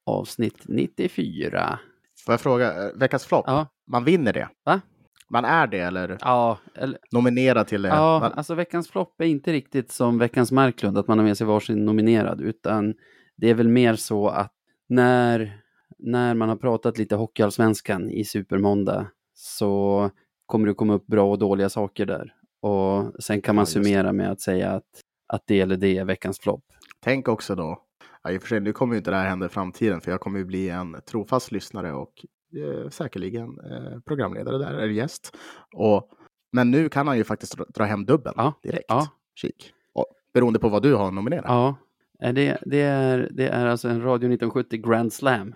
avsnitt 0.06 0.62
94. 0.64 1.78
Får 2.24 2.32
jag 2.32 2.40
fråga, 2.40 2.84
eh, 2.84 2.92
veckans 2.94 3.24
flopp, 3.24 3.44
Ja, 3.46 3.66
man 3.86 4.04
vinner 4.04 4.32
det? 4.32 4.48
Va? 4.64 4.80
Man 5.28 5.44
är 5.44 5.66
det 5.66 5.78
eller 5.78 6.18
ja, 6.20 6.58
eller, 6.74 6.98
nominerad 7.12 7.66
till 7.66 7.82
det? 7.82 7.88
ja 7.88 8.18
Man, 8.20 8.32
alltså 8.32 8.54
veckans 8.54 8.88
flopp 8.88 9.20
är 9.20 9.24
inte 9.24 9.52
riktigt 9.52 9.92
som 9.92 10.18
veckans 10.18 10.52
Marklund, 10.52 10.98
att 10.98 11.08
man 11.08 11.18
har 11.18 11.24
med 11.24 11.38
sig 11.38 11.46
varsin 11.46 11.84
nominerad, 11.84 12.40
utan 12.40 12.94
det 13.36 13.50
är 13.50 13.54
väl 13.54 13.68
mer 13.68 13.94
så 13.94 14.28
att 14.28 14.52
när, 14.88 15.60
när 15.98 16.34
man 16.34 16.48
har 16.48 16.56
pratat 16.56 16.98
lite 16.98 17.16
Hockeyallsvenskan 17.16 18.10
i 18.10 18.24
Supermåndag 18.24 19.06
så 19.34 20.10
kommer 20.46 20.66
det 20.66 20.74
komma 20.74 20.94
upp 20.94 21.06
bra 21.06 21.30
och 21.30 21.38
dåliga 21.38 21.68
saker 21.68 22.06
där. 22.06 22.33
Och 22.68 23.22
sen 23.24 23.40
kan 23.42 23.54
man 23.54 23.62
Ja, 23.62 23.66
summera 23.66 24.12
med 24.12 24.30
att 24.30 24.40
säga 24.40 24.70
att, 24.70 24.84
att 25.32 25.42
det 25.46 25.60
eller 25.60 25.76
det 25.76 25.98
är 25.98 26.04
veckans 26.04 26.38
flopp. 26.40 26.64
Tänk 27.00 27.28
också 27.28 27.54
då, 27.54 27.82
ja, 28.22 28.30
i 28.30 28.38
och 28.38 28.42
för 28.42 28.48
sig, 28.48 28.60
nu 28.60 28.72
kommer 28.72 28.94
ju 28.94 28.98
inte 28.98 29.10
det 29.10 29.16
här 29.16 29.28
hända 29.28 29.46
i 29.46 29.48
framtiden, 29.48 30.00
för 30.00 30.10
jag 30.10 30.20
kommer 30.20 30.38
ju 30.38 30.44
bli 30.44 30.68
en 30.68 30.96
trofast 31.10 31.52
lyssnare 31.52 31.92
och 31.92 32.12
eh, 32.56 32.88
säkerligen 32.88 33.44
eh, 33.44 34.00
programledare 34.06 34.58
där, 34.58 34.72
eller 34.74 34.88
gäst. 34.92 35.36
Och, 35.76 36.08
men 36.52 36.70
nu 36.70 36.88
kan 36.88 37.06
han 37.06 37.16
ju 37.16 37.24
faktiskt 37.24 37.56
dra, 37.56 37.64
dra 37.74 37.84
hem 37.84 38.04
dubbeln 38.04 38.34
Ja, 38.36 38.52
direkt. 38.62 38.84
ja. 38.88 39.06
Kik. 39.40 39.72
Och, 39.94 40.06
beroende 40.34 40.58
på 40.58 40.68
vad 40.68 40.82
du 40.82 40.94
har 40.94 41.10
nominerat. 41.10 41.44
Ja, 41.48 41.76
är 42.18 42.32
det, 42.32 42.58
det, 42.66 42.80
är, 42.80 43.28
det 43.32 43.48
är 43.48 43.66
alltså 43.66 43.88
en 43.88 44.02
Radio 44.02 44.26
1970 44.28 44.80
Grand 44.88 45.12
Slam. 45.12 45.54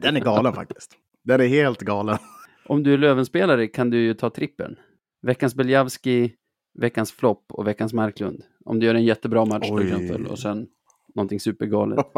Den 0.00 0.16
är 0.16 0.20
galen 0.20 0.52
faktiskt. 0.52 0.92
Den 1.24 1.40
är 1.40 1.46
helt 1.46 1.80
galen. 1.80 2.18
Om 2.66 2.82
du 2.82 2.94
är 2.94 2.98
Lövenspelare 2.98 3.66
kan 3.66 3.90
du 3.90 3.98
ju 4.00 4.14
ta 4.14 4.30
trippen. 4.30 4.76
Veckans 5.22 5.54
Beljavski, 5.54 6.32
veckans 6.78 7.12
flopp 7.12 7.44
och 7.52 7.66
veckans 7.66 7.92
Marklund. 7.92 8.42
Om 8.64 8.80
du 8.80 8.86
gör 8.86 8.94
en 8.94 9.04
jättebra 9.04 9.44
match 9.44 9.64
till 9.66 9.74
Oj. 9.74 9.86
exempel 9.92 10.26
och 10.26 10.38
sen 10.38 10.66
någonting 11.14 11.40
supergalet. 11.40 12.06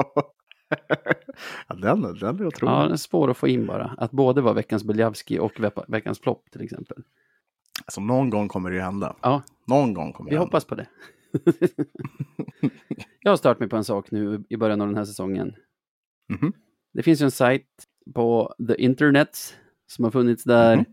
ja, 1.68 1.74
den, 1.74 2.02
den 2.02 2.40
är 2.40 2.46
otrolig. 2.46 2.72
Ja, 2.72 2.82
den 2.82 2.92
är 2.92 2.96
svår 2.96 3.30
att 3.30 3.36
få 3.36 3.48
in 3.48 3.66
bara. 3.66 3.94
Att 3.98 4.10
både 4.10 4.40
vara 4.40 4.54
veckans 4.54 4.84
Beljavski 4.84 5.38
och 5.38 5.60
ve- 5.60 5.70
veckans 5.88 6.20
flopp 6.20 6.50
till 6.50 6.62
exempel. 6.62 6.96
Alltså, 7.84 8.00
någon 8.00 8.30
gång 8.30 8.48
kommer 8.48 8.70
det 8.70 8.76
ju 8.76 8.82
hända. 8.82 9.16
Ja, 9.22 9.42
Någon 9.66 9.94
gång 9.94 10.12
kommer 10.12 10.30
vi 10.30 10.34
det 10.36 10.40
hända. 10.40 10.46
hoppas 10.46 10.64
på 10.64 10.74
det. 10.74 10.86
Jag 13.20 13.32
har 13.32 13.36
startat 13.36 13.60
mig 13.60 13.68
på 13.68 13.76
en 13.76 13.84
sak 13.84 14.10
nu 14.10 14.44
i 14.48 14.56
början 14.56 14.80
av 14.80 14.86
den 14.86 14.96
här 14.96 15.04
säsongen. 15.04 15.54
Mhm. 16.28 16.52
Det 16.92 17.02
finns 17.02 17.20
ju 17.20 17.24
en 17.24 17.30
sajt 17.30 17.66
på 18.14 18.54
the 18.68 18.82
internet 18.82 19.56
som 19.86 20.04
har 20.04 20.10
funnits 20.12 20.44
där 20.44 20.76
Mhm. 20.76 20.84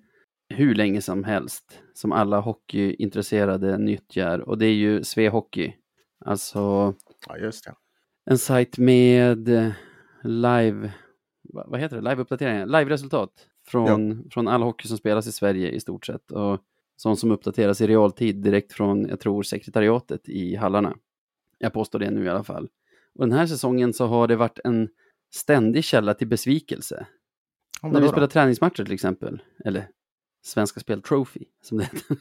Hur 0.51 0.75
länge 0.75 1.01
som 1.01 1.23
helst. 1.23 1.79
Som 1.93 2.11
alla 2.11 2.39
hockeyintresserade 2.39 3.77
nyttjar. 3.77 4.39
Och 4.39 4.57
det 4.57 4.65
är 4.65 4.73
ju 4.73 5.03
Svehockey. 5.03 5.73
Alltså 6.25 6.93
Ja, 7.27 7.37
just 7.37 7.65
det. 7.65 7.73
en 8.25 8.37
sajt 8.37 8.77
med 8.77 9.49
eh, 9.49 9.71
live, 10.23 10.91
va- 11.53 11.65
vad 11.67 11.79
heter 11.79 11.95
det, 12.01 12.01
live-uppdateringar, 12.09 12.65
live-resultat 12.65 13.31
från, 13.67 14.29
från 14.31 14.47
all 14.47 14.61
hockey 14.61 14.87
som 14.87 14.97
spelas 14.97 15.27
i 15.27 15.31
Sverige 15.31 15.69
i 15.69 15.79
stort 15.79 16.05
sett. 16.05 16.31
Och 16.31 16.59
sånt 16.95 17.19
som 17.19 17.31
uppdateras 17.31 17.81
i 17.81 17.87
realtid 17.87 18.35
direkt 18.35 18.73
från, 18.73 19.07
jag 19.07 19.19
tror, 19.19 19.43
sekretariatet 19.43 20.29
i 20.29 20.55
hallarna. 20.55 20.95
Jag 21.57 21.73
påstår 21.73 21.99
det 21.99 22.09
nu 22.11 22.25
i 22.25 22.29
alla 22.29 22.43
fall. 22.43 22.69
Och 23.15 23.27
den 23.27 23.37
här 23.37 23.45
säsongen 23.45 23.93
så 23.93 24.05
har 24.05 24.27
det 24.27 24.35
varit 24.35 24.59
en 24.63 24.89
ständig 25.33 25.83
källa 25.83 26.13
till 26.13 26.27
besvikelse. 26.27 27.07
Ja, 27.81 27.89
När 27.89 28.01
vi 28.01 28.07
spelar 28.07 28.27
träningsmatcher 28.27 28.83
till 28.83 28.93
exempel, 28.93 29.41
eller 29.65 29.87
Svenska 30.43 30.79
Spel 30.79 31.01
Trophy 31.01 31.45
som 31.61 31.77
det 31.77 31.83
heter. 31.83 32.17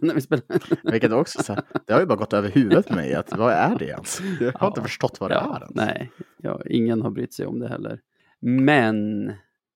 När 0.06 0.14
vi 0.14 0.20
spelar... 0.20 0.44
Vilket 0.92 1.12
också 1.12 1.42
så 1.42 1.52
här, 1.52 1.62
det 1.86 1.92
har 1.92 2.00
ju 2.00 2.06
bara 2.06 2.18
gått 2.18 2.32
över 2.32 2.48
huvudet 2.50 2.86
på 2.88 2.94
mig. 2.94 3.14
Att, 3.14 3.36
vad 3.36 3.52
är 3.52 3.78
det 3.78 3.84
ens? 3.84 4.20
Jag 4.40 4.46
har 4.46 4.52
Ja. 4.60 4.66
inte 4.66 4.82
förstått 4.82 5.20
vad 5.20 5.30
det 5.30 5.34
är 5.34 5.54
ens. 5.60 5.74
Nej, 5.74 6.10
ja, 6.36 6.60
ingen 6.66 7.02
har 7.02 7.10
brytt 7.10 7.32
sig 7.34 7.46
om 7.46 7.58
det 7.58 7.68
heller. 7.68 8.00
Men 8.40 9.32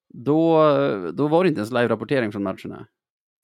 då, 0.09 0.63
då 1.15 1.29
var 1.29 1.45
det 1.45 1.49
inte 1.49 1.59
ens 1.59 1.71
live-rapportering 1.73 2.33
från 2.33 2.43
matcherna. 2.43 2.87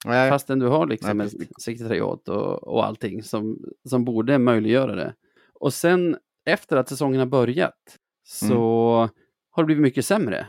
Nej. 0.07 0.31
Fastän 0.31 0.59
du 0.59 0.67
har 0.67 0.87
liksom 0.87 1.19
Nej, 1.19 1.27
ett 1.27 1.63
sekretariat 1.63 2.29
och, 2.29 2.69
och 2.69 2.87
allting 2.87 3.23
som, 3.23 3.59
som 3.89 4.05
borde 4.05 4.39
möjliggöra 4.39 4.95
det. 4.95 5.15
Och 5.55 5.75
sen 5.75 6.17
efter 6.45 6.77
att 6.77 6.89
säsongen 6.89 7.19
har 7.19 7.27
börjat 7.27 7.99
så 8.25 8.55
Mm. 8.97 9.09
har 9.51 9.63
det 9.63 9.65
blivit 9.67 9.83
mycket 9.83 10.05
sämre. 10.07 10.47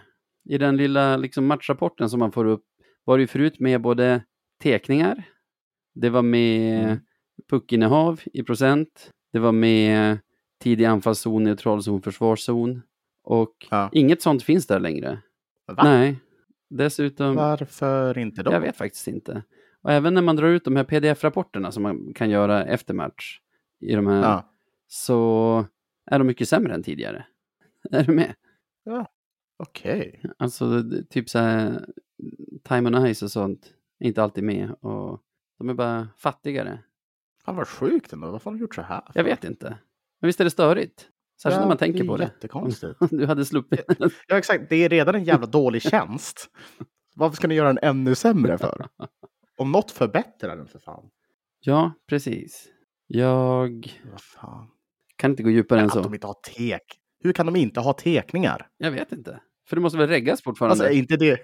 I 0.50 0.58
den 0.58 0.78
lilla 0.78 1.18
liksom, 1.18 1.46
matchrapporten 1.46 2.10
som 2.10 2.20
man 2.20 2.32
får 2.32 2.46
upp 2.46 2.66
var 3.04 3.18
det 3.18 3.22
ju 3.22 3.28
förut 3.28 3.60
med 3.60 3.82
både 3.82 4.24
tekningar, 4.64 5.24
det 5.96 6.10
var 6.10 6.22
med 6.22 6.84
Mm. 6.84 7.00
puckinnehav 7.50 8.22
i 8.34 8.44
procent, 8.44 9.12
det 9.34 9.40
var 9.40 9.52
med 9.52 10.18
tidig 10.60 10.86
anfallszon, 10.86 11.44
neutral 11.44 11.84
zon, 11.84 12.02
försvarszon 12.02 12.82
och 13.24 13.68
Ja. 13.70 13.90
inget 13.94 14.22
sånt 14.22 14.44
finns 14.44 14.68
där 14.68 14.80
längre. 14.80 15.22
Va? 15.68 15.84
Nej. 15.84 16.16
Dessutom, 16.70 17.36
Varför 17.36 18.18
inte 18.18 18.44
då? 18.44 18.52
jag 18.52 18.62
vet 18.62 18.78
faktiskt 18.78 19.08
inte. 19.08 19.44
Och 19.82 19.92
även 19.92 20.14
när 20.14 20.22
man 20.22 20.36
drar 20.36 20.48
ut 20.48 20.66
de 20.66 20.76
här 20.76 20.84
pdf-rapporterna 20.84 21.72
som 21.72 21.84
man 21.84 22.14
kan 22.14 22.30
göra 22.30 22.66
efter 22.66 22.94
match 22.94 23.40
i 23.80 23.96
de 23.96 24.08
här, 24.08 24.22
Ja. 24.22 24.52
så 24.88 25.66
är 26.12 26.18
de 26.20 26.28
mycket 26.28 26.50
sämre 26.50 26.74
än 26.74 26.84
tidigare. 26.84 27.26
Är 27.92 28.04
du 28.04 28.14
med? 28.14 28.36
Okej. 29.58 30.22
Alltså 30.38 30.82
det- 30.82 31.04
typ 31.10 31.30
så 31.30 31.40
här, 31.40 31.86
Time 32.64 32.90
on 32.90 33.14
Ice 33.16 33.24
och 33.24 33.32
sånt 33.32 33.74
är 34.00 34.08
inte 34.08 34.24
alltid 34.24 34.44
med 34.44 34.72
och 34.72 35.22
de 35.58 35.70
är 35.70 35.74
bara 35.74 36.08
fattigare. 36.18 36.80
Fan 37.46 37.56
vad 37.56 37.68
sjukt 37.68 38.14
ändå. 38.14 38.32
Varför 38.32 38.52
har 38.52 38.58
de 38.58 38.62
gjort 38.62 38.76
så 38.76 38.82
här? 38.82 39.04
Jag 39.14 39.24
vet 39.24 39.44
inte. 39.44 39.78
Men 40.20 40.28
visst 40.28 40.40
är 40.40 40.44
det 40.44 40.50
störigt? 40.52 41.08
Särskilt 41.42 41.62
när 41.62 41.68
man 41.68 41.78
tänker 41.78 42.04
på 42.04 42.18
det. 42.18 42.24
Jättekonstigt. 42.24 43.00
Du 43.10 43.26
hade 43.26 43.46
sluppit. 43.46 43.86
Ja, 44.28 44.38
exakt. 44.38 44.70
Det 44.70 44.76
är 44.76 44.90
redan 44.90 45.16
en 45.16 45.24
jävla 45.24 45.48
dålig 45.48 45.82
tjänst. 45.82 46.50
Varför 47.16 47.36
ska 47.36 47.48
ni 47.48 47.56
göra 47.56 47.68
den 47.74 47.80
ännu 47.82 48.16
sämre 48.16 48.58
för? 48.58 48.88
Om 49.58 49.72
något 49.72 49.92
förbättrar 49.92 50.58
den 50.58 50.68
för 50.68 50.80
fan. 50.80 51.10
Ja, 51.60 51.92
precis. 52.08 52.68
Jag 53.08 53.88
Vad 54.42 54.68
kan 55.16 55.32
inte 55.32 55.44
gå 55.44 55.50
djupare 55.50 55.80
än 55.80 55.86
Att 55.86 55.94
så. 55.94 56.02
de 56.02 56.14
inte 56.14 56.28
har 56.28 56.36
tek. 56.58 56.84
Hur 57.24 57.34
kan 57.34 57.46
de 57.46 57.56
inte 57.56 57.80
ha 57.80 57.94
tekningar? 57.94 58.68
Jag 58.78 58.92
vet 58.92 59.12
inte. 59.12 59.40
För 59.68 59.76
det 59.76 59.82
måste 59.82 59.98
väl 59.98 60.08
reggas 60.08 60.42
fortfarande? 60.42 60.72
Alltså, 60.72 60.86
är 60.86 61.00
inte 61.00 61.18
det, 61.18 61.40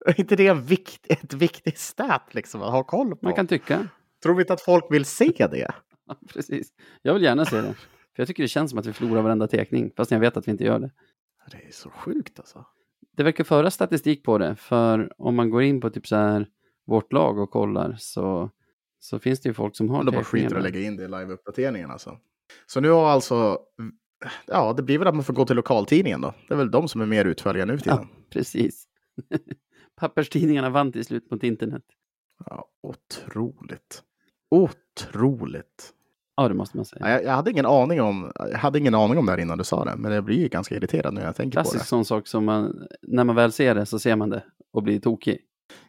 är 0.06 0.20
inte 0.20 0.36
det 0.36 0.46
en 0.46 0.62
vikt, 0.62 1.06
ett 1.08 1.32
viktigt 1.34 1.78
stat 1.78 2.34
liksom 2.34 2.62
att 2.62 2.70
ha 2.70 2.84
koll 2.84 3.10
på? 3.10 3.18
Man 3.22 3.34
kan 3.34 3.46
tycka. 3.46 3.88
Tror 4.22 4.34
vi 4.34 4.42
inte 4.42 4.52
att 4.52 4.60
folk 4.60 4.84
vill 4.90 5.04
se 5.04 5.32
det? 5.50 5.74
Ja, 6.06 6.16
precis. 6.32 6.72
Jag 7.02 7.14
vill 7.14 7.22
gärna 7.22 7.44
se 7.44 7.56
det. 7.56 7.74
För 7.74 8.22
jag 8.22 8.26
tycker 8.26 8.42
det 8.42 8.48
känns 8.48 8.70
som 8.70 8.78
att 8.78 8.86
vi 8.86 8.92
förlorar 8.92 9.22
varenda 9.22 9.46
tekning, 9.46 9.92
fast 9.96 10.10
jag 10.10 10.20
vet 10.20 10.36
att 10.36 10.48
vi 10.48 10.52
inte 10.52 10.64
gör 10.64 10.78
det. 10.78 10.90
Det 11.50 11.56
är 11.56 11.72
så 11.72 11.90
sjukt 11.90 12.38
alltså. 12.38 12.66
Det 13.16 13.22
verkar 13.22 13.44
föra 13.44 13.70
statistik 13.70 14.24
på 14.24 14.38
det, 14.38 14.56
för 14.56 15.12
om 15.18 15.34
man 15.34 15.50
går 15.50 15.62
in 15.62 15.80
på 15.80 15.90
typ 15.90 16.06
så 16.06 16.16
här 16.16 16.46
vårt 16.86 17.12
lag 17.12 17.38
och 17.38 17.50
kollar 17.50 17.96
så, 17.98 18.50
så 18.98 19.18
finns 19.18 19.40
det 19.40 19.48
ju 19.48 19.54
folk 19.54 19.76
som 19.76 19.88
har 19.90 19.96
Men 19.96 20.06
de 20.06 20.12
bara 20.12 20.24
skiter 20.24 20.56
och 20.56 20.62
lägga 20.62 20.80
in 20.80 20.96
det 20.96 21.04
i 21.04 21.08
live-uppdateringen 21.08 21.90
alltså. 21.90 22.18
Så 22.66 22.80
nu 22.80 22.88
har 22.90 23.08
alltså, 23.08 23.58
ja 24.46 24.72
det 24.72 24.82
blir 24.82 24.98
väl 24.98 25.08
att 25.08 25.14
man 25.14 25.24
får 25.24 25.34
gå 25.34 25.44
till 25.44 25.56
lokaltidningen 25.56 26.20
då. 26.20 26.34
Det 26.48 26.54
är 26.54 26.58
väl 26.58 26.70
de 26.70 26.88
som 26.88 27.00
är 27.00 27.06
mer 27.06 27.24
utförliga 27.24 27.64
nu 27.64 27.78
för 27.78 27.84
tiden. 27.84 28.08
Precis. 28.30 28.84
Papperstidningarna 30.00 30.70
vann 30.70 30.92
till 30.92 31.04
slut 31.04 31.30
mot 31.30 31.42
internet. 31.42 31.82
Ja, 32.46 32.68
otroligt. 32.82 34.02
Otroligt. 34.50 35.92
Ja, 36.36 36.48
det 36.48 36.54
måste 36.54 36.76
man 36.76 36.86
säga. 36.86 37.08
Ja, 37.08 37.10
jag, 37.10 37.24
jag, 37.24 37.32
hade 37.32 37.50
ingen 37.50 37.66
aning 37.66 38.00
om, 38.00 38.32
jag 38.34 38.58
hade 38.58 38.78
ingen 38.78 38.94
aning 38.94 39.18
om 39.18 39.26
det 39.26 39.32
här 39.32 39.38
innan 39.38 39.58
du 39.58 39.64
sa 39.64 39.84
det, 39.84 39.96
men 39.96 40.12
jag 40.12 40.24
blir 40.24 40.38
ju 40.38 40.48
ganska 40.48 40.74
irriterad 40.74 41.14
när 41.14 41.24
jag 41.24 41.36
tänker 41.36 41.58
på 41.58 41.62
Klassisk 41.62 41.84
det. 41.84 41.88
sån 41.88 42.04
sak 42.04 42.26
som 42.26 42.44
man, 42.44 42.86
när 43.02 43.24
man 43.24 43.36
väl 43.36 43.52
ser 43.52 43.74
det 43.74 43.86
så 43.86 43.98
ser 43.98 44.16
man 44.16 44.30
det 44.30 44.42
och 44.72 44.82
blir 44.82 45.00
tokig. 45.00 45.38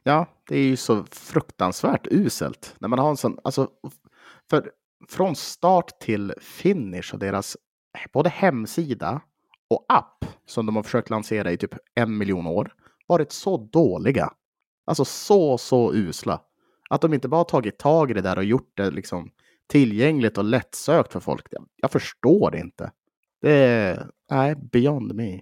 Ja, 0.04 0.26
det 0.48 0.56
är 0.56 0.64
ju 0.64 0.76
så 0.76 1.04
fruktansvärt 1.12 2.08
uselt. 2.12 2.76
När 2.80 2.88
man 2.88 3.00
har 3.00 3.10
en 3.10 3.18
sån, 3.18 3.38
alltså, 3.44 3.70
för 4.50 4.72
från 5.10 5.36
start 5.36 6.00
till 6.00 6.34
finish 6.42 7.14
och 7.14 7.20
deras 7.20 7.58
både 8.14 8.30
hemsida 8.30 9.22
och 9.70 9.86
app 9.88 10.26
som 10.46 10.66
de 10.66 10.76
har 10.76 10.84
försökt 10.84 11.10
lansera 11.10 11.52
i 11.52 11.58
typ 11.58 11.76
en 11.96 12.18
miljon 12.18 12.48
år 12.48 12.74
varit 13.12 13.32
så 13.32 13.58
dåliga. 13.58 14.34
Alltså 14.86 15.06
så, 15.06 15.58
så 15.58 15.94
usla. 15.94 16.42
Att 16.90 17.02
de 17.02 17.14
inte 17.14 17.28
bara 17.28 17.44
tagit 17.44 17.78
tag 17.78 18.12
i 18.12 18.14
det 18.14 18.22
där 18.22 18.38
och 18.38 18.44
gjort 18.44 18.72
det 18.78 18.92
liksom 18.92 19.32
tillgängligt 19.68 20.38
och 20.38 20.44
lättsökt 20.44 21.14
för 21.14 21.20
folk. 21.20 21.48
Jag, 21.76 21.92
förstår 21.92 22.52
det 22.52 22.60
inte. 22.60 22.92
Det 23.42 23.52
är, 23.52 24.08
nej, 24.32 24.56
beyond 24.56 25.16
me. 25.16 25.42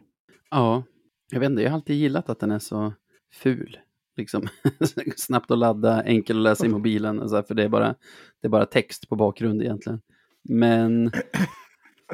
Ja, 0.49 0.83
jag 1.31 1.39
vet 1.39 1.49
inte, 1.49 1.61
jag 1.61 1.69
har 1.69 1.75
alltid 1.75 1.95
gillat 1.95 2.29
att 2.29 2.39
den 2.39 2.51
är 2.51 2.59
så 2.59 2.93
ful. 3.33 3.77
Liksom. 4.17 4.47
Snabbt 5.17 5.51
att 5.51 5.57
ladda, 5.57 6.03
enkel 6.03 6.37
att 6.37 6.43
läsa 6.43 6.65
i 6.65 6.69
mobilen, 6.69 7.19
och 7.19 7.29
så 7.29 7.35
här, 7.35 7.43
för 7.43 7.55
det 7.55 7.63
är, 7.63 7.69
bara, 7.69 7.95
det 8.41 8.47
är 8.47 8.49
bara 8.49 8.65
text 8.65 9.09
på 9.09 9.15
bakgrund 9.15 9.61
egentligen. 9.61 10.01
Men, 10.43 11.03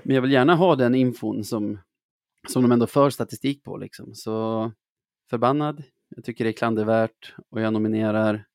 men 0.03 0.15
jag 0.15 0.21
vill 0.21 0.31
gärna 0.31 0.55
ha 0.55 0.75
den 0.75 0.95
infon 0.95 1.43
som, 1.43 1.79
som 2.47 2.61
de 2.61 2.71
ändå 2.71 2.87
för 2.87 3.09
statistik 3.09 3.63
på. 3.63 3.77
Liksom. 3.77 4.15
Så 4.15 4.71
förbannad, 5.29 5.83
jag 6.09 6.23
tycker 6.23 6.43
det 6.43 6.49
är 6.49 6.53
klandervärt 6.53 7.35
och 7.49 7.61
jag 7.61 7.73
nominerar 7.73 8.45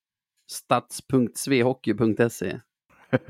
stats.svehockey.se. 0.50 2.60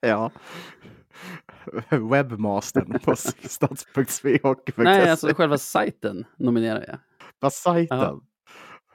ja. 0.00 0.30
Webbmastern 2.10 2.98
på 2.98 3.16
stats.svehockey.se. 3.16 4.82
Nej, 4.82 5.10
alltså 5.10 5.34
själva 5.34 5.58
sajten 5.58 6.24
nominerar 6.36 6.84
jag. 6.88 6.98
Vad 7.38 7.52
sajten? 7.52 7.98
Ja. 7.98 8.20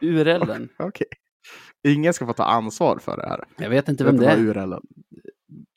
URLen. 0.02 0.70
Okej. 0.78 1.08
Ingen 1.84 2.14
ska 2.14 2.26
få 2.26 2.34
ta 2.34 2.44
ansvar 2.44 2.98
för 2.98 3.18
det 3.18 3.28
här. 3.28 3.44
Jag 3.58 3.70
vet 3.70 3.90
inte 3.90 4.04
Vet 4.04 4.14
vem 4.14 4.20
du 4.20 4.26
det 4.26 4.32
är. 4.32 4.38
URLen? 4.38 4.82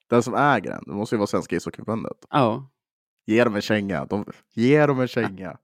Den 0.08 0.22
som 0.22 0.34
äger 0.34 0.70
den, 0.70 0.82
det 0.86 0.92
måste 0.92 1.14
ju 1.14 1.18
vara 1.18 1.26
Svenska 1.26 1.56
ishockeyförbundet. 1.56 2.16
Ja, 2.30 2.70
Ge 3.26 3.44
dem 3.44 3.54
en 3.54 3.62
känga. 3.62 4.04
De, 4.04 4.24
ge 4.54 4.86
dem 4.86 5.00
en 5.00 5.08
känga. 5.08 5.56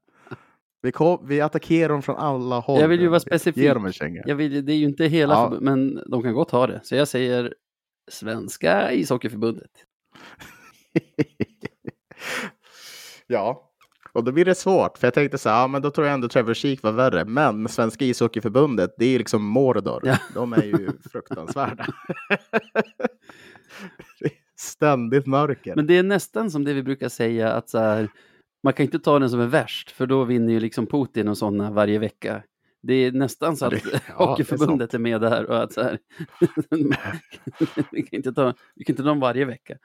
Vi, 0.83 0.93
kom, 0.93 1.27
vi 1.29 1.41
attackerar 1.41 1.89
dem 1.89 2.03
från 2.03 2.17
alla 2.17 2.59
håll. 2.59 2.81
Jag 2.81 2.89
vill 2.89 3.01
ju 3.01 3.09
vara 3.09 3.21
specifik. 3.21 3.63
Ge 3.63 3.75
dem 3.75 3.85
en 3.87 3.93
känga. 3.93 4.23
Jag 4.27 4.37
vill, 4.37 4.67
det 4.67 4.73
är 4.73 4.77
ju 4.77 4.85
inte 4.85 5.05
hela, 5.05 5.35
Ja. 5.35 5.49
förbund- 5.51 5.61
men 5.61 6.01
de 6.11 6.23
kan 6.23 6.35
gott 6.35 6.51
ha 6.51 6.67
det. 6.67 6.81
Så 6.83 6.95
jag 6.95 7.09
säger 7.09 7.55
Svenska 8.11 8.93
ishockeyförbundet. 8.93 9.71
ja, 13.27 13.71
och 14.13 14.25
då 14.25 14.33
blir 14.33 14.45
det 14.45 14.55
svårt. 14.55 14.99
För 14.99 15.07
jag 15.07 15.15
tänkte 15.15 15.39
så 15.39 15.49
här, 15.49 15.61
ja, 15.61 15.67
men 15.67 15.83
då 15.83 15.91
tror 15.91 16.07
jag 16.07 16.15
ändå 16.15 16.29
Trevor 16.29 16.55
Sheek 16.55 16.83
var 16.83 16.93
värre. 16.93 17.25
Men 17.25 17.69
Svenska 17.69 18.05
ishockeyförbundet, 18.05 18.95
det 18.99 19.05
är 19.05 19.11
ju 19.11 19.19
liksom 19.19 19.45
Mordor. 19.45 20.01
Ja. 20.05 20.17
De 20.35 20.53
är 20.53 20.63
ju 20.63 20.91
fruktansvärda. 21.13 21.87
Ständigt 24.61 25.27
mörker. 25.27 25.77
Men 25.77 25.87
det 25.87 25.99
är 25.99 26.03
nästan 26.03 26.51
som 26.51 26.65
det 26.65 26.75
vi 26.75 26.83
brukar 26.83 27.09
säga 27.09 27.53
att 27.53 27.69
så 27.69 27.79
här, 27.79 28.09
man 28.63 28.73
kan 28.73 28.85
inte 28.85 28.99
ta 28.99 29.19
den 29.19 29.31
som 29.31 29.41
är 29.41 29.47
värst, 29.47 29.91
för 29.91 30.07
då 30.07 30.25
vinner 30.25 30.53
ju 30.53 30.61
liksom 30.61 30.87
Putin 30.87 31.29
och 31.29 31.39
sådana 31.39 31.71
varje 31.71 31.99
vecka. 31.99 32.43
Det 32.83 32.95
är 32.95 33.13
nästan 33.13 33.57
så 33.57 33.65
att 33.67 33.71
det- 33.71 33.81
ja, 33.93 34.01
det 34.19 34.23
är 34.23 34.27
Hockeyförbundet 34.27 34.95
är, 34.95 34.99
med 34.99 35.21
där 35.21 35.47
och 35.51 35.63
att 35.63 35.73
så 35.73 35.83
här, 35.83 35.99
vi 37.93 38.03
kan 38.03 38.17
inte 38.17 38.33
ta, 38.33 38.55
vi 38.75 38.85
kan 38.85 38.93
inte 38.93 39.03
ta 39.03 39.09
dem 39.09 39.21
varje 39.21 39.45
vecka. 39.45 39.77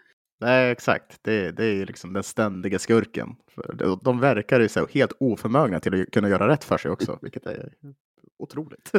Nej, 0.41 0.71
exakt. 0.71 1.19
Det, 1.21 1.51
det 1.51 1.65
är 1.65 1.86
liksom 1.86 2.13
den 2.13 2.24
ständiga 2.24 2.80
skurken. 2.80 3.36
De 4.01 4.19
verkar 4.19 4.59
ju 4.59 4.67
så 4.67 4.88
helt 4.93 5.11
oförmögna 5.19 5.80
till 5.80 6.01
att 6.01 6.11
kunna 6.11 6.30
göra 6.30 6.47
rätt 6.47 6.63
för 6.63 6.78
sig 6.78 6.91
också, 6.91 7.19
vilket 7.21 7.45
är 7.45 7.74
otroligt. 8.39 8.91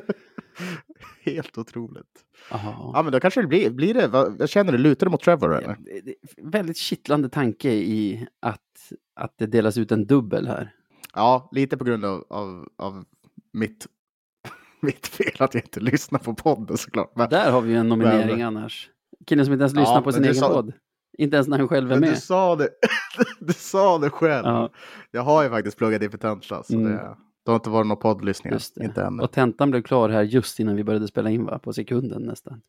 helt 1.24 1.58
otroligt. 1.58 2.24
Aha. 2.50 2.90
Ja, 2.94 3.02
men 3.02 3.12
då 3.12 3.20
kanske 3.20 3.40
det 3.40 3.46
blir, 3.46 3.70
blir 3.70 3.94
det. 3.94 4.08
vad- 4.08 4.40
Jag 4.40 4.48
känner 4.48 4.72
det 4.72 4.78
lutar 4.78 5.06
det 5.06 5.10
mot 5.10 5.22
Trevor, 5.22 5.56
eller? 5.56 5.76
Ja, 6.04 6.12
väldigt 6.42 6.76
kittlande 6.76 7.28
tanke 7.28 7.70
i 7.70 8.26
att, 8.42 8.92
att 9.16 9.34
det 9.38 9.46
delas 9.46 9.78
ut 9.78 9.92
en 9.92 10.06
dubbel 10.06 10.46
här. 10.46 10.74
Ja, 11.14 11.48
lite 11.52 11.76
på 11.76 11.84
grund 11.84 12.04
av, 12.04 12.24
av, 12.30 12.68
av 12.78 13.04
mitt, 13.52 13.86
mitt 14.80 15.06
fel 15.06 15.36
att 15.38 15.54
jag 15.54 15.64
inte 15.64 15.80
lyssnar 15.80 16.18
på 16.18 16.34
podden 16.34 16.76
såklart. 16.78 17.12
Men, 17.16 17.28
Där 17.30 17.50
har 17.52 17.60
vi 17.60 17.70
ju 17.70 17.76
en 17.76 17.88
nominering 17.88 18.38
Men- 18.38 18.46
annars. 18.46 18.90
Killen 19.26 19.44
som 19.46 19.52
inte 19.52 19.62
ens 19.62 19.74
Ja, 19.74 19.80
lyssnar 19.80 20.00
på 20.00 20.04
men 20.06 20.12
sin 20.12 20.22
du 20.22 20.28
egen 20.28 20.40
sa- 20.40 20.48
podd. 20.54 20.72
Inte 21.18 21.36
ens 21.36 21.48
när 21.48 21.58
han 21.58 21.68
själv 21.68 21.90
är 21.92 21.94
men 21.94 22.02
du 22.02 22.08
med. 22.08 22.22
sa 22.22 22.56
det, 22.56 22.68
du 23.40 23.52
sa 23.52 23.98
det 23.98 24.10
själv. 24.10 24.46
Ja. 24.46 24.70
Jag 25.10 25.22
har 25.22 25.42
ju 25.42 25.50
faktiskt 25.50 25.76
pluggat 25.78 26.02
in 26.02 26.10
för 26.10 26.18
Tentla, 26.18 26.62
så 26.62 26.74
Mm. 26.74 26.92
det, 26.92 27.16
det 27.44 27.50
har 27.50 27.56
inte 27.56 27.70
varit 27.70 27.86
några 27.86 28.00
poddlyssningar. 28.00 28.60
Inte 28.80 29.02
ännu. 29.02 29.22
Och 29.22 29.32
tentan 29.32 29.70
blev 29.70 29.82
klar 29.82 30.08
här 30.08 30.22
just 30.22 30.60
innan 30.60 30.76
vi 30.76 30.84
började 30.84 31.08
spela 31.08 31.30
in, 31.30 31.44
va? 31.44 31.58
På 31.58 31.72
sekunden 31.72 32.22
nästan. 32.22 32.60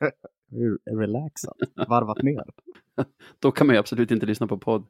Relaxat, 0.90 1.56
varvat 1.88 2.22
ner. 2.22 2.44
Då 3.38 3.52
kan 3.52 3.66
man 3.66 3.76
ju 3.76 3.80
absolut 3.80 4.10
inte 4.10 4.26
lyssna 4.26 4.46
på 4.46 4.58
podd. 4.58 4.86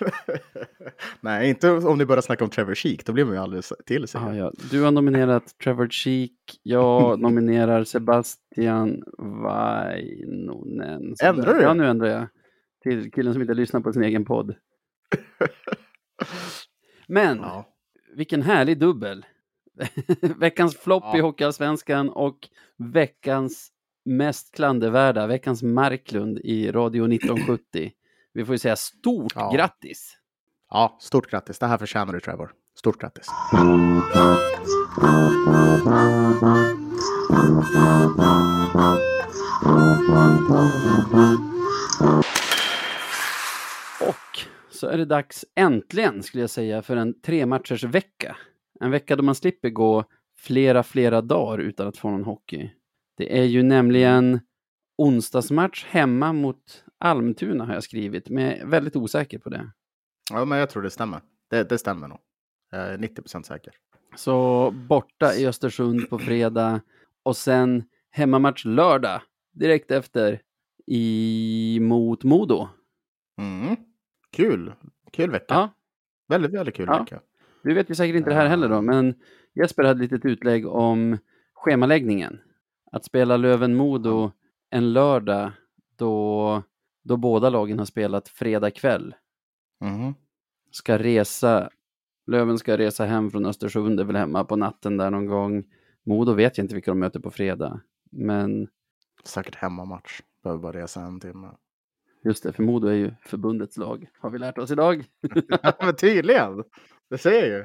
Nej, 1.20 1.48
inte 1.48 1.70
om 1.70 1.98
ni 1.98 2.06
börjar 2.06 2.22
snacka 2.22 2.44
om 2.44 2.50
Trevor 2.50 2.74
Sheek, 2.74 3.06
då 3.06 3.12
blir 3.12 3.24
man 3.24 3.34
ju 3.34 3.40
alldeles 3.40 3.72
till 3.86 4.08
sig. 4.08 4.20
Ah, 4.20 4.34
ja. 4.34 4.52
Du 4.70 4.82
har 4.82 4.90
nominerat 4.90 5.58
Trevor 5.64 5.88
Cheek. 5.88 6.32
Jag 6.62 7.20
nominerar 7.20 7.84
Sebastian 7.84 9.02
Vainonen. 9.18 11.14
Ändrar 11.22 11.54
du? 11.54 11.62
Ja, 11.62 11.74
nu 11.74 11.86
ändrar 11.86 12.08
jag. 12.08 12.26
Till 12.82 13.12
killen 13.12 13.32
som 13.32 13.42
inte 13.42 13.54
lyssnar 13.54 13.80
på 13.80 13.92
sin 13.92 14.02
egen 14.02 14.24
podd. 14.24 14.54
Men, 17.08 17.38
Ja. 17.38 17.64
vilken 18.16 18.42
härlig 18.42 18.78
dubbel. 18.78 19.26
veckans 20.36 20.76
flopp 20.76 21.04
Ja. 21.06 21.18
i 21.18 21.20
Hockeyallsvenskan 21.20 22.08
och 22.08 22.48
veckans 22.76 23.68
mest 24.04 24.54
klandervärda, 24.54 25.26
veckans 25.26 25.62
Marklund 25.62 26.38
i 26.38 26.72
Radio 26.72 27.08
1970. 27.14 27.90
Vi 28.32 28.44
får 28.44 28.54
ju 28.54 28.58
säga 28.58 28.76
stort 28.76 29.32
Ja. 29.36 29.50
grattis! 29.54 30.14
ja, 30.70 30.96
stort 31.00 31.30
grattis. 31.30 31.58
Det 31.58 31.66
här 31.66 31.78
förtjänar 31.78 32.12
du 32.12 32.20
Trevor. 32.20 32.52
Stort 32.74 33.00
grattis. 33.00 33.26
Så 44.88 44.92
är 44.92 44.98
det 44.98 45.04
dags 45.04 45.44
äntligen, 45.54 46.22
skulle 46.22 46.42
jag 46.42 46.50
säga, 46.50 46.82
för 46.82 46.96
en 46.96 47.20
tre 47.20 47.46
matchers 47.46 47.84
vecka. 47.84 48.36
En 48.80 48.90
vecka 48.90 49.16
då 49.16 49.22
man 49.22 49.34
slipper 49.34 49.70
gå 49.70 50.04
flera, 50.38 50.82
flera 50.82 51.20
dagar 51.20 51.58
utan 51.58 51.88
att 51.88 51.96
få 51.96 52.10
någon 52.10 52.24
hockey. 52.24 52.70
Det 53.16 53.38
är 53.38 53.44
ju 53.44 53.62
nämligen 53.62 54.40
onsdagsmatch 54.98 55.84
hemma 55.84 56.32
mot 56.32 56.84
Almtuna 56.98 57.64
har 57.64 57.74
jag 57.74 57.82
skrivit, 57.82 58.28
men 58.28 58.44
jag 58.44 58.56
är 58.56 58.66
väldigt 58.66 58.96
osäker 58.96 59.38
på 59.38 59.48
det. 59.48 59.70
Ja, 60.30 60.44
men 60.44 60.58
jag 60.58 60.70
tror 60.70 60.82
det 60.82 60.90
stämmer. 60.90 61.20
Det, 61.50 61.68
det 61.68 61.78
stämmer 61.78 62.08
nog. 62.08 62.18
Jag 62.70 62.80
är 62.80 62.98
90 62.98 63.22
procent 63.22 63.46
säker. 63.46 63.74
Så 64.16 64.70
borta 64.70 65.34
i 65.34 65.46
Östersund 65.46 66.10
på 66.10 66.18
fredag 66.18 66.80
och 67.22 67.36
sen 67.36 67.84
hemmamatch 68.10 68.64
lördag 68.64 69.20
direkt 69.52 69.90
efter 69.90 70.40
i, 70.86 71.78
mot 71.82 72.24
Modo. 72.24 72.68
Mm. 73.38 73.76
Kul. 74.38 74.72
Kul 75.12 75.30
vecka. 75.30 75.44
Ja, 75.54 75.70
Väldigt, 76.28 76.52
väldigt 76.52 76.74
kul 76.76 76.86
Ja. 76.88 76.98
vecka. 76.98 77.20
du 77.62 77.74
vet 77.74 77.90
ju 77.90 77.94
säkert 77.94 78.16
inte 78.16 78.30
det 78.30 78.36
här 78.36 78.46
heller 78.46 78.68
då, 78.68 78.82
men 78.82 79.14
Jesper 79.54 79.84
hade 79.84 80.04
ett 80.04 80.12
litet 80.12 80.24
utlägg 80.30 80.66
om 80.66 81.18
schemaläggningen. 81.54 82.40
Att 82.92 83.04
spela 83.04 83.36
Löven-Modo 83.36 84.32
en 84.70 84.92
lördag 84.92 85.50
då, 85.96 86.62
då 87.04 87.16
båda 87.16 87.50
lagen 87.50 87.78
har 87.78 87.86
spelat 87.86 88.28
fredag 88.28 88.70
kväll. 88.70 89.14
Mhm. 89.80 90.14
Ska 90.70 90.98
resa, 90.98 91.70
Löven 92.26 92.58
ska 92.58 92.78
resa 92.78 93.04
hem 93.04 93.30
från 93.30 93.46
Östersund, 93.46 94.00
är 94.00 94.04
väl 94.04 94.16
hemma 94.16 94.44
på 94.44 94.56
natten 94.56 94.96
där 94.96 95.10
någon 95.10 95.26
gång. 95.26 95.64
Modo 96.06 96.32
vet 96.32 96.58
jag 96.58 96.64
inte 96.64 96.74
vilka 96.74 96.90
de 96.90 96.98
möter 96.98 97.20
på 97.20 97.30
fredag. 97.30 97.80
Men 98.10 98.68
Säkert 99.24 99.54
hemmamatch. 99.54 100.20
Behöver 100.42 100.62
bara 100.62 100.72
resa 100.82 101.00
en 101.02 101.20
timme. 101.20 101.48
Just 102.28 102.42
det, 102.42 102.52
för 102.52 102.62
Modo 102.62 102.88
är 102.88 102.92
ju 102.94 103.10
förbundets 103.22 103.76
lag, 103.76 104.06
har 104.20 104.30
vi 104.30 104.38
lärt 104.38 104.58
oss 104.58 104.70
idag. 104.70 105.04
Ja, 105.62 105.72
men 105.80 105.96
tydligen. 105.96 106.64
Det 107.10 107.18
ser 107.18 107.32
jag 107.32 107.46
ju. 107.48 107.64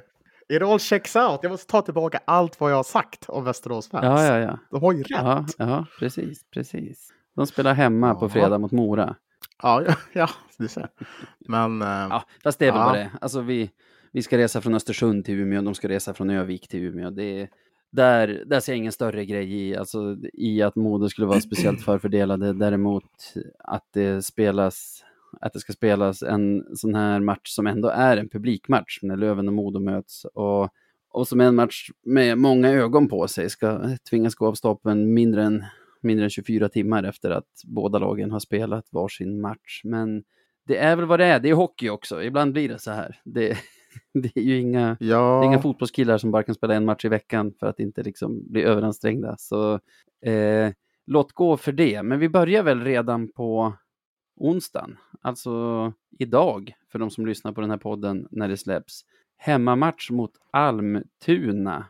It 0.56 0.62
all 0.64 0.80
checks 0.80 1.16
out. 1.16 1.40
Jag 1.42 1.50
måste 1.52 1.72
ta 1.72 1.82
tillbaka 1.82 2.20
allt 2.26 2.60
vad 2.60 2.72
jag 2.72 2.76
har 2.76 2.84
sagt 2.84 3.26
om 3.30 3.44
Västerås 3.44 3.90
fans. 3.90 4.04
Ja, 4.06 4.26
ja, 4.26 4.40
ja. 4.40 4.60
De 4.72 4.82
har 4.82 4.94
ju 4.94 5.00
rätt. 5.04 5.10
Ja, 5.10 5.46
ja 5.58 5.86
precis, 6.00 6.50
precis. 6.54 7.10
De 7.36 7.48
spelar 7.48 7.74
hemma 7.74 8.16
på 8.16 8.26
Ja. 8.26 8.30
fredag 8.30 8.58
mot 8.58 8.72
Mora. 8.72 9.16
Ja, 9.64 9.84
ja, 9.88 9.96
ja 10.14 10.30
du 10.58 10.68
ser. 10.68 10.90
Men 11.48 11.82
eh, 11.82 11.88
Ja, 11.88 12.24
fast 12.44 12.60
det 12.60 12.68
är 12.68 12.72
väl 12.72 12.80
Ja. 12.82 12.86
vad 12.86 12.96
det. 12.96 13.12
Alltså 13.22 13.42
vi, 13.42 13.72
vi 14.12 14.22
ska 14.24 14.38
resa 14.38 14.62
från 14.62 14.74
Östersund 14.76 15.26
till 15.26 15.40
Umeå, 15.40 15.62
de 15.62 15.74
ska 15.76 15.90
resa 15.90 16.14
från 16.14 16.30
Övik 16.30 16.68
till 16.68 16.80
Umeå. 16.84 17.10
Det 17.10 17.42
är, 17.42 17.50
där, 17.94 18.44
där 18.46 18.60
ser 18.60 18.72
jag 18.72 18.78
ingen 18.78 18.92
större 18.92 19.26
grej 19.26 19.54
i, 19.54 19.76
alltså, 19.76 20.18
i 20.34 20.62
att 20.62 20.76
Modo 20.76 21.10
skulle 21.10 21.28
vara 21.28 21.42
speciellt 21.42 21.82
förfördelade. 21.86 22.54
Däremot 22.54 23.34
att 23.60 23.88
det 23.94 24.26
spelas 24.26 25.04
att 25.42 25.54
det 25.54 25.60
ska 25.60 25.74
spelas 25.74 26.24
en 26.24 26.64
sån 26.76 26.96
här 26.96 27.20
match 27.20 27.50
som 27.50 27.68
ändå 27.68 27.90
är 27.90 28.18
en 28.18 28.30
publikmatch 28.30 29.00
när 29.02 29.18
Löven 29.18 29.48
och 29.48 29.54
Modo 29.54 29.80
möts 29.80 30.26
och, 30.26 30.70
och 31.10 31.28
som 31.28 31.42
är 31.42 31.46
en 31.46 31.56
match 31.56 31.90
med 32.06 32.38
många 32.38 32.70
ögon 32.70 33.08
på 33.08 33.28
sig 33.28 33.50
ska 33.50 33.98
tvingas 34.10 34.36
gå 34.36 34.48
av 34.48 34.54
stapeln 34.54 35.14
mindre 35.14 35.44
än, 35.44 35.64
mindre 36.02 36.26
än 36.26 36.30
24 36.30 36.70
timmar 36.70 37.04
efter 37.04 37.32
att 37.32 37.62
båda 37.66 38.00
lagen 38.00 38.32
har 38.32 38.40
spelat 38.40 38.86
varsin 38.92 39.42
match. 39.42 39.82
Men 39.84 40.24
det 40.68 40.78
är 40.78 40.96
väl 40.96 41.06
vad 41.06 41.20
det 41.20 41.26
är, 41.26 41.40
det 41.40 41.50
är 41.50 41.54
hockey 41.54 41.90
också, 41.90 42.24
ibland 42.24 42.54
blir 42.54 42.70
det 42.70 42.80
så 42.80 42.92
här. 42.92 43.20
Det, 43.24 43.58
det 44.14 44.38
är 44.38 44.42
ju 44.44 44.60
inga, 44.60 44.98
det 45.00 45.06
är 45.06 45.10
ja, 45.10 45.46
inga 45.46 45.60
fotbollskillar 45.62 46.18
som 46.18 46.32
bara 46.32 46.44
kan 46.44 46.56
spela 46.56 46.74
en 46.76 46.86
match 46.86 47.06
i 47.06 47.10
veckan 47.10 47.54
för 47.60 47.68
att 47.68 47.80
inte 47.80 48.04
liksom 48.04 48.52
bli 48.52 48.64
överansträngda. 48.64 49.36
Så 49.38 49.74
eh, 50.26 50.72
låt 51.06 51.32
gå 51.34 51.58
för 51.58 51.72
det. 51.72 52.04
Men 52.04 52.20
vi 52.20 52.30
börjar 52.30 52.64
väl 52.64 52.82
redan 52.82 53.32
på 53.32 53.74
onsdagen, 54.36 54.98
alltså 55.22 55.94
idag, 56.20 56.74
för 56.92 57.00
de 57.00 57.10
som 57.10 57.26
lyssnar 57.26 57.52
på 57.52 57.62
den 57.62 57.70
här 57.70 57.78
podden 57.78 58.28
när 58.32 58.48
det 58.48 58.58
släpps. 58.58 59.02
Hemmamatch 59.38 60.12
mot 60.12 60.32
Almtuna. 60.52 61.86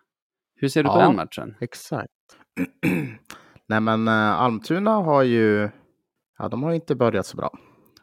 Hur 0.55 0.67
ser 0.67 0.83
du 0.83 0.89
på 0.89 0.95
Ja. 0.95 1.05
den 1.07 1.15
matchen? 1.15 1.55
exakt. 1.59 2.11
Nej, 3.67 3.79
men 3.81 4.07
eh, 4.07 4.13
Almtuna 4.41 4.91
har 4.91 5.23
ju, 5.23 5.69
ja, 6.37 6.47
de 6.49 6.63
har 6.63 6.73
inte 6.73 6.95
börjat 6.95 7.25
så 7.25 7.37
bra. 7.37 7.49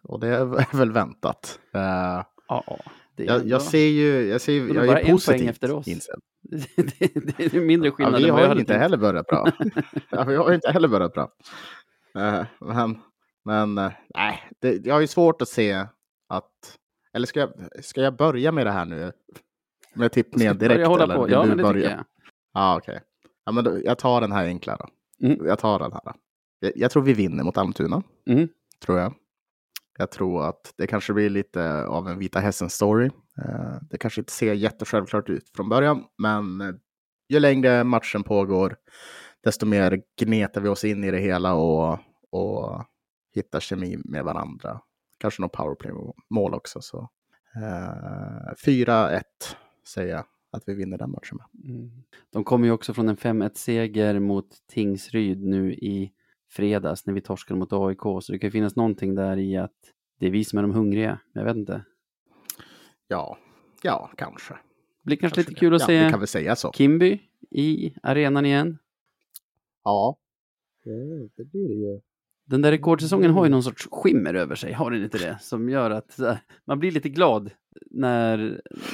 Och 0.02 0.20
det 0.20 0.28
är 0.28 0.44
väl 0.76 0.92
väntat. 0.92 1.58
Eh, 1.74 2.22
Ja, 2.48 2.78
jag, 3.16 3.46
jag 3.46 3.62
ser 3.62 3.86
ju, 3.86 4.28
jag 4.28 4.40
ser 4.40 4.52
ju, 4.52 4.74
jag 4.74 4.88
är 4.88 4.96
en 4.96 5.02
poäng 5.02 5.12
positiv. 5.12 5.48
efter 5.48 5.72
oss. 5.72 5.88
inställd. 5.88 6.22
det, 6.76 7.36
det 7.36 7.54
är 7.56 7.60
mindre 7.60 7.88
Ja, 7.88 7.94
skillnad 7.94 8.22
vi 8.22 8.28
än 8.28 8.34
vad 8.34 8.40
har 8.40 8.48
jag 8.48 8.54
ju 8.54 8.60
inte 8.60 8.74
heller 8.74 8.96
börjat 8.96 9.26
bra. 9.26 9.52
ja, 10.10 10.24
vi 10.24 10.36
har 10.36 10.52
inte 10.52 10.70
heller 10.70 10.88
börjat 10.88 11.12
bra. 11.12 11.32
Eh, 12.14 12.44
men 12.60 12.98
men 13.44 13.78
eh, 13.78 13.92
nej, 14.14 14.50
det, 14.60 14.86
jag 14.86 14.94
har 14.94 15.00
ju 15.00 15.06
svårt 15.06 15.42
att 15.42 15.48
se 15.48 15.86
att... 16.28 16.78
Eller 17.12 17.26
ska 17.26 17.40
jag, 17.40 17.50
ska 17.84 18.02
jag 18.02 18.16
börja 18.16 18.52
med 18.52 18.66
det 18.66 18.70
här 18.70 18.84
nu? 18.84 19.12
Med 19.94 20.12
tippningen 20.12 20.58
direkt? 20.58 20.86
Hålla 20.86 21.04
eller 21.04 21.16
på. 21.16 21.30
Ja, 21.30 21.44
men 21.44 21.56
det 21.56 21.62
börja? 21.62 21.74
tycker 21.82 21.90
jag. 21.90 22.04
Ja, 22.54 22.76
okej. 22.76 23.00
Ja, 23.44 23.52
då, 23.62 23.78
jag 23.84 23.98
tar 23.98 24.20
den 24.20 24.32
här 24.32 24.44
enkla 24.44 24.76
då. 24.76 24.88
Mm. 25.26 25.46
Jag 25.46 25.58
tar 25.58 25.78
den 25.78 25.92
här. 25.92 26.00
Då. 26.04 26.12
Jag, 26.60 26.72
jag 26.76 26.90
tror 26.90 27.02
vi 27.02 27.12
vinner 27.12 27.44
mot 27.44 27.58
Almtuna. 27.58 28.02
Mm. 28.26 28.48
Tror 28.84 28.98
jag. 28.98 29.14
Jag 30.00 30.10
tror 30.10 30.48
att 30.48 30.74
det 30.76 30.86
kanske 30.86 31.12
blir 31.12 31.30
lite 31.30 31.84
av 31.84 32.08
en 32.08 32.18
Vita 32.18 32.40
Hästen-story. 32.40 33.10
Eh, 33.38 33.76
det 33.90 33.98
kanske 33.98 34.20
inte 34.20 34.32
ser 34.32 34.54
jättesjälvklart 34.54 35.28
ut 35.28 35.50
från 35.56 35.68
början, 35.68 36.04
men 36.18 36.60
eh, 36.60 36.74
ju 37.28 37.40
längre 37.40 37.84
matchen 37.84 38.22
pågår, 38.22 38.76
desto 39.44 39.66
mer 39.66 40.02
gnetar 40.20 40.60
vi 40.60 40.68
oss 40.68 40.84
in 40.84 41.04
i 41.04 41.10
det 41.10 41.18
hela 41.18 41.54
och, 41.54 41.98
och 42.30 42.84
hittar 43.34 43.60
kemi 43.60 43.98
med 44.04 44.24
varandra. 44.24 44.80
Kanske 45.18 45.42
något 45.42 45.52
powerplay-mål 45.52 46.54
också. 46.54 46.80
Så. 46.80 47.08
Eh, 47.56 48.54
4-1 48.66 49.22
säger 49.88 50.14
jag 50.14 50.24
att 50.52 50.62
vi 50.66 50.74
vinner 50.74 50.98
den 50.98 51.10
matchen 51.10 51.38
med. 51.38 51.70
Mm. 51.70 51.90
De 52.32 52.44
kommer 52.44 52.66
ju 52.66 52.72
också 52.72 52.94
från 52.94 53.08
en 53.08 53.16
5-1-seger 53.16 54.18
mot 54.18 54.48
Tingsryd 54.68 55.44
nu 55.44 55.72
i 55.72 56.12
fredags 56.50 57.06
när 57.06 57.14
vi 57.14 57.20
torskade 57.20 57.60
mot 57.60 57.72
AIK. 57.72 58.02
Så 58.22 58.32
det 58.32 58.38
kan 58.38 58.50
finnas 58.50 58.76
någonting 58.76 59.14
där 59.14 59.36
i 59.36 59.56
att 59.56 59.76
det 60.18 60.26
är 60.26 60.30
vi 60.30 60.44
som 60.44 60.58
är 60.58 60.62
de 60.62 60.70
hungriga. 60.70 61.18
Jag 61.32 61.44
vet 61.44 61.56
inte. 61.56 61.84
Ja, 63.08 63.38
ja 63.82 64.10
kanske. 64.16 64.54
Det 64.54 64.58
blir 65.04 65.16
kanske, 65.16 65.36
kanske 65.36 65.50
lite 65.50 65.60
kul 65.60 65.74
att 65.74 65.80
ja, 65.80 65.86
se 65.86 66.16
väl 66.16 66.26
säga 66.26 66.56
så. 66.56 66.72
Kimby 66.72 67.18
i 67.50 67.94
arenan 68.02 68.46
igen. 68.46 68.78
Ja, 69.84 70.18
det, 70.84 71.28
det 71.36 71.44
blir 71.44 71.68
det 71.68 71.74
ju. 71.74 72.00
Den 72.44 72.62
där 72.62 72.70
rekordsäsongen 72.70 73.30
har 73.30 73.44
ju 73.44 73.50
någon 73.50 73.62
sorts 73.62 73.88
skimmer 73.90 74.34
över 74.34 74.54
sig, 74.54 74.72
har 74.72 74.90
den 74.90 75.04
inte 75.04 75.18
det? 75.18 75.38
Som 75.40 75.68
gör 75.68 75.90
att 75.90 76.18
här, 76.18 76.38
man 76.64 76.78
blir 76.78 76.90
lite 76.90 77.08
glad 77.08 77.50
när, 77.90 78.38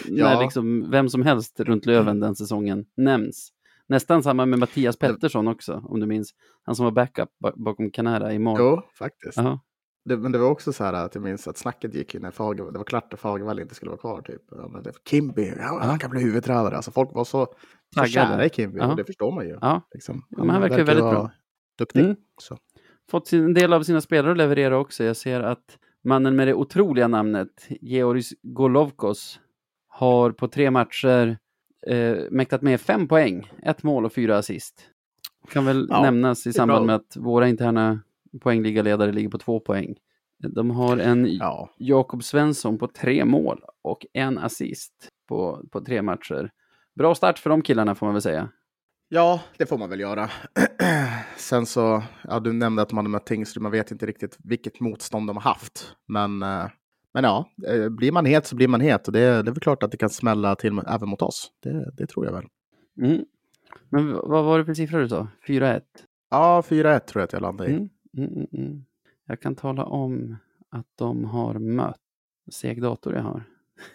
när 0.09 0.33
Ja. 0.33 0.43
liksom 0.43 0.91
vem 0.91 1.09
som 1.09 1.23
helst 1.23 1.61
runt 1.61 1.87
Löven 1.87 2.21
den 2.21 2.35
säsongen 2.37 2.87
nämns. 2.97 3.53
Nästan 3.89 4.23
samma 4.23 4.47
med 4.47 4.59
Mattias 4.59 4.97
Pettersson 4.97 5.49
också, 5.49 5.83
om 5.85 6.01
du 6.01 6.07
minns. 6.07 6.31
Han 6.63 6.75
som 6.77 6.85
var 6.85 6.93
backup 6.93 7.29
ba- 7.43 7.53
bakom 7.57 7.91
Canara 7.91 8.33
i 8.33 8.39
mål. 8.39 8.57
Jo, 8.61 8.83
faktiskt. 8.99 9.37
Ja. 9.37 9.61
Det, 10.05 10.17
men 10.17 10.33
det 10.33 10.39
var 10.39 10.51
också 10.51 10.73
så 10.73 10.85
här 10.85 10.93
att 10.93 11.15
jag 11.15 11.25
minns 11.25 11.49
att 11.49 11.57
snacket 11.57 11.95
gick 11.95 12.15
ju 12.15 12.21
när 12.21 12.31
Fager, 12.31 12.65
det 12.73 12.79
var 12.79 12.85
klart 12.85 13.15
att 13.15 13.21
Fagervall 13.21 13.61
inte 13.61 13.75
skulle 13.75 13.91
vara 13.91 14.01
kvar. 14.01 14.23
Typ. 14.23 14.43
Ja, 14.51 14.83
Kimby, 15.09 15.53
ja, 15.59 15.79
han 15.83 15.99
kan 15.99 16.11
bli 16.11 16.21
huvudtränare. 16.23 16.77
Alltså, 16.77 16.91
folk 16.91 17.11
var 17.13 17.25
så, 17.25 17.47
så 17.95 18.05
kära 18.05 18.45
i 18.45 18.51
Kimby 18.51 18.79
Ja. 18.79 18.91
och 18.91 18.97
det 18.97 19.05
förstår 19.05 19.33
man 19.33 19.45
ju. 19.49 19.59
Ja. 19.61 19.83
Liksom. 19.95 20.23
Ja, 20.31 20.39
men 20.39 20.51
han 20.51 20.61
verkar 20.63 20.79
ju 20.79 20.85
väldigt 20.85 21.05
bra. 21.05 21.31
Duktig. 21.79 22.01
Mm. 22.05 22.17
Fått 23.11 23.27
sin, 23.29 23.45
en 23.45 23.55
del 23.55 23.73
av 23.73 23.83
sina 23.83 24.01
spelare 24.01 24.31
att 24.33 24.39
leverera 24.39 24.79
också. 24.79 25.05
Jag 25.05 25.17
ser 25.17 25.41
att 25.41 25.79
mannen 26.05 26.37
med 26.37 26.49
det 26.49 26.55
otroliga 26.55 27.09
namnet, 27.09 27.67
Georgis 27.81 28.31
Golovkos, 28.43 29.41
har 29.89 30.31
på 30.31 30.49
tre 30.49 30.71
matcher 30.71 31.39
eh, 31.87 32.17
mäktat 32.31 32.63
med 32.63 32.81
fem 32.81 33.09
poäng, 33.09 33.51
ett 33.63 33.83
mål 33.83 34.05
och 34.05 34.13
fyra 34.13 34.39
assist. 34.39 34.89
Kan 35.53 35.65
väl 35.65 35.87
Ja, 35.91 36.03
nämnas 36.03 36.47
i 36.47 36.53
samband 36.53 36.87
med 36.87 36.95
att 36.95 37.17
våra 37.17 37.49
interna 37.49 38.01
poängligaledare 38.41 39.13
ligger 39.13 39.29
på 39.29 39.39
två 39.39 39.61
poäng. 39.61 39.95
De 40.39 40.71
har 40.71 40.97
en 40.99 41.27
Ja. 41.27 41.71
Jakob 41.79 42.25
Svensson 42.25 42.79
på 42.79 42.89
tre 42.89 43.25
mål 43.25 43.61
och 43.83 44.07
en 44.13 44.39
assist 44.39 44.93
på, 45.29 45.65
på 45.73 45.81
tre 45.81 46.03
matcher. 46.03 46.51
Bra 46.95 47.15
start 47.15 47.39
för 47.39 47.51
de 47.51 47.63
killarna 47.63 47.95
får 47.95 48.07
man 48.07 48.15
väl 48.15 48.23
säga. 48.23 48.49
ja, 49.09 49.41
det 49.59 49.67
får 49.67 49.79
man 49.79 49.91
väl 49.91 50.01
göra. 50.01 50.31
Sen 51.37 51.67
så, 51.67 52.03
ja, 52.25 52.41
du 52.41 52.53
nämnde 52.53 52.83
att 52.83 52.93
man 52.93 53.05
hade 53.05 53.13
mött 53.13 53.27
Tingsryd, 53.27 53.63
man 53.63 53.73
vet 53.73 53.91
inte 53.91 54.07
riktigt 54.07 54.39
vilket 54.45 54.81
motstånd 54.81 55.27
de 55.27 55.37
har 55.37 55.43
haft. 55.43 55.97
Men, 56.09 56.43
eh, 56.43 56.67
men 57.17 57.25
ja, 57.25 57.51
eh, 57.67 57.89
blir 57.89 58.13
man 58.13 58.27
het 58.27 58.47
så 58.47 58.57
blir 58.57 58.69
man 58.69 58.81
het 58.81 59.07
och 59.07 59.13
det, 59.13 59.21
det 59.21 59.51
är 59.51 59.53
väl 59.53 59.61
klart 59.61 59.83
att 59.83 59.91
det 59.91 59.97
kan 59.97 60.11
smälla 60.11 60.57
till 60.57 60.83
även 60.87 61.09
mot 61.09 61.23
oss. 61.23 61.51
Det, 61.63 61.91
det 61.97 62.07
tror 62.07 62.27
jag 62.27 62.33
väl. 62.33 62.45
Mm. 63.03 63.25
Men 63.89 64.13
vad 64.13 64.45
var 64.45 64.59
det 64.59 64.65
för 64.65 64.75
siffror 64.75 64.99
du 64.99 65.09
sa? 65.09 65.29
4-1? 65.47 65.81
Ja, 66.31 66.63
4-1 66.69 66.99
tror 66.99 67.21
jag 67.21 67.25
att 67.25 67.33
jag 67.33 67.43
landar 67.43 67.69
i. 67.69 67.71
Mm, 67.71 67.89
mm, 68.17 68.33
mm, 68.33 68.47
mm. 68.53 68.85
Jag 69.27 69.41
kan 69.41 69.55
tala 69.55 69.85
om 69.85 70.37
att 70.71 70.87
de 70.95 71.25
har 71.25 71.59
mött 71.59 72.01
seg 72.53 72.83
dator 72.83 73.15
jag 73.15 73.23
har. 73.23 73.43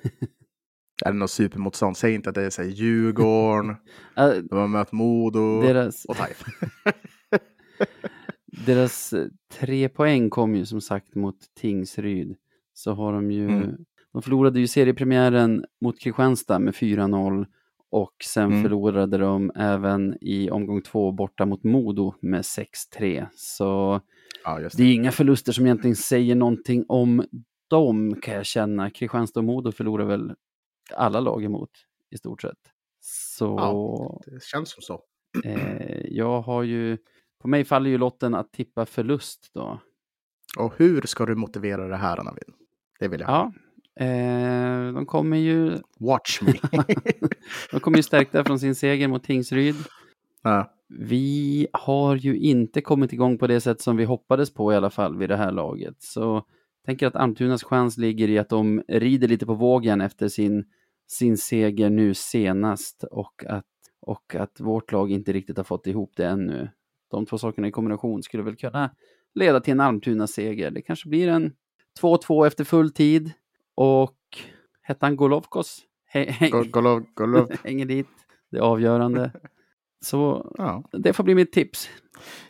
Är 1.06 1.12
det 1.12 1.18
något 1.18 1.32
supermotstånd? 1.32 1.98
Säg 1.98 2.14
inte 2.14 2.30
att 2.30 2.36
det 2.36 2.46
är 2.46 2.50
så 2.50 2.62
här, 2.62 2.70
Djurgården, 2.70 3.76
de 4.50 4.58
har 4.58 4.68
mött 4.68 4.92
Modo 4.92 5.62
deras, 5.62 6.06
och 6.06 6.16
Taif. 6.16 6.44
deras 8.66 9.14
eh, 9.14 9.28
tre 9.52 9.90
poäng 9.90 10.30
kom 10.30 10.56
ju 10.56 10.66
som 10.66 10.82
sagt 10.82 11.16
mot 11.16 11.38
Tingsryd. 11.60 12.38
Så 12.74 12.92
har 12.94 13.14
de 13.14 13.32
ju, 13.32 13.50
Mm. 13.50 13.86
de 14.14 14.22
förlorade 14.22 14.60
ju 14.60 14.68
seriepremiären 14.68 15.66
mot 15.82 16.00
Kristianstad 16.00 16.60
med 16.60 16.76
4-0 16.76 17.46
och 17.90 18.16
sen 18.26 18.44
Mm. 18.52 18.64
förlorade 18.64 19.18
de 19.18 19.52
även 19.56 20.18
i 20.22 20.50
omgång 20.52 20.82
två 20.82 21.12
borta 21.12 21.46
mot 21.46 21.64
Modo 21.64 22.14
med 22.22 22.42
6-3. 22.46 23.28
Så 23.34 24.02
Ja, 24.44 24.60
Det 24.60 24.78
det. 24.78 24.84
är 24.84 24.94
inga 24.94 25.12
förluster 25.12 25.52
som 25.52 25.66
egentligen 25.66 25.96
säger 25.96 26.36
någonting 26.36 26.86
om 26.88 27.24
dem 27.70 28.16
kan 28.22 28.34
jag 28.34 28.46
känna. 28.46 28.90
Kristianstad 28.90 29.40
och 29.40 29.44
Modo 29.44 29.72
förlorar 29.72 30.06
väl 30.06 30.34
alla 30.96 31.20
lag 31.20 31.44
emot 31.44 31.70
i 32.12 32.18
stort 32.18 32.42
sett. 32.42 32.58
Så 33.00 34.22
Det 34.26 34.44
känns 34.44 34.72
som 34.74 34.82
så. 34.82 35.02
eh, 35.46 36.02
jag 36.06 36.42
har 36.42 36.64
ju, 36.64 36.98
på 37.42 37.48
mig 37.48 37.66
faller 37.66 37.90
ju 37.90 37.98
lotten 37.98 38.36
att 38.36 38.52
tippa 38.54 38.86
förlust 38.86 39.52
då. 39.54 39.80
Och 40.60 40.74
hur 40.78 41.02
ska 41.02 41.26
du 41.26 41.36
motivera 41.36 41.88
det 41.88 41.98
här, 41.98 42.24
Navid? 42.24 42.44
Det 43.02 43.08
vill 43.08 43.20
jag. 43.20 43.30
Ja, 43.30 43.52
eh, 44.06 44.94
de 44.94 45.06
kommer 45.06 45.38
ju, 45.38 45.78
Watch 46.00 46.42
me. 46.42 46.54
de 47.72 47.80
kommer 47.80 47.98
ju 47.98 48.04
stärkta 48.04 48.44
från 48.44 48.60
sin 48.60 48.76
seger 48.76 49.08
mot 49.08 49.24
Tingsryd. 49.24 49.76
ja. 50.44 50.74
Vi 51.00 51.68
har 51.74 52.16
ju 52.16 52.38
inte 52.38 52.82
kommit 52.82 53.14
igång 53.14 53.38
på 53.38 53.48
det 53.48 53.62
sätt 53.62 53.82
som 53.82 53.98
vi 53.98 54.04
hoppades 54.04 54.54
på 54.54 54.74
i 54.74 54.76
alla 54.76 54.90
fall 54.90 55.18
vid 55.18 55.30
det 55.30 55.38
här 55.38 55.52
laget. 55.52 55.96
Så 56.00 56.22
jag 56.22 56.86
tänker 56.86 57.08
att 57.08 57.16
Almtunas 57.16 57.64
chans 57.64 57.98
ligger 57.98 58.30
i 58.30 58.38
att 58.38 58.50
de 58.50 58.84
rider 58.88 59.28
lite 59.28 59.46
på 59.46 59.54
vågen 59.54 60.02
efter 60.02 60.28
sin, 60.28 60.66
sin 61.08 61.38
seger 61.38 61.90
nu 61.90 62.14
senast 62.14 63.04
och 63.04 63.44
att, 63.48 63.66
och 64.02 64.36
att 64.36 64.60
vårt 64.60 64.92
lag 64.92 65.12
inte 65.12 65.34
riktigt 65.34 65.58
har 65.58 65.64
fått 65.64 65.88
ihop 65.88 66.14
det 66.16 66.26
ännu. 66.26 66.70
De 67.12 67.26
två 67.26 67.38
sakerna 67.38 67.68
i 67.68 67.72
kombination 67.72 68.24
skulle 68.24 68.44
väl 68.44 68.56
kunna 68.56 68.92
leda 69.36 69.60
till 69.60 69.72
en 69.72 69.80
Almtuna-seger. 69.80 70.72
Det 70.72 70.82
kanske 70.82 71.10
blir 71.10 71.28
en 71.28 71.54
2-2 72.02 72.48
efter 72.48 72.64
full 72.64 72.92
tid 72.92 73.32
och 73.76 74.18
hette 74.82 75.06
han 75.06 75.16
Golovkos? 75.16 75.82
Hä- 76.14 76.26
häng- 76.32 76.52
Go- 76.52 76.64
Golov, 76.72 77.06
Golov. 77.14 77.52
hänger 77.64 77.86
dit, 77.86 78.08
det 78.52 78.58
är 78.58 78.62
avgörande. 78.62 79.32
Så 80.04 80.52
Ja. 80.58 80.84
det 80.92 81.14
får 81.14 81.24
bli 81.24 81.36
mitt 81.36 81.52
tips. 81.52 81.90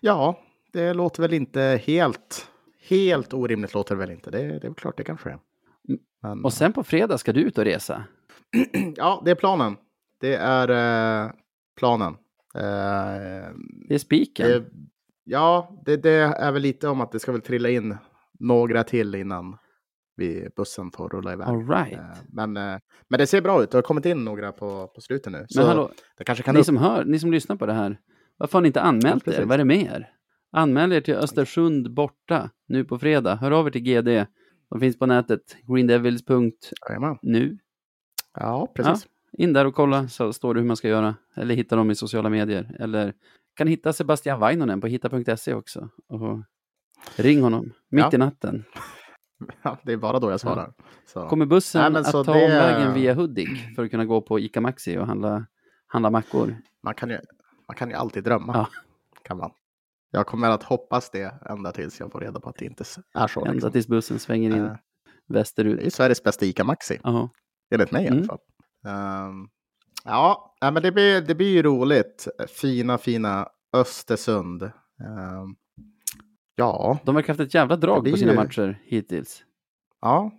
ja, 0.02 0.40
det 0.74 0.94
låter 0.94 1.22
väl 1.22 1.34
inte 1.34 1.82
helt, 1.86 2.48
helt 2.90 3.34
orimligt 3.34 3.74
låter 3.74 3.96
det 3.96 4.00
väl 4.00 4.12
inte. 4.12 4.32
Det, 4.32 4.38
det 4.38 4.56
är 4.56 4.60
väl 4.62 4.74
klart 4.74 4.98
det 4.98 5.04
kan 5.04 5.18
ske. 5.18 5.38
Men, 6.24 6.46
Och 6.46 6.54
sen 6.54 6.74
på 6.74 6.84
fredag 6.84 7.18
ska 7.18 7.34
du 7.34 7.42
ut 7.42 7.58
och 7.58 7.64
resa. 7.66 8.04
ja, 8.96 9.22
det 9.26 9.32
är 9.32 9.36
planen. 9.36 9.78
Det 10.20 10.36
är 10.36 10.70
eh, 11.26 11.32
planen. 11.80 12.14
Eh, 12.56 13.52
Det 13.88 13.94
är 13.96 13.98
spiken. 13.98 14.66
ja, 15.24 15.82
det, 15.86 15.98
det 15.98 16.12
är 16.12 16.52
väl 16.52 16.62
lite 16.62 16.88
om 16.88 17.02
att 17.02 17.12
det 17.12 17.20
ska 17.20 17.32
väl 17.32 17.42
trilla 17.42 17.70
in 17.70 17.98
några 18.42 18.84
till 18.84 19.16
innan 19.16 19.58
vi, 20.16 20.48
bussen 20.56 20.92
får 20.92 21.10
rulla 21.10 21.34
iväg. 21.34 21.48
All 21.48 21.68
right. 21.68 21.94
Eh, 21.94 22.00
Men, 22.30 22.58
eh, 22.58 22.78
men 23.08 23.18
det 23.18 23.28
ser 23.28 23.42
bra 23.42 23.64
ut. 23.64 23.72
Det 23.72 23.78
har 23.78 23.82
kommit 23.82 24.06
in 24.06 24.26
några 24.26 24.52
på, 24.52 24.88
på 24.88 25.02
slutet 25.02 25.34
nu. 25.34 25.46
Så 25.50 25.60
Men 25.60 25.68
hallå, 25.68 25.92
det 26.18 26.24
kanske 26.24 26.44
kan 26.44 26.56
ni 26.56 26.60
upp... 26.62 26.66
som 26.66 26.78
hör, 26.78 27.06
ni 27.06 27.20
som 27.20 27.32
lyssnar 27.32 27.56
på 27.56 27.66
det 27.66 27.74
här, 27.74 28.00
varför 28.38 28.54
har 28.54 28.62
ni 28.62 28.68
inte 28.68 28.82
anmält 28.82 29.28
Ja, 29.28 29.34
er? 29.34 29.46
Vad 29.46 29.54
är 29.54 29.58
det 29.58 29.66
med 29.66 29.82
er? 29.84 30.10
Anmäl 30.52 30.92
er 30.92 31.02
till 31.02 31.16
Östersund 31.16 31.94
borta 31.94 32.50
nu 32.68 32.86
på 32.86 33.00
fredag. 33.00 33.36
Hör 33.36 33.52
av 33.52 33.68
er 33.68 33.72
till 33.72 33.82
GD. 33.82 34.26
De 34.70 34.80
finns 34.80 35.00
på 35.00 35.06
nätet, 35.06 35.58
greendevils.nu. 35.68 37.58
Ja, 38.34 38.72
precis. 38.76 39.08
In 39.38 39.54
där 39.54 39.66
och 39.66 39.76
kolla 39.76 40.08
så 40.08 40.34
står 40.34 40.54
det 40.54 40.60
hur 40.60 40.68
man 40.68 40.78
ska 40.78 40.88
göra. 40.88 41.16
Eller 41.36 41.56
hitta 41.56 41.76
dem 41.76 41.92
i 41.92 41.96
sociala 41.96 42.30
medier. 42.30 42.76
Eller 42.80 43.14
kan 43.56 43.68
hitta 43.68 43.94
Sebastian 43.94 44.40
Vainonen 44.40 44.82
på 44.82 44.88
hitta.se 44.88 45.54
också. 45.54 45.90
Och 46.08 46.40
ring 47.16 47.42
honom 47.42 47.74
mitt 47.90 48.02
Ja. 48.04 48.10
i 48.14 48.18
natten. 48.18 48.64
Ja, 49.64 49.78
det 49.84 49.92
är 49.94 49.98
bara 49.98 50.20
då 50.20 50.32
jag 50.32 50.40
svarar. 50.40 50.74
Så. 51.06 51.28
Kommer 51.28 51.46
bussen 51.46 51.94
Nej, 51.94 52.02
att 52.02 52.12
ta 52.12 52.24
det- 52.24 52.32
omvägen 52.32 52.94
via 52.94 53.14
Hudik 53.14 53.76
för 53.76 53.84
att 53.84 53.92
kunna 53.92 54.06
gå 54.06 54.22
på 54.22 54.40
ICA 54.40 54.62
Maxi 54.62 54.98
och 54.98 55.08
handla, 55.08 55.46
handla 55.88 56.10
mackor? 56.10 56.58
Man, 56.84 56.94
kan 56.94 57.10
ju, 57.10 57.20
man 57.68 57.76
kan 57.78 57.90
ju 57.90 57.96
alltid 57.96 58.24
drömma. 58.24 58.54
Ja. 58.56 58.68
Kan 59.24 59.38
man. 59.38 59.52
Jag 60.12 60.28
kommer 60.28 60.50
att 60.50 60.64
hoppas 60.64 61.10
det 61.10 61.34
ända 61.50 61.72
tills 61.72 62.00
jag 62.00 62.12
får 62.12 62.20
reda 62.20 62.40
på 62.40 62.50
att 62.50 62.56
det 62.58 62.66
inte 62.66 62.84
är 63.14 63.28
så. 63.28 63.40
Ända 63.40 63.52
Liksom. 63.54 63.72
tills 63.72 63.88
bussen 63.88 64.20
svänger 64.20 64.50
in 64.56 64.58
Eh, 64.58 64.64
Det 65.28 65.34
är 65.34 65.40
västerut. 65.40 65.94
Sveriges 65.94 66.24
bästa 66.24 66.46
ICA 66.46 66.64
Maxi, 66.64 67.00
Ja. 67.04 67.30
enligt 67.74 67.92
mig 67.92 68.04
i 68.06 68.08
alla 68.08 68.16
Mm. 68.16 68.28
fall. 68.28 68.40
Ehm, 68.88 69.48
ja, 70.06 70.56
men 70.62 70.74
det 70.84 70.92
blir, 70.92 71.22
det 71.22 71.36
blir 71.36 71.50
ju 71.52 71.62
roligt. 71.64 72.28
Fina, 72.62 72.98
fina 72.98 73.48
Östersund. 73.74 74.64
Ehm, 74.64 75.56
ja, 76.56 77.00
De 77.06 77.16
verkar 77.16 77.28
ha 77.28 77.32
haft 77.34 77.48
ett 77.48 77.54
jävla 77.54 77.76
drag 77.76 78.12
på 78.12 78.18
sina 78.18 78.32
ju- 78.32 78.38
matcher 78.38 78.82
hittills. 78.84 79.44
ja, 80.02 80.32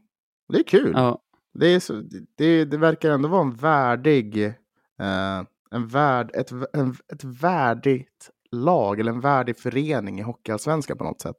det 0.48 0.58
är 0.58 0.62
kul. 0.62 0.92
Ja, 0.94 1.18
Det, 1.54 1.66
är 1.66 1.80
så, 1.80 2.02
det, 2.36 2.64
det 2.64 2.76
verkar 2.76 3.10
ändå 3.10 3.28
vara 3.28 3.40
en 3.42 3.54
värdig, 3.54 4.44
eh, 4.44 5.42
en 5.70 5.86
värd, 5.86 6.30
ett, 6.34 6.52
en, 6.72 6.94
ett 7.12 7.24
värdigt 7.24 8.30
lag 8.50 9.00
eller 9.00 9.12
en 9.12 9.20
värdig 9.20 9.58
förening 9.58 10.18
i 10.18 10.22
Hockeyallsvenskan 10.22 10.98
på 10.98 11.04
något 11.04 11.20
sätt. 11.20 11.36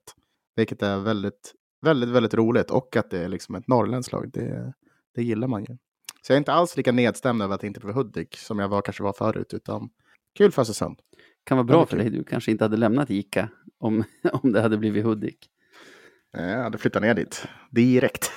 Vilket 0.55 0.81
är 0.83 0.97
väldigt, 0.99 1.53
väldigt, 1.81 2.09
väldigt 2.09 2.33
roligt 2.33 2.71
och 2.71 2.95
att 2.95 3.09
det 3.09 3.19
är 3.23 3.27
liksom 3.27 3.55
ett 3.55 3.67
norrländskt 3.67 4.11
lag. 4.13 4.31
Det, 4.31 4.73
det 5.15 5.23
gillar 5.23 5.47
man 5.47 5.61
ju. 5.63 5.77
Så 6.21 6.31
jag 6.31 6.35
är 6.35 6.37
inte 6.37 6.53
alls 6.53 6.77
lika 6.77 6.91
nedstämd 6.91 7.41
över 7.41 7.55
att 7.55 7.61
det 7.61 7.67
inte 7.67 7.79
blev 7.79 7.95
Hudik 7.95 8.37
som 8.37 8.59
jag 8.59 8.67
var, 8.69 8.81
kanske 8.81 9.03
var 9.03 9.13
förut, 9.13 9.53
utan 9.53 9.89
kul 10.37 10.51
för 10.51 10.61
Östersund. 10.61 10.99
Kan 11.43 11.57
vara 11.57 11.65
bra 11.65 11.85
för 11.85 11.97
dig. 11.97 12.09
Du 12.09 12.23
kanske 12.23 12.51
inte 12.51 12.63
hade 12.63 12.77
lämnat 12.77 13.09
ICA 13.11 13.49
om, 13.79 14.03
om 14.43 14.51
det 14.51 14.61
hade 14.61 14.77
blivit 14.77 15.05
Hudik. 15.05 15.49
Eh, 16.37 16.45
Jag 16.49 16.63
hade 16.63 16.77
flyttat 16.77 17.01
ner 17.01 17.13
dit 17.13 17.47
direkt. 17.71 18.31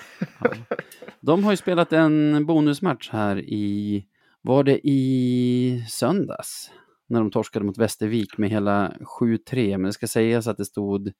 De 1.21 1.45
har 1.45 1.51
ju 1.53 1.57
spelat 1.57 1.93
en 1.93 2.47
bonusmatch 2.47 3.11
här 3.11 3.39
i, 3.39 4.05
var 4.43 4.65
det 4.65 4.81
i 4.89 5.85
söndags? 5.89 6.71
När 7.09 7.21
de 7.21 7.31
torskade 7.31 7.65
mot 7.65 7.79
Västervik 7.79 8.39
med 8.39 8.51
hela 8.51 8.93
7-3. 9.21 9.79
Men 9.79 9.83
det 9.83 9.93
ska 9.93 10.07
sägas 10.07 10.47
att 10.47 10.57
det 10.57 10.65
stod 10.65 11.13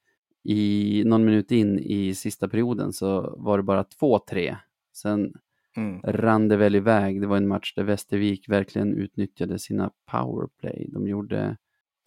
i 0.45 1.03
någon 1.07 1.25
minut 1.25 1.51
in 1.51 1.79
i 1.79 2.15
sista 2.15 2.49
perioden 2.49 2.93
så 2.93 3.35
var 3.39 3.57
det 3.59 3.63
bara 3.65 3.83
2-3. 4.01 4.57
Sen 4.95 5.33
Mm. 5.79 6.01
rann 6.03 6.49
det 6.49 6.57
väl 6.57 6.75
iväg. 6.75 7.21
Det 7.21 7.27
var 7.27 7.37
en 7.37 7.49
match 7.49 7.75
där 7.75 7.83
Västervik 7.85 8.49
verkligen 8.49 8.95
utnyttjade 8.95 9.59
sina 9.59 9.91
powerplay. 10.11 10.89
De 10.93 11.09
gjorde, 11.09 11.57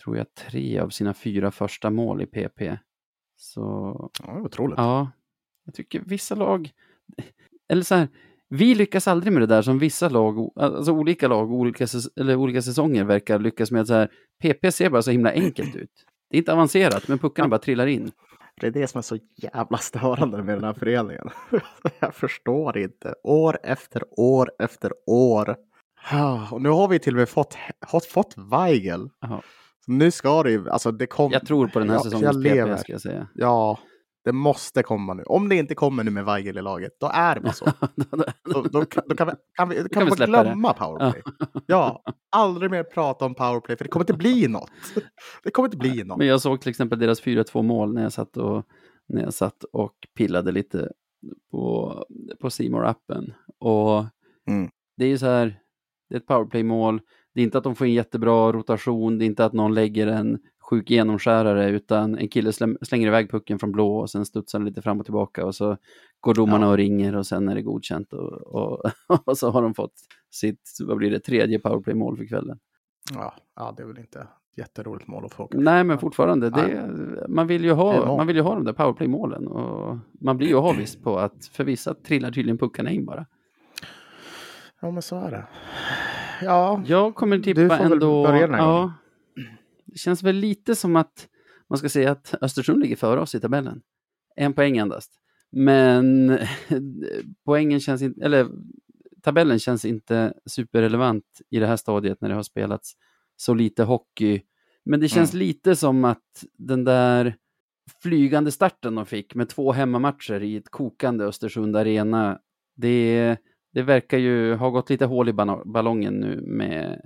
tror 0.04 0.18
jag, 0.18 0.34
tre 0.36 0.80
av 0.80 0.90
sina 0.90 1.14
fyra 1.14 1.52
första 1.52 1.90
mål 1.90 2.22
i 2.22 2.26
PP. 2.26 2.78
Så 3.38 3.62
Ja, 4.24 4.40
otroligt. 4.42 4.78
ja, 4.78 5.12
jag 5.66 5.74
tycker 5.74 6.02
vissa 6.06 6.36
lag, 6.36 6.72
eller 7.70 7.84
så 7.84 7.96
här, 7.96 8.08
vi 8.50 8.76
lyckas 8.76 9.08
aldrig 9.08 9.34
med 9.34 9.42
det 9.42 9.46
där 9.46 9.62
som 9.62 9.80
vissa 9.80 10.10
lag, 10.10 10.52
alltså 10.56 10.92
olika 10.92 11.28
lag, 11.28 11.52
olika, 11.52 11.88
eller 12.16 12.36
olika 12.36 12.62
säsonger 12.62 13.04
verkar 13.04 13.40
lyckas 13.40 13.72
med. 13.72 13.82
att 13.82 13.88
Så 13.88 13.94
här, 13.94 14.10
PP 14.42 14.72
ser 14.72 14.90
bara 14.90 15.02
så 15.02 15.12
himla 15.12 15.32
enkelt 15.32 15.76
ut. 15.76 16.06
Det 16.30 16.38
är 16.38 16.40
inte 16.40 16.54
avancerat, 16.54 17.08
men 17.08 17.20
puckarna 17.20 17.50
bara 17.50 17.60
trillar 17.60 17.88
in. 17.88 18.12
Det 18.62 18.68
är 18.68 18.72
det 18.72 18.88
som 18.88 18.98
är 18.98 19.02
så 19.02 19.18
jävla 19.36 19.78
störande 19.78 20.44
med 20.44 20.56
den 20.58 20.64
här 20.64 20.74
föreningen. 20.74 21.30
Jag 22.00 22.16
förstår 22.16 22.78
inte. 22.78 23.16
År 23.24 23.58
efter 23.64 24.04
år 24.20 24.52
efter 24.60 24.92
år. 25.08 25.56
Och 26.52 26.62
nu 26.62 26.70
har 26.70 26.88
vi 26.88 27.00
till 27.00 27.14
och 27.14 27.20
med 27.20 27.30
fått, 27.30 27.58
fått 28.10 28.34
Weigel. 28.38 29.10
Jaha. 29.20 29.42
Nu 29.90 30.12
ska 30.12 30.44
det 30.44 30.52
ju, 30.52 30.70
alltså 30.70 30.92
det 30.92 31.08
kommer. 31.08 31.34
Jag 31.34 31.46
tror 31.46 31.68
på 31.68 31.80
den 31.80 31.90
här 31.90 31.96
Ja, 31.96 32.04
säsongens 32.04 32.24
jag 32.36 32.44
PP, 32.44 32.54
lever. 32.56 32.78
ska 32.78 32.92
jag 32.92 33.02
säga. 33.02 33.28
Ja, 33.34 33.80
det 34.24 34.32
måste 34.32 34.84
komma 34.84 35.14
nu. 35.14 35.24
Om 35.24 35.50
det 35.50 35.56
inte 35.56 35.76
kommer 35.76 36.04
nu 36.04 36.12
med 36.12 36.26
Weigel 36.26 36.58
i 36.58 36.62
laget, 36.62 36.92
då 37.00 37.10
är 37.14 37.36
det 37.36 37.42
bara 37.42 37.54
så. 37.54 37.66
Då, 38.54 38.62
då, 38.62 38.86
kan- 38.86 39.04
då 39.08 39.16
kan 39.16 39.28
vi, 39.28 39.34
kan 39.56 39.70
vi, 39.70 39.76
kan 39.76 39.90
kan 39.90 40.04
vi 40.04 40.10
bara 40.10 40.16
släppa 40.16 40.32
det. 40.32 40.44
glömma 40.50 40.74
powerplay. 40.74 41.22
Ja, 41.66 42.04
aldrig 42.32 42.72
mer 42.72 42.84
prata 42.84 43.26
om 43.26 43.36
powerplay, 43.36 43.78
för 43.78 43.86
det 43.86 43.90
kommer 43.90 44.04
inte 44.04 44.14
bli 44.14 44.48
något. 44.48 44.72
Det 45.44 45.52
kommer 45.52 45.68
inte 45.68 45.78
bli 45.78 46.04
något. 46.04 46.18
Men 46.18 46.28
jag 46.28 46.42
såg 46.42 46.62
till 46.62 46.70
exempel 46.70 47.00
deras 47.00 47.24
4-2 47.24 47.62
mål 47.62 47.94
när 47.94 48.04
jag 48.04 48.14
satt 48.14 48.38
och, 48.38 48.66
när 49.08 49.22
jag 49.22 49.34
satt 49.34 49.64
och 49.64 49.94
pillade 50.18 50.52
lite 50.52 50.92
på, 51.52 51.96
på 52.42 52.50
C 52.50 52.70
appen 52.74 53.34
Och 53.60 54.06
Mm. 54.50 54.70
det 54.98 55.06
är 55.06 55.10
ju 55.10 55.18
så 55.18 55.26
här, 55.26 55.60
det 56.10 56.16
är 56.16 56.20
ett 56.20 56.28
powerplay-mål. 56.28 57.02
Det 57.40 57.44
är 57.44 57.46
inte 57.46 57.58
att 57.58 57.64
de 57.64 57.76
får 57.76 57.86
en 57.86 57.94
jättebra 57.94 58.52
rotation, 58.52 59.18
det 59.18 59.26
är 59.26 59.28
inte 59.28 59.46
att 59.46 59.54
någon 59.54 59.74
lägger 59.74 60.08
en 60.08 60.40
sjuk 60.70 60.90
genomskärare, 60.90 61.70
utan 61.70 62.18
en 62.18 62.28
kille 62.28 62.52
slänger 62.82 63.08
iväg 63.08 63.32
pucken 63.32 63.60
från 63.60 63.72
blå 63.72 63.98
och 63.98 64.10
sen 64.10 64.26
studsar 64.26 64.60
den 64.60 64.66
lite 64.66 64.82
fram 64.82 65.00
och 65.00 65.06
tillbaka 65.06 65.46
och 65.46 65.56
så 65.56 65.78
går 66.20 66.34
domarna 66.34 66.66
Ja. 66.66 66.72
och 66.72 66.78
ringer 66.78 67.16
och 67.16 67.28
sen 67.28 67.50
är 67.50 67.56
det 67.56 67.62
godkänt 67.62 68.14
och, 68.14 68.32
och, 68.34 68.92
och 69.26 69.38
så 69.38 69.50
har 69.50 69.62
de 69.62 69.74
fått 69.74 69.94
sitt, 70.30 70.78
vad 70.88 70.98
blir 70.98 71.12
det, 71.12 71.20
tredje 71.20 71.60
powerplay-mål 71.60 72.18
för 72.18 72.26
kvällen. 72.26 72.60
Ja, 73.14 73.34
ja, 73.56 73.74
det 73.78 73.84
är 73.84 73.88
väl 73.88 74.00
inte 74.00 74.28
jätteroligt 74.58 75.08
mål 75.08 75.26
att 75.26 75.34
få. 75.34 75.50
Nej, 75.54 75.84
men 75.84 75.98
fortfarande, 75.98 76.50
det, 76.50 77.26
man, 77.30 77.48
vill 77.48 77.64
ju 77.64 77.72
ha, 77.72 78.18
man 78.18 78.28
vill 78.28 78.36
ju 78.36 78.42
ha 78.42 78.56
de 78.56 78.64
där 78.64 78.74
powerplay-målen. 78.74 79.48
Och 79.48 79.98
man 80.22 80.38
blir 80.38 80.48
ju 80.48 80.56
avis 80.58 80.96
på 80.96 81.20
att 81.20 81.46
för 81.46 81.64
vissa 81.64 81.94
trillar 81.94 82.32
tydligen 82.32 82.58
puckarna 82.58 82.92
in 82.92 83.06
bara. 83.06 83.26
Ja, 84.82 84.92
men 84.92 85.02
så 85.02 85.16
är 85.16 85.32
det. 85.32 85.48
Ja, 86.42 86.84
Jag 86.86 87.16
kommer 87.16 87.38
Du 87.38 87.44
tippa 87.44 87.78
får 87.78 87.84
väl 87.84 87.94
ändå... 87.94 88.24
börja 88.24 88.42
den 88.48 88.54
här 88.56 88.62
ja, 88.62 88.94
det 89.86 89.98
känns 89.98 90.24
väl 90.24 90.36
lite 90.36 90.76
som 90.76 90.96
att 90.96 91.28
man 91.70 91.78
ska 91.78 91.90
säga 91.90 92.12
att 92.12 92.36
Östersund 92.42 92.80
ligger 92.82 92.96
före 92.96 93.20
oss 93.20 93.36
i 93.36 93.40
tabellen. 93.40 93.82
En 94.36 94.54
poäng 94.54 94.78
endast. 94.78 95.12
Men 95.52 96.38
poängen 97.46 97.80
känns 97.80 98.02
inte, 98.02 98.26
eller 98.26 98.48
tabellen 99.24 99.60
känns 99.60 99.86
inte 99.86 100.34
superrelevant 100.46 101.26
i 101.50 101.60
det 101.60 101.68
här 101.68 101.78
stadiet 101.78 102.22
när 102.22 102.30
det 102.30 102.36
har 102.36 102.44
spelats 102.44 102.94
så 103.36 103.54
lite 103.54 103.84
hockey. 103.84 104.42
Men 104.86 105.00
det 105.00 105.08
känns 105.08 105.34
lite 105.34 105.76
som 105.76 106.06
att 106.06 106.46
den 106.58 106.84
där 106.84 107.36
flygande 108.02 108.52
starten 108.52 108.96
de 108.96 109.06
fick 109.06 109.36
med 109.36 109.50
två 109.50 109.72
hemmamatcher 109.72 110.44
i 110.44 110.56
ett 110.56 110.70
kokande 110.70 111.26
Östersund 111.26 111.76
Arena. 111.76 112.40
Det, 112.76 113.38
det 113.74 113.82
verkar 113.82 114.18
ju 114.18 114.56
ha 114.56 114.70
gått 114.70 114.90
lite 114.90 115.06
hål 115.06 115.30
i 115.30 115.34
ballongen 115.66 116.14
nu 116.14 116.42
med 116.42 117.02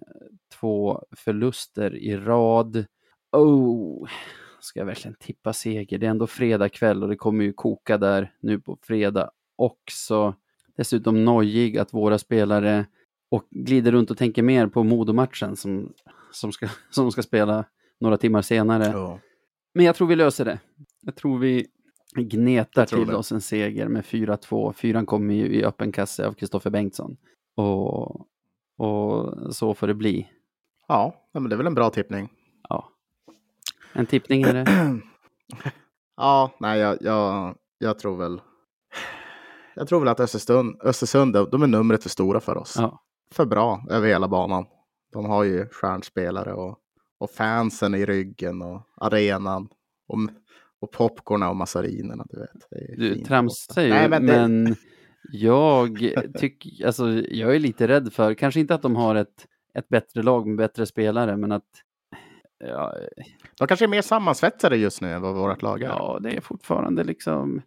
två 0.60 1.04
förluster 1.16 1.96
i 1.96 2.18
rad. 2.18 2.86
Oh, 3.32 4.08
ska 4.60 4.80
jag 4.80 4.86
verkligen 4.86 5.16
tippa 5.20 5.54
seger? 5.54 5.98
Det 5.98 6.06
är 6.06 6.10
ändå 6.10 6.28
fredag 6.28 6.70
kväll 6.70 7.04
och 7.04 7.10
det 7.10 7.16
kommer 7.16 7.46
ju 7.46 7.54
koka 7.54 7.98
där 7.98 8.32
nu 8.40 8.60
på 8.60 8.78
fredag 8.82 9.32
också. 9.56 10.36
Dessutom 10.78 11.26
nojig 11.26 11.78
att 11.78 11.94
våra 11.94 12.18
spelare 12.18 12.86
och 13.32 13.48
glider 13.52 13.92
runt 13.92 14.12
och 14.12 14.18
tänker 14.18 14.44
mer 14.44 14.68
på 14.68 14.84
Modomatchen 14.84 15.56
som, 15.56 15.94
som, 16.32 16.52
ska, 16.52 16.68
som 16.90 17.12
ska 17.12 17.22
spela 17.24 17.66
några 18.00 18.18
timmar 18.18 18.42
senare. 18.42 18.86
Ja. 18.86 19.20
Men 19.74 19.86
jag 19.86 19.96
tror 19.96 20.08
vi 20.08 20.16
löser 20.16 20.46
det. 20.46 20.60
Jag 21.02 21.16
tror 21.16 21.40
vi 21.40 21.68
gnetar 22.22 22.86
till 22.86 23.08
det. 23.08 23.16
oss 23.16 23.32
en 23.32 23.42
seger 23.42 23.88
med 23.88 24.04
4-2. 24.04 24.74
Fyran 24.74 25.06
kommer 25.06 25.34
ju 25.34 25.46
i 25.46 25.64
öppen 25.64 25.92
kasse 25.92 26.28
av 26.28 26.34
Kristoffer 26.34 26.70
Bengtsson. 26.70 27.18
Och, 27.56 28.28
och 28.78 29.56
så 29.56 29.74
får 29.74 29.88
det 29.88 29.94
bli. 29.94 30.30
Ja, 30.88 31.30
men 31.34 31.50
det 31.50 31.56
är 31.56 31.58
väl 31.58 31.68
en 31.68 31.76
bra 31.76 31.90
tippning. 31.90 32.30
Ja. 32.70 32.90
En 33.94 34.06
tippning 34.06 34.42
är 34.42 34.54
det. 34.54 35.00
Ja, 36.16 36.52
nej, 36.60 36.80
jag, 36.80 36.98
jag, 37.02 37.56
jag 37.78 38.00
tror 38.00 38.18
väl. 38.18 38.42
Jag 39.76 39.88
tror 39.88 40.00
väl 40.00 40.08
att 40.08 40.20
Östersund, 40.20 40.82
Östersund 40.84 41.34
de 41.52 41.64
är 41.64 41.68
numret 41.68 42.04
för 42.04 42.10
stora 42.10 42.40
för 42.40 42.58
oss. 42.58 42.76
Ja. 42.78 43.04
För 43.32 43.46
bra 43.46 43.86
över 43.90 44.08
hela 44.08 44.28
banan. 44.28 44.66
De 45.14 45.26
har 45.26 45.44
ju 45.44 45.68
stjärnspelare 45.70 46.54
och, 46.54 46.78
och 47.20 47.32
fansen 47.32 47.96
i 47.96 48.06
ryggen 48.06 48.62
och 48.62 48.82
arenan. 48.96 49.70
Och, 50.08 50.20
och 50.84 50.92
popcorna 50.92 51.50
och 51.50 51.56
massarinerna, 51.56 52.26
du 52.30 52.40
vet. 52.40 52.98
Du 52.98 53.16
tramsar 53.24 53.82
ju, 53.82 53.90
Nej, 53.90 54.10
men, 54.10 54.26
men 54.26 54.64
det- 54.66 54.76
jag 55.32 56.14
tycker, 56.38 56.86
alltså 56.86 57.10
jag 57.12 57.56
är 57.56 57.60
lite 57.60 57.88
rädd 57.88 58.14
för, 58.14 58.34
kanske 58.34 58.60
inte 58.60 58.76
att 58.76 58.82
de 58.82 58.96
har 58.96 59.16
ett, 59.16 59.48
ett 59.74 59.90
bättre 59.90 60.24
lag 60.24 60.48
med 60.48 60.58
bättre 60.58 60.86
spelare, 60.86 61.38
men 61.38 61.52
att 61.52 61.64
ja, 62.60 62.94
De 63.60 63.68
kanske 63.68 63.86
är 63.86 63.90
mer 63.90 64.02
sammansvetsade 64.02 64.78
just 64.78 65.02
nu 65.02 65.12
än 65.12 65.22
vad 65.22 65.36
vårt 65.36 65.62
lag 65.62 65.82
är. 65.82 65.88
ja, 65.88 66.20
det 66.22 66.32
är 66.38 66.42
fortfarande 66.42 67.04
liksom 67.04 67.62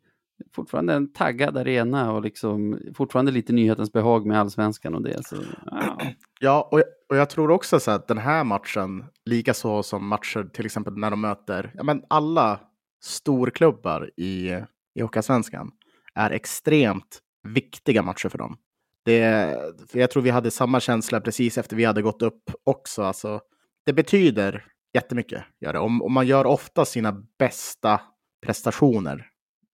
fortfarande 0.55 0.95
en 0.95 1.13
taggad 1.13 1.57
arena 1.57 2.13
och 2.13 2.23
liksom 2.23 2.79
fortfarande 2.95 3.33
lite 3.33 3.53
nyhetens 3.53 3.93
behag 3.93 4.27
med 4.27 4.41
allsvenskan 4.41 4.95
och 4.95 5.03
det. 5.03 5.27
Så, 5.27 5.37
ja. 5.67 5.99
Ja, 6.41 6.69
och 6.73 6.79
jag, 6.79 6.87
och 7.09 7.17
jag 7.17 7.31
tror 7.31 7.51
också 7.51 7.81
så 7.81 7.91
att 7.91 8.09
den 8.09 8.19
här 8.19 8.45
matchen, 8.45 9.05
lika 9.25 9.55
så 9.55 9.83
som 9.83 10.07
matcher 10.07 10.51
till 10.53 10.67
exempel 10.67 10.97
när 10.97 11.11
de 11.11 11.21
möter 11.21 11.73
ja, 11.75 11.83
men 11.83 12.03
alla 12.09 12.61
storklubbar 13.03 14.11
i, 14.17 14.61
i 14.95 15.01
Hockeyallsvenskan, 15.03 15.71
är 16.15 16.31
extremt 16.31 17.21
viktiga 17.49 18.03
matcher 18.03 18.29
för 18.29 18.39
dem. 18.39 18.57
Det, 19.05 19.57
för 19.89 19.99
jag 19.99 20.11
tror 20.11 20.23
vi 20.23 20.31
hade 20.31 20.51
samma 20.51 20.81
känsla 20.81 21.21
precis 21.21 21.59
efter 21.59 21.77
vi 21.77 21.85
hade 21.85 22.03
gått 22.03 22.23
upp 22.23 22.51
också. 22.65 23.03
Alltså, 23.03 23.41
det 23.87 23.93
betyder 23.93 24.65
jättemycket. 24.95 25.45
Gör 25.61 25.73
det. 25.73 25.79
Om, 25.79 26.03
om 26.03 26.13
man 26.13 26.27
gör 26.27 26.47
ofta 26.47 26.85
sina 26.85 27.23
bästa 27.39 28.01
prestationer 28.47 29.27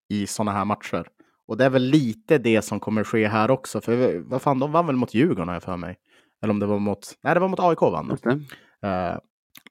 i 0.08 0.26
sådana 0.26 0.52
här 0.52 0.64
matcher. 0.64 1.06
Och 1.48 1.56
det 1.56 1.64
är 1.64 1.70
väl 1.70 1.82
lite 1.82 2.38
det 2.38 2.62
som 2.62 2.80
kommer 2.80 3.04
ske 3.04 3.28
här 3.28 3.50
också. 3.50 3.80
För 3.80 4.18
vad 4.18 4.42
fan, 4.42 4.58
de 4.58 4.72
vann 4.72 4.86
väl 4.86 4.96
mot 4.96 5.14
Djurgården 5.14 5.48
har 5.48 5.54
jag 5.54 5.62
för 5.62 5.76
mig. 5.76 5.96
Eller 6.42 6.50
om 6.50 6.58
det 6.58 6.66
var 6.66 6.78
mot, 6.78 7.18
nej 7.22 7.34
det 7.34 7.40
var 7.40 7.48
mot 7.48 7.60
AIK 7.60 7.80
vann. 7.80 8.18
Det. 8.22 8.30
Eh, 8.88 9.18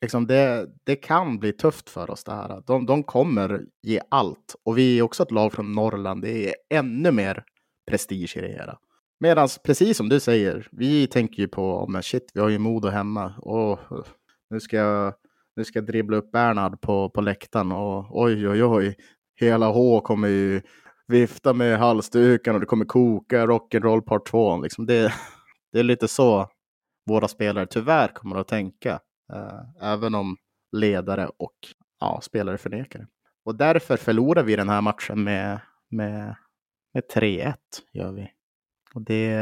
liksom 0.02 0.28
det, 0.28 0.68
det 0.84 0.96
kan 0.96 1.40
bli 1.40 1.54
tufft 1.54 1.90
för 1.90 2.10
oss 2.12 2.24
det 2.24 2.32
här. 2.32 2.64
De, 2.68 2.86
de 2.86 3.04
kommer 3.04 3.66
ge 3.82 4.02
allt. 4.10 4.56
Och 4.66 4.78
vi 4.78 5.00
är 5.00 5.02
också 5.02 5.24
ett 5.24 5.32
lag 5.32 5.54
från 5.54 5.74
Norrland. 5.74 6.22
Det 6.22 6.50
är 6.50 6.56
ännu 6.70 7.12
mer 7.12 7.44
prestige 7.92 8.38
i 8.38 8.42
det 8.42 8.48
hela. 8.48 8.78
Medan, 9.20 9.50
precis 9.64 9.98
som 9.98 10.10
du 10.10 10.20
säger, 10.20 10.68
vi 10.72 11.08
tänker 11.08 11.42
ju 11.42 11.48
på, 11.48 11.88
men 11.88 12.04
shit, 12.04 12.32
vi 12.34 12.42
har 12.42 12.50
ju 12.50 12.58
Modo 12.58 12.88
hemma. 12.88 13.34
Och 13.38 13.80
nu 14.50 14.60
ska 14.60 14.78
jag, 14.78 15.14
nu 15.56 15.64
ska 15.64 15.80
jag 15.80 15.86
dribbla 15.86 16.18
upp 16.18 16.32
Bernhard 16.32 16.82
på, 16.82 17.10
på 17.10 17.22
läktaren. 17.22 17.72
Och 17.72 18.22
oj, 18.22 18.50
oj, 18.50 18.64
oj. 18.64 18.96
Hela 19.40 19.68
H 19.68 20.02
kommer 20.02 20.28
ju 20.28 20.62
vifta 21.08 21.54
med 21.54 21.80
halsduken 21.80 22.54
och 22.54 22.60
det 22.60 22.66
kommer 22.66 22.86
koka 22.86 23.46
rock'n'roll 23.46 24.02
part 24.02 24.28
2. 24.28 24.62
Liksom 24.62 24.86
det, 24.86 25.14
det 25.72 25.80
är 25.80 25.84
lite 25.84 26.08
så 26.08 26.50
våra 27.06 27.28
spelare 27.28 27.66
tyvärr 27.66 28.08
kommer 28.08 28.36
att 28.36 28.48
tänka. 28.48 29.00
Eh, 29.34 29.92
även 29.94 30.16
om 30.16 30.38
ledare 30.72 31.28
och 31.38 31.58
ja, 32.00 32.20
spelare 32.22 32.58
förnekar 32.58 33.00
det. 33.00 33.08
Och 33.46 33.56
därför 33.56 33.98
förlorar 33.98 34.44
vi 34.44 34.56
den 34.56 34.70
här 34.70 34.82
matchen 34.82 35.24
med, 35.24 35.60
med, 35.90 36.36
med 36.94 37.04
3-1. 37.16 37.56
Gör 37.94 38.12
vi. 38.12 38.32
Och 38.94 39.02
det, 39.02 39.34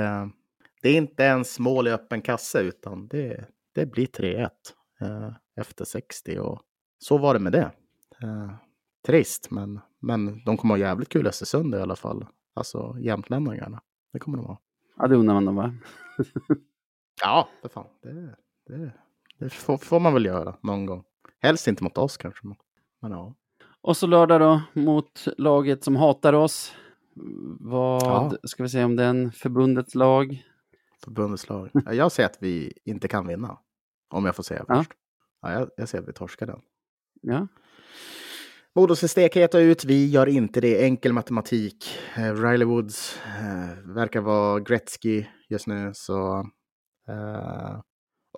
det 0.82 0.90
är 0.90 0.98
inte 0.98 1.24
ens 1.24 1.60
mål 1.60 1.88
i 1.88 1.92
öppen 1.92 2.22
kasse 2.22 2.62
utan 2.62 3.08
det, 3.08 3.46
det 3.76 3.86
blir 3.86 4.08
3-1 4.08 4.50
eh, 5.02 5.32
efter 5.56 5.86
60. 5.86 6.40
Och 6.40 6.62
så 6.98 7.18
var 7.18 7.34
det 7.34 7.40
med 7.40 7.52
det. 7.52 7.72
Eh, 8.24 8.52
trist, 9.08 9.52
men, 9.52 9.80
men 10.00 10.44
de 10.44 10.58
kommer 10.58 10.74
ha 10.74 10.80
jävligt 10.80 11.10
kul 11.10 11.28
Östersund 11.28 11.76
i 11.76 11.78
alla 11.78 11.96
fall. 11.96 12.26
Alltså 12.54 12.96
jämtlänningarna. 13.00 13.82
Det 14.14 14.20
kommer 14.20 14.38
de 14.38 14.46
ha. 14.46 14.62
Ja, 14.98 15.08
det 15.08 15.16
undrar 15.16 15.34
man 15.34 15.46
då 15.46 15.52
va? 15.52 15.74
Ja, 17.22 17.50
för 17.62 17.70
fan. 17.70 17.88
Det, 18.02 18.36
det, 18.68 18.94
det 19.40 19.50
får, 19.50 19.78
får 19.78 20.00
man 20.00 20.14
väl 20.14 20.26
göra 20.26 20.56
någon 20.64 20.86
gång. 20.86 21.04
Helst 21.42 21.68
inte 21.68 21.84
mot 21.84 21.98
oss 21.98 22.18
kanske. 22.18 22.48
Men, 22.48 22.56
men 23.02 23.12
ja. 23.12 23.36
Och 23.82 23.98
så 23.98 24.08
lördag 24.08 24.42
då 24.42 24.62
mot 24.82 25.26
laget 25.38 25.84
som 25.84 25.96
hatar 25.96 26.34
oss. 26.34 26.74
Vad 27.60 28.04
Ja. 28.04 28.34
ska 28.44 28.64
vi 28.64 28.70
säga 28.70 28.86
om 28.86 28.96
den? 28.96 29.32
Förbundets 29.32 29.96
lag? 29.96 30.44
Förbundets 31.04 31.50
lag. 31.50 31.70
Ja, 31.74 31.94
Jag 31.94 32.12
säger 32.12 32.30
att 32.30 32.38
vi 32.42 32.74
inte 32.86 33.08
kan 33.08 33.28
vinna. 33.28 33.58
Om 34.10 34.26
jag 34.26 34.36
får 34.36 34.44
säga 34.44 34.66
Ja. 34.68 34.76
först. 34.78 34.92
Ja, 35.42 35.52
jag, 35.54 35.70
jag 35.78 35.90
säger 35.90 36.02
att 36.02 36.10
vi 36.10 36.14
torskar 36.14 36.46
den. 36.48 36.60
Ja. 37.22 37.48
Modo 38.76 38.96
ser 38.96 39.08
stekheta 39.08 39.60
ut. 39.60 39.86
Vi 39.86 40.10
gör 40.10 40.28
inte 40.28 40.62
det. 40.62 40.84
Enkel 40.86 41.14
matematik. 41.14 41.86
Eh, 42.16 42.34
Riley 42.34 42.66
Woods 42.66 43.20
eh, 43.26 43.94
verkar 43.96 44.22
vara 44.22 44.60
Gretzky 44.60 45.26
just 45.50 45.68
nu. 45.68 45.92
Så, 45.94 46.38
eh, 47.10 47.80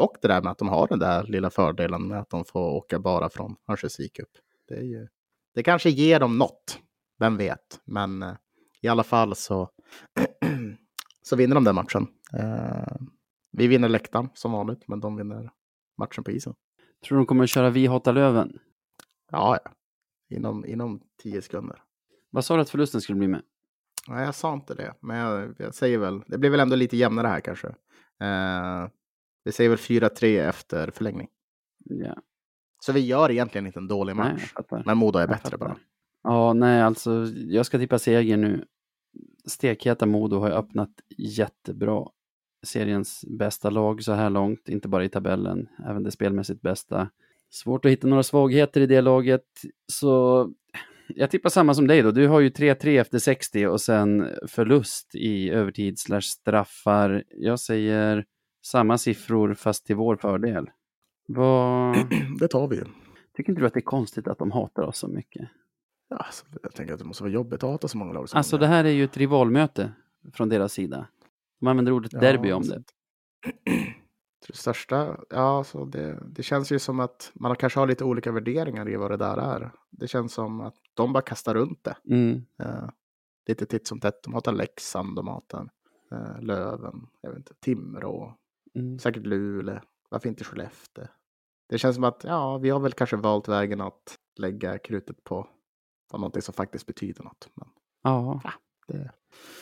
och 0.02 0.16
det 0.22 0.28
där 0.28 0.42
med 0.42 0.52
att 0.52 0.58
de 0.58 0.70
har 0.70 0.88
den 0.88 1.00
där 1.00 1.24
lilla 1.24 1.50
fördelen 1.50 2.08
med 2.08 2.20
att 2.20 2.30
de 2.30 2.46
får 2.46 2.70
åka 2.70 3.00
bara 3.00 3.30
från 3.30 3.56
Örnsköldsvik 3.70 4.20
upp. 4.20 4.32
Det, 4.68 4.76
är 4.76 4.84
ju, 4.84 5.08
det 5.56 5.64
kanske 5.64 5.90
ger 5.90 6.20
dem 6.20 6.38
något. 6.38 6.80
Vem 7.20 7.38
vet. 7.38 7.82
Men 7.86 8.24
eh, 8.24 8.34
i 8.82 8.88
alla 8.88 9.04
fall 9.04 9.36
så, 9.36 9.70
så 11.22 11.36
vinner 11.36 11.56
de 11.56 11.64
den 11.64 11.76
matchen. 11.76 12.08
Eh, 12.34 12.96
vi 13.52 13.68
vinner 13.68 13.90
läktaren 13.90 14.30
som 14.34 14.52
vanligt, 14.52 14.88
men 14.88 15.00
de 15.00 15.16
vinner 15.16 15.52
matchen 15.98 16.24
på 16.24 16.32
isen. 16.32 16.54
Tror 17.06 17.18
du 17.18 17.22
de 17.22 17.26
kommer 17.26 17.44
att 17.44 17.50
köra 17.50 17.70
Vi 17.70 17.88
hatar 17.88 18.14
Löven? 18.14 18.60
Ja, 19.32 19.60
ja. 19.64 19.72
Inom, 20.36 20.66
inom 20.66 21.02
tio 21.24 21.42
sekunder. 21.42 21.84
Vad 22.30 22.46
sa 22.46 22.56
du 22.56 22.62
att 22.62 22.70
förlusten 22.70 23.02
skulle 23.02 23.18
bli 23.18 23.28
med? 23.28 23.42
Nej, 24.08 24.26
jag 24.26 24.36
sa 24.36 24.54
inte 24.54 24.74
det, 24.74 24.94
men 25.00 25.18
jag, 25.18 25.56
jag 25.58 25.76
säger 25.76 25.98
väl, 25.98 26.24
det 26.28 26.38
blir 26.38 26.50
väl 26.50 26.60
ändå 26.60 26.76
lite 26.76 26.98
jämnare 26.98 27.28
här 27.28 27.40
kanske. 27.40 27.68
Eh, 28.20 28.88
vi 29.44 29.52
säger 29.52 29.70
väl 29.70 29.80
4-3 29.80 30.50
efter 30.50 30.92
förlängning. 30.92 31.28
Ja, 31.86 32.16
Så 32.80 32.92
vi 32.92 33.00
gör 33.00 33.32
egentligen 33.32 33.68
inte 33.68 33.80
en 33.80 33.88
dålig 33.88 34.16
nej, 34.16 34.34
match. 34.34 34.54
fattar. 34.54 34.84
men 34.86 34.98
Modo 34.98 35.20
är 35.20 35.28
bättre 35.28 35.58
bara. 35.58 35.78
Ja, 36.24 36.54
nej, 36.54 36.82
alltså 36.82 37.28
jag 37.36 37.66
ska 37.66 37.78
tippa 37.78 38.00
seger 38.00 38.38
nu. 38.38 38.66
Stekheta 39.46 40.06
Modo 40.06 40.40
har 40.40 40.48
ju 40.48 40.54
öppnat 40.54 40.90
jättebra. 41.18 42.08
Seriens 42.64 43.26
bästa 43.28 43.70
lag 43.70 44.04
så 44.04 44.12
här 44.14 44.30
långt, 44.30 44.70
inte 44.70 44.88
bara 44.88 45.04
i 45.06 45.10
tabellen, 45.10 45.70
även 45.90 46.04
det 46.04 46.12
spelmässigt 46.12 46.62
bästa. 46.62 47.10
Svårt 47.50 47.86
att 47.86 47.92
hitta 47.92 48.08
några 48.08 48.24
svagheter 48.24 48.82
i 48.82 48.86
det 48.86 49.02
laget, 49.02 49.46
så 49.88 50.50
jag 51.08 51.32
tippar 51.32 51.50
samma 51.50 51.74
som 51.74 51.88
dig 51.88 52.02
då. 52.02 52.12
Du 52.12 52.28
har 52.28 52.40
ju 52.40 52.50
3-3 52.50 53.02
efter 53.02 53.20
60 53.20 53.68
och 53.68 53.82
sen 53.82 54.28
förlust 54.48 55.16
i 55.16 55.50
övertid 55.50 56.00
slash 56.00 56.22
straffar. 56.22 57.24
Jag 57.30 57.60
säger 57.60 58.26
samma 58.62 58.98
siffror 58.98 59.54
fast 59.54 59.86
till 59.86 59.96
vår 59.96 60.16
fördel. 60.16 60.70
Vad... 61.28 61.96
Det 62.40 62.48
tar 62.48 62.68
vi 62.68 62.76
ju. 62.76 62.84
Tycker 63.34 63.52
inte 63.52 63.62
du 63.62 63.68
att 63.68 63.74
det 63.74 63.80
är 63.80 63.82
konstigt 63.82 64.28
att 64.28 64.38
de 64.38 64.52
hatar 64.52 64.84
oss 64.84 64.98
så 64.98 65.08
mycket? 65.08 65.50
Ja, 66.10 66.18
alltså, 66.18 66.46
jag 66.64 66.74
tänker 66.74 66.94
att 66.94 67.00
det 67.00 67.06
måste 67.06 67.24
vara 67.24 67.34
jobbigt 67.34 67.64
att 67.64 67.70
hata 67.70 67.88
så 67.88 67.98
många 67.98 68.14
lag 68.14 68.30
som 68.30 68.38
Alltså 68.38 68.58
de 68.58 68.62
det 68.62 68.68
här 68.68 68.84
är 68.84 68.90
ju 68.90 69.04
ett 69.04 69.18
rivalmöte 69.18 69.92
från 70.34 70.50
deras 70.50 70.74
sida. 70.74 71.08
De 71.60 71.68
använder 71.68 71.92
ordet 71.92 72.14
Ja, 72.14 72.20
derby 72.20 72.52
om 72.52 72.64
det. 72.64 72.84
Det 74.48 74.56
största, 74.56 75.18
ja, 75.30 75.64
så 75.64 75.86
det, 75.86 76.24
det 76.26 76.44
känns 76.44 76.72
ju 76.72 76.80
som 76.80 77.00
att 77.00 77.32
man 77.34 77.56
kanske 77.56 77.80
har 77.80 77.88
lite 77.88 78.04
olika 78.04 78.32
värderingar 78.32 78.90
i 78.90 78.96
vad 78.96 79.12
det 79.12 79.18
där 79.18 79.38
är. 79.38 79.72
Det 79.90 80.08
känns 80.08 80.34
som 80.34 80.62
att 80.62 80.76
de 80.94 81.14
bara 81.14 81.22
kastar 81.22 81.54
runt 81.54 81.84
det. 81.84 81.98
Mm. 82.10 82.46
Eh, 82.60 82.90
lite 83.48 83.66
titt 83.66 83.88
som 83.88 84.00
tätt. 84.00 84.24
De 84.24 84.34
hatar 84.34 84.52
Leksand, 84.52 85.16
de 85.16 85.28
hatar 85.28 85.70
eh, 86.12 86.42
Löven, 86.42 87.08
jag 87.22 87.30
vet 87.30 87.38
inte, 87.38 87.54
Timrå, 87.54 88.38
Mm. 88.76 89.00
säkert 89.00 89.26
Luleå, 89.26 89.80
varför 90.10 90.30
inte 90.30 90.44
Skellefteå? 90.44 91.06
Det 91.70 91.78
känns 91.78 91.96
som 91.96 92.04
att 92.04 92.24
ja, 92.24 92.58
vi 92.58 92.70
har 92.70 92.80
väl 92.80 92.92
kanske 92.94 93.16
valt 93.16 93.48
vägen 93.48 93.82
att 93.82 94.18
lägga 94.40 94.78
krutet 94.78 95.24
på 95.24 95.48
av 96.14 96.20
någonting 96.20 96.42
som 96.42 96.54
faktiskt 96.54 96.86
betyder 96.86 97.24
något. 97.24 97.50
Men 97.56 97.68
Ja. 98.04 98.42
det, 98.88 99.12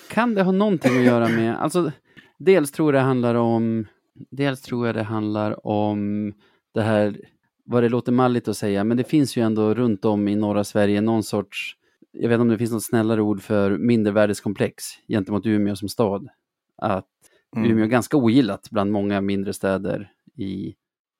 Kan 0.09 0.33
det 0.35 0.43
ha 0.43 0.51
någonting 0.51 0.97
att 0.97 1.03
göra 1.03 1.27
med, 1.29 1.55
alltså 1.61 1.91
dels 2.37 2.71
tror 2.71 2.93
jag 2.93 3.03
det 3.03 3.07
handlar 3.07 3.35
om, 3.35 3.85
dels 4.29 4.61
tror 4.61 4.85
jag 4.85 4.95
det 4.95 5.03
handlar 5.03 5.67
om 5.67 6.33
det 6.73 6.81
här, 6.81 7.21
vad 7.65 7.83
det 7.83 7.89
låter 7.89 8.11
malligt 8.11 8.47
att 8.47 8.57
säga, 8.57 8.83
men 8.83 8.97
det 8.97 9.03
finns 9.03 9.37
ju 9.37 9.41
ändå 9.41 9.73
runt 9.73 10.05
om 10.05 10.27
i 10.27 10.35
norra 10.35 10.63
Sverige 10.63 11.01
någon 11.01 11.23
sorts, 11.23 11.75
jag 12.11 12.29
vet 12.29 12.35
inte 12.35 12.41
om 12.41 12.47
det 12.47 12.57
finns 12.57 12.71
något 12.71 12.83
snällare 12.83 13.21
ord 13.21 13.41
för 13.41 13.77
mindervärdeskomplex 13.77 14.83
gentemot 15.07 15.45
Umeå 15.45 15.75
som 15.75 15.89
stad. 15.89 16.29
Att 16.77 17.07
Mm. 17.55 17.71
Umeå 17.71 17.83
är 17.83 17.87
ganska 17.87 18.17
ogillat 18.17 18.67
bland 18.71 18.91
många 18.91 19.21
mindre 19.21 19.53
städer 19.53 20.11
i 20.35 20.75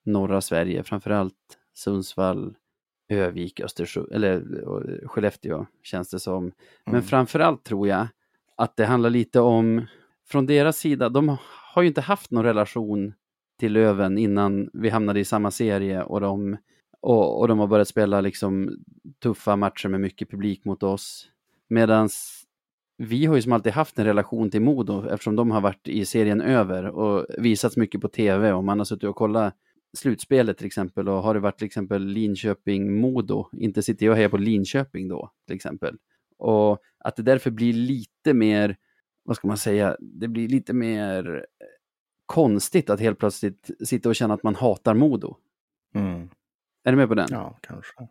norra 0.06 0.42
Sverige, 0.42 0.84
framförallt 0.84 1.36
Sundsvall, 1.74 2.56
Övik, 3.10 3.60
Östersund, 3.60 4.12
eller 4.12 4.44
Skellefteå 5.08 5.66
känns 5.84 6.10
det 6.10 6.20
som. 6.20 6.52
Men 6.86 6.94
Mm. 6.94 7.04
framförallt 7.04 7.64
tror 7.64 7.88
jag 7.88 8.08
att 8.56 8.76
det 8.76 8.86
handlar 8.86 9.10
lite 9.10 9.40
om, 9.40 9.86
från 10.28 10.46
deras 10.46 10.78
sida, 10.78 11.10
de 11.10 11.38
har 11.74 11.82
ju 11.82 11.88
inte 11.88 12.02
haft 12.02 12.32
någon 12.32 12.44
relation 12.46 13.14
till 13.60 13.74
Löven 13.74 14.18
innan 14.18 14.70
vi 14.74 14.90
hamnade 14.90 15.20
i 15.20 15.26
samma 15.26 15.52
serie 15.52 16.04
och 16.04 16.22
de, 16.22 16.58
och, 17.02 17.40
och 17.40 17.48
de 17.48 17.60
har 17.60 17.68
börjat 17.68 17.88
spela 17.88 18.22
liksom 18.22 18.70
tuffa 19.24 19.56
matcher 19.56 19.88
med 19.90 20.02
mycket 20.02 20.30
publik 20.32 20.66
mot 20.66 20.84
oss. 20.84 21.30
Medan 21.68 22.10
vi 23.02 23.26
har 23.26 23.36
ju 23.36 23.42
som 23.42 23.52
alltid 23.52 23.74
haft 23.74 24.00
en 24.00 24.06
relation 24.06 24.52
till 24.52 24.62
Modo 24.62 25.10
eftersom 25.10 25.36
de 25.36 25.52
har 25.52 25.62
varit 25.62 25.88
i 25.88 26.06
serien 26.06 26.42
över 26.42 26.86
och 26.86 27.26
visats 27.38 27.78
mycket 27.78 28.02
på 28.02 28.08
tv 28.08 28.54
och 28.54 28.64
man 28.64 28.78
har 28.78 28.86
suttit 28.86 29.10
och 29.10 29.16
kollat 29.16 29.56
slutspelet 29.98 30.58
till 30.58 30.68
exempel 30.68 31.10
och 31.10 31.24
har 31.24 31.34
det 31.34 31.40
varit 31.40 31.58
till 31.58 31.66
exempel 31.66 32.06
Linköping-Modo, 32.06 33.50
inte 33.54 33.84
sitter 33.84 34.06
jag 34.06 34.14
och 34.14 34.18
hejar 34.18 34.30
på 34.30 34.38
Linköping 34.38 35.08
då 35.08 35.32
till 35.48 35.56
exempel. 35.56 35.98
Och 36.38 36.80
att 37.00 37.16
det 37.16 37.24
därför 37.24 37.52
blir 37.52 37.74
lite 37.74 38.34
mer, 38.34 38.78
vad 39.24 39.36
ska 39.36 39.48
man 39.48 39.58
säga, 39.58 39.98
det 40.00 40.28
blir 40.28 40.48
lite 40.48 40.74
mer 40.74 41.36
eh, 41.36 41.42
konstigt 42.26 42.90
att 42.90 43.00
helt 43.00 43.20
plötsligt 43.20 43.72
sitta 43.84 44.10
och 44.10 44.16
känna 44.16 44.34
att 44.34 44.44
man 44.44 44.56
hatar 44.56 44.94
Modo. 44.94 45.36
Mm. 45.96 46.30
Är 46.84 46.92
du 46.92 46.98
med 46.98 47.08
på 47.08 47.16
den? 47.16 47.28
Ja, 47.32 47.58
kanske. 47.62 48.08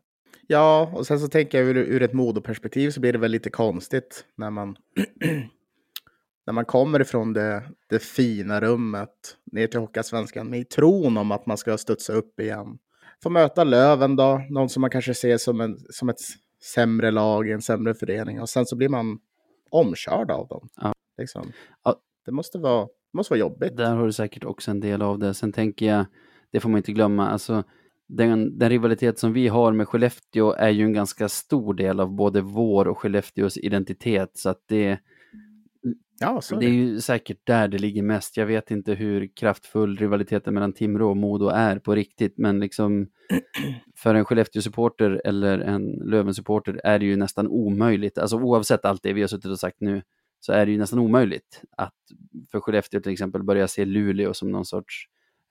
Ja, 0.51 0.90
och 0.94 1.07
sen 1.07 1.20
så 1.20 1.28
tänker 1.28 1.59
jag 1.59 1.66
ur, 1.68 1.76
ur 1.76 2.03
ett 2.03 2.12
modoperspektiv 2.12 2.90
så 2.90 3.01
blir 3.01 3.12
det 3.12 3.18
väl 3.18 3.30
lite 3.30 3.51
konstigt 3.51 4.24
när 4.36 4.51
man 4.51 4.76
när 6.46 6.53
man 6.53 6.64
kommer 6.64 7.01
ifrån 7.01 7.32
det, 7.32 7.62
det 7.88 7.99
fina 7.99 8.61
rummet 8.61 9.36
ner 9.53 9.66
till 9.66 9.80
Hockeyallsvenskan 9.80 10.51
med 10.51 10.61
i 10.61 10.64
tron 10.64 11.16
om 11.16 11.32
att 11.32 11.46
man 11.46 11.57
ska 11.57 11.78
studsa 11.78 12.12
upp 12.12 12.40
igen. 12.40 12.78
Få 13.22 13.30
möta 13.30 13.64
Löven 13.64 14.16
då, 14.16 14.42
någon 14.51 14.68
som 14.68 14.80
man 14.80 14.90
kanske 14.90 15.14
ser 15.14 15.36
som, 15.36 15.61
en, 15.61 15.78
som 15.90 16.09
ett 16.09 16.20
sämre 16.62 17.11
lag, 17.11 17.51
en 17.51 17.62
sämre 17.62 17.94
förening. 17.94 18.40
Och 18.40 18.49
sen 18.49 18.66
så 18.66 18.76
blir 18.76 18.88
man 18.88 19.18
omkörd 19.70 20.30
av 20.30 20.49
dem. 20.49 20.68
Ja. 20.76 20.92
Liksom. 21.18 21.53
Ja. 21.84 21.96
Det 22.24 22.32
måste 22.32 22.59
vara, 22.59 22.84
det 22.84 23.16
måste 23.16 23.32
vara 23.32 23.40
jobbigt. 23.40 23.76
Där 23.76 23.94
har 23.94 24.07
du 24.07 24.12
säkert 24.12 24.44
också 24.44 24.70
en 24.70 24.80
del 24.80 25.03
av 25.03 25.18
det. 25.18 25.34
Sen 25.34 25.53
tänker 25.53 25.86
jag, 25.86 26.07
det 26.51 26.61
får 26.61 26.68
man 26.68 26.78
inte 26.78 26.92
glömma, 26.92 27.28
alltså 27.28 27.64
den, 28.09 28.59
den 28.59 28.70
rivalitet 28.70 29.18
som 29.18 29.32
vi 29.32 29.48
har 29.48 29.72
med 29.72 29.88
Skellefteå 29.88 30.52
är 30.52 30.70
ju 30.70 30.84
en 30.84 30.92
ganska 30.92 31.28
stor 31.28 31.74
del 31.74 32.00
av 32.00 32.14
både 32.14 32.40
vår 32.40 32.88
och 32.88 32.98
Skellefteås 32.98 33.59
identitet. 33.59 34.30
Så 34.34 34.48
att 34.48 34.62
det, 34.66 34.98
Ja, 36.20 36.40
så 36.40 36.54
är 36.56 36.61
det 36.61 36.66
är 36.66 36.70
ju 36.70 37.00
säkert 37.00 37.46
där 37.46 37.68
det 37.68 37.78
ligger 37.78 38.02
mest. 38.02 38.36
Jag 38.36 38.46
vet 38.46 38.70
inte 38.70 38.94
hur 38.94 39.36
kraftfull 39.36 39.96
rivaliteten 39.96 40.54
mellan 40.54 40.72
Timrå 40.72 41.11
och 41.11 41.16
Modo 41.16 41.48
är 41.48 41.78
på 41.78 41.94
riktigt, 41.94 42.38
men 42.38 42.61
liksom 42.61 43.09
för 43.96 44.14
en 44.14 44.24
Skellefteå-supporter 44.24 45.20
eller 45.24 45.59
en 45.59 45.86
Löven-supporter 45.86 46.80
är 46.84 46.98
det 46.98 47.04
ju 47.04 47.16
nästan 47.16 47.48
omöjligt, 47.48 48.18
alltså 48.18 48.36
oavsett 48.36 48.84
allt 48.84 49.02
det 49.02 49.12
vi 49.12 49.20
har 49.20 49.28
suttit 49.28 49.50
och 49.50 49.59
sagt 49.59 49.80
nu, 49.80 50.02
så 50.40 50.52
är 50.52 50.66
det 50.66 50.72
ju 50.72 50.78
nästan 50.78 50.98
omöjligt 50.98 51.62
att 51.76 51.94
för 52.50 52.61
Skellefteå 52.61 53.00
till 53.00 53.12
exempel 53.12 53.42
börja 53.42 53.68
se 53.68 53.84
Luleå 53.84 54.34
som 54.34 54.50
någon 54.50 54.64
sorts 54.64 55.06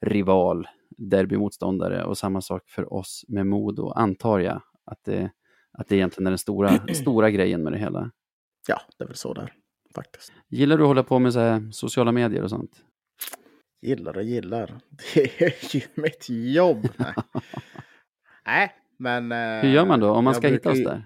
rival, 0.05 0.67
derbymotståndare 0.89 2.03
och 2.03 2.17
samma 2.17 2.41
sak 2.41 2.69
för 2.69 2.93
oss 2.93 3.25
med 3.27 3.45
Modo, 3.47 3.89
antar 3.91 4.39
jag 4.39 4.61
att 4.85 5.03
det, 5.03 5.31
att 5.77 5.87
det 5.87 5.95
egentligen 5.95 6.27
är 6.27 6.31
den 6.31 6.37
stora, 6.37 6.87
stora 6.93 7.29
grejen 7.31 7.63
med 7.63 7.73
det 7.73 7.79
hela. 7.79 8.11
Ja, 8.67 8.81
det 8.97 9.03
är 9.03 9.07
väl 9.07 9.15
så 9.17 9.33
där 9.33 9.53
faktiskt. 9.95 10.31
Gillar 10.47 10.77
du 10.77 10.83
att 10.83 10.87
hålla 10.87 11.03
på 11.03 11.19
med 11.19 11.33
så 11.33 11.61
sociala 11.71 12.11
medier 12.11 12.43
och 12.43 12.49
sånt? 12.49 12.71
Gillar 13.81 14.17
och 14.17 14.23
gillar. 14.23 14.75
Det 15.13 15.41
är 15.41 15.75
ju 15.75 15.81
mitt 15.95 16.25
jobb. 16.29 16.87
Nej, 18.45 18.71
men... 18.97 19.31
eh, 19.31 19.61
Hur 19.61 19.69
gör 19.69 19.85
man 19.85 19.99
då 19.99 20.09
om 20.11 20.23
man 20.23 20.35
ska 20.35 20.47
hitta 20.47 20.53
brukar 20.53 20.71
oss 20.71 20.77
ju- 20.77 20.83
där? 20.83 21.05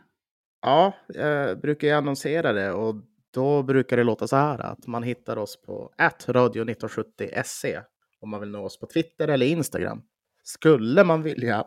Ja, 0.62 0.94
jag 1.08 1.60
brukar 1.62 1.88
ju 1.88 1.94
annonsera 1.94 2.54
det 2.54 2.72
och 2.72 2.96
då 3.34 3.64
brukar 3.64 3.98
det 3.98 4.04
låta 4.04 4.28
så 4.28 4.36
här 4.36 4.60
att 4.60 4.88
man 4.88 5.04
hittar 5.04 5.38
oss 5.38 5.62
på 5.62 5.92
radio1970se 5.98 7.82
om 8.22 8.30
man 8.30 8.40
vill 8.40 8.50
nå 8.50 8.66
oss 8.66 8.80
på 8.80 8.86
Twitter 8.88 9.28
eller 9.28 9.46
Instagram. 9.46 10.02
Skulle 10.44 11.04
man 11.04 11.22
vilja 11.24 11.66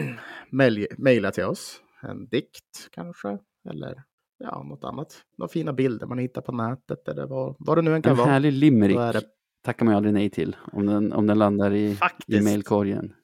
mejl- 0.50 0.94
mejla 0.98 1.30
till 1.30 1.44
oss, 1.44 1.80
en 2.02 2.28
dikt 2.28 2.88
kanske, 2.90 3.38
eller 3.70 4.02
ja, 4.38 4.62
något 4.62 4.84
annat. 4.84 5.22
Några 5.38 5.48
fina 5.48 5.72
bilder 5.72 6.06
man 6.06 6.18
hittar 6.18 6.42
på 6.42 6.52
nätet 6.52 7.08
eller 7.08 7.26
vad, 7.26 7.56
vad 7.58 7.78
det 7.78 7.82
nu 7.82 7.94
än 7.94 8.02
kan 8.02 8.10
En 8.12 8.18
vara. 8.18 8.30
härlig 8.30 8.52
limerick 8.52 8.96
det 8.96 9.22
tackar 9.62 9.84
man 9.84 9.92
ju 9.92 9.96
aldrig 9.96 10.14
nej 10.14 10.30
till 10.30 10.56
om 10.72 10.86
den, 10.86 11.12
om 11.12 11.26
den 11.26 11.38
landar 11.38 11.70
i, 11.74 11.84
i 11.90 11.94
Faktiskt. 11.96 12.44
mejlkorgen. 12.44 13.14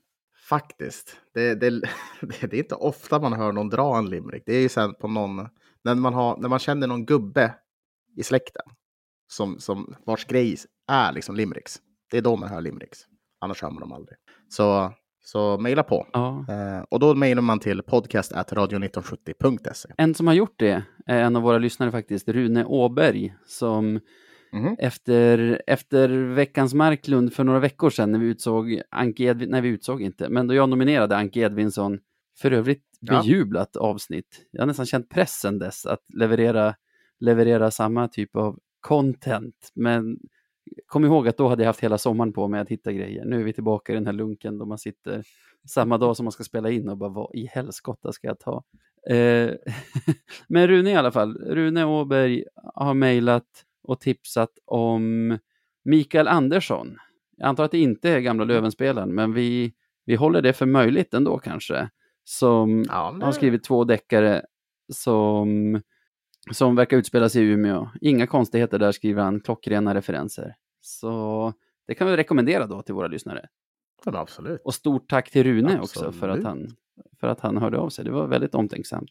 Faktiskt. 0.48 1.16
Det, 1.34 1.54
det, 1.54 1.70
det, 2.20 2.46
det 2.50 2.56
är 2.56 2.58
inte 2.58 2.74
ofta 2.74 3.18
man 3.20 3.32
hör 3.32 3.52
någon 3.52 3.68
dra 3.68 3.98
en 3.98 4.10
limerick. 4.10 4.42
Det 4.46 4.54
är 4.54 4.60
ju 4.62 4.68
sen 4.68 4.94
på 4.94 5.08
någon, 5.08 5.48
när 5.84 5.94
man, 5.94 6.14
har, 6.14 6.36
när 6.36 6.48
man 6.48 6.58
känner 6.58 6.86
någon 6.86 7.06
gubbe 7.06 7.54
i 8.16 8.22
släkten 8.22 8.62
som, 9.26 9.58
som 9.58 9.94
vars 10.06 10.24
grej 10.26 10.56
är 10.88 11.12
liksom 11.12 11.36
limericks. 11.36 11.80
Det 12.10 12.18
är 12.18 12.22
då 12.22 12.36
man 12.36 12.48
hör 12.48 12.60
limericks. 12.60 12.98
Annars 13.40 13.62
hör 13.62 13.70
man 13.70 13.80
dem 13.80 13.92
aldrig. 13.92 14.18
Så, 14.48 14.92
så 15.24 15.58
mejla 15.58 15.82
på. 15.82 16.06
Ja. 16.12 16.44
Eh, 16.48 16.84
och 16.90 17.00
då 17.00 17.14
mejlar 17.14 17.42
man 17.42 17.58
till 17.58 17.82
podcast.radio1970.se. 17.82 19.88
En 19.98 20.14
som 20.14 20.26
har 20.26 20.34
gjort 20.34 20.54
det 20.58 20.82
är 21.06 21.22
en 21.22 21.36
av 21.36 21.42
våra 21.42 21.58
lyssnare 21.58 21.90
faktiskt, 21.90 22.28
Rune 22.28 22.64
Åberg, 22.64 23.34
som 23.46 24.00
Mhm. 24.52 24.76
efter, 24.78 25.62
efter 25.66 26.08
veckans 26.08 26.74
Marklund 26.74 27.32
för 27.32 27.44
några 27.44 27.58
veckor 27.60 27.90
sedan 27.90 28.12
när 28.12 28.18
vi 28.18 28.26
utsåg 28.26 28.80
Anke 28.90 29.22
Edvin, 29.24 29.50
nej 29.50 29.60
vi 29.60 29.68
utsåg 29.68 30.02
inte, 30.02 30.28
men 30.28 30.46
då 30.46 30.54
jag 30.54 30.68
nominerade 30.68 31.16
Anke 31.16 31.40
Edvinsson, 31.40 31.98
för 32.40 32.50
övrigt 32.50 32.84
Ja. 33.00 33.20
bejublat 33.22 33.76
avsnitt. 33.76 34.46
Jag 34.50 34.62
har 34.62 34.66
nästan 34.66 34.86
känt 34.86 35.08
pressen 35.08 35.58
dess 35.58 35.86
att 35.86 36.04
leverera, 36.14 36.74
leverera 37.20 37.70
samma 37.70 38.08
typ 38.08 38.36
av 38.36 38.58
content, 38.80 39.70
men 39.74 40.18
kom 40.86 41.04
ihåg 41.04 41.28
att 41.28 41.36
då 41.36 41.48
hade 41.48 41.62
jag 41.62 41.68
haft 41.68 41.80
hela 41.80 41.98
sommaren 41.98 42.32
på 42.32 42.48
mig 42.48 42.60
att 42.60 42.68
hitta 42.68 42.92
grejer. 42.92 43.24
Nu 43.24 43.40
är 43.40 43.44
vi 43.44 43.52
tillbaka 43.52 43.92
i 43.92 43.94
den 43.94 44.06
här 44.06 44.12
lunken 44.12 44.58
då 44.58 44.66
man 44.66 44.78
sitter 44.78 45.22
samma 45.68 45.98
dag 45.98 46.16
som 46.16 46.24
man 46.24 46.32
ska 46.32 46.44
spela 46.44 46.70
in 46.70 46.88
och 46.88 46.96
bara 46.96 47.10
vad 47.10 47.34
i 47.34 47.46
helskotta 47.46 48.12
ska 48.12 48.26
jag 48.26 48.38
ta? 48.38 48.64
Eh, 49.14 49.50
men 50.48 50.68
Rune 50.68 50.90
i 50.90 50.94
alla 50.94 51.10
fall, 51.10 51.36
Rune 51.38 51.84
Åberg 51.84 52.44
har 52.74 52.94
mejlat 52.94 53.46
och 53.82 54.00
tipsat 54.00 54.50
om 54.64 55.38
Mikael 55.84 56.28
Andersson. 56.28 56.96
Jag 57.36 57.48
antar 57.48 57.64
att 57.64 57.70
det 57.70 57.78
inte 57.78 58.10
är 58.10 58.20
gamla 58.20 58.44
Lövenspelaren, 58.44 59.14
men 59.14 59.32
vi, 59.32 59.72
vi 60.04 60.14
håller 60.14 60.42
det 60.42 60.52
för 60.52 60.66
möjligt 60.66 61.14
ändå 61.14 61.38
kanske. 61.38 61.88
Som 62.24 62.84
Ja, 62.88 63.10
men- 63.12 63.22
har 63.22 63.32
skrivit 63.32 63.64
två 63.64 63.84
deckare 63.84 64.42
som, 64.92 65.80
som 66.50 66.76
verkar 66.76 66.96
utspela 66.96 67.28
sig 67.28 67.42
i 67.42 67.46
Umeå. 67.46 67.88
Inga 68.00 68.26
konstigheter 68.26 68.78
där 68.78 68.92
skriver 68.92 69.22
han, 69.22 69.40
klockrena 69.40 69.94
referenser. 69.94 70.54
Så 70.80 71.52
det 71.86 71.94
kan 71.94 72.06
vi 72.06 72.16
rekommendera 72.16 72.66
då 72.66 72.82
till 72.82 72.94
våra 72.94 73.06
lyssnare. 73.06 73.48
Ja, 74.04 74.18
absolut. 74.18 74.60
Och 74.64 74.74
stort 74.74 75.10
tack 75.10 75.30
till 75.30 75.44
Rune 75.44 75.80
också 75.80 76.12
för 76.12 76.28
att, 76.28 76.36
Absolut. 76.36 76.44
han, 76.44 76.68
för 77.20 77.26
att 77.28 77.40
han 77.40 77.56
hörde 77.56 77.78
av 77.78 77.88
sig. 77.88 78.04
Det 78.04 78.10
var 78.10 78.26
väldigt 78.26 78.54
omtänksamt. 78.54 79.10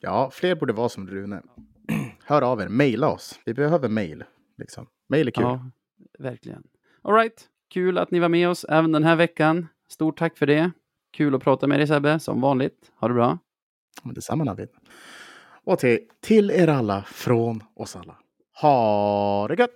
Ja, 0.00 0.30
fler 0.32 0.54
borde 0.54 0.72
vara 0.72 0.88
som 0.88 1.08
Rune. 1.08 1.42
Hör 2.24 2.42
av 2.42 2.60
er, 2.60 2.68
mejla 2.68 3.08
oss. 3.08 3.40
Vi 3.44 3.54
behöver 3.54 3.88
mejl. 3.88 4.24
Liksom. 4.58 4.86
Mejl 5.08 5.26
är 5.26 5.32
kul. 5.32 5.44
Ja, 5.44 5.70
verkligen. 6.18 6.62
All 7.02 7.14
right, 7.14 7.44
kul 7.68 7.98
att 7.98 8.10
ni 8.10 8.18
var 8.18 8.28
med 8.28 8.48
oss 8.48 8.64
även 8.64 8.92
den 8.92 9.04
här 9.04 9.16
veckan. 9.16 9.68
Stort 9.88 10.18
tack 10.18 10.38
för 10.38 10.46
det. 10.46 10.70
Kul 11.12 11.34
att 11.34 11.42
prata 11.42 11.66
med 11.66 11.78
dig 11.80 11.86
Sebbe, 11.86 12.18
som 12.18 12.40
vanligt. 12.40 12.92
Ha 12.96 13.08
det 13.08 13.14
bra. 13.14 13.38
Detsamma 14.04 14.44
Navid. 14.44 14.68
Och 15.66 15.78
till, 15.78 15.98
till 16.26 16.50
er 16.50 16.68
alla 16.68 17.02
från 17.02 17.62
oss 17.76 17.96
alla. 17.96 18.14
Ha 18.60 19.48
det 19.48 19.54
gött! 19.54 19.70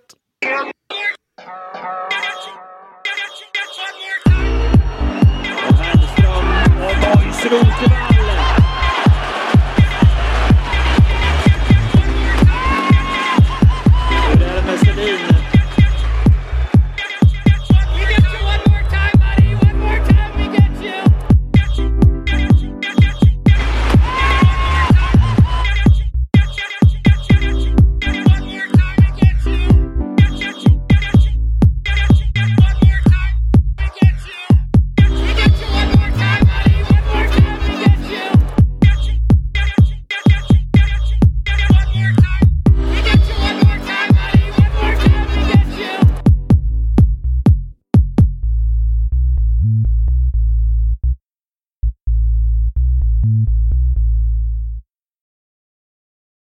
Hellström 7.01 7.59
och 7.59 8.10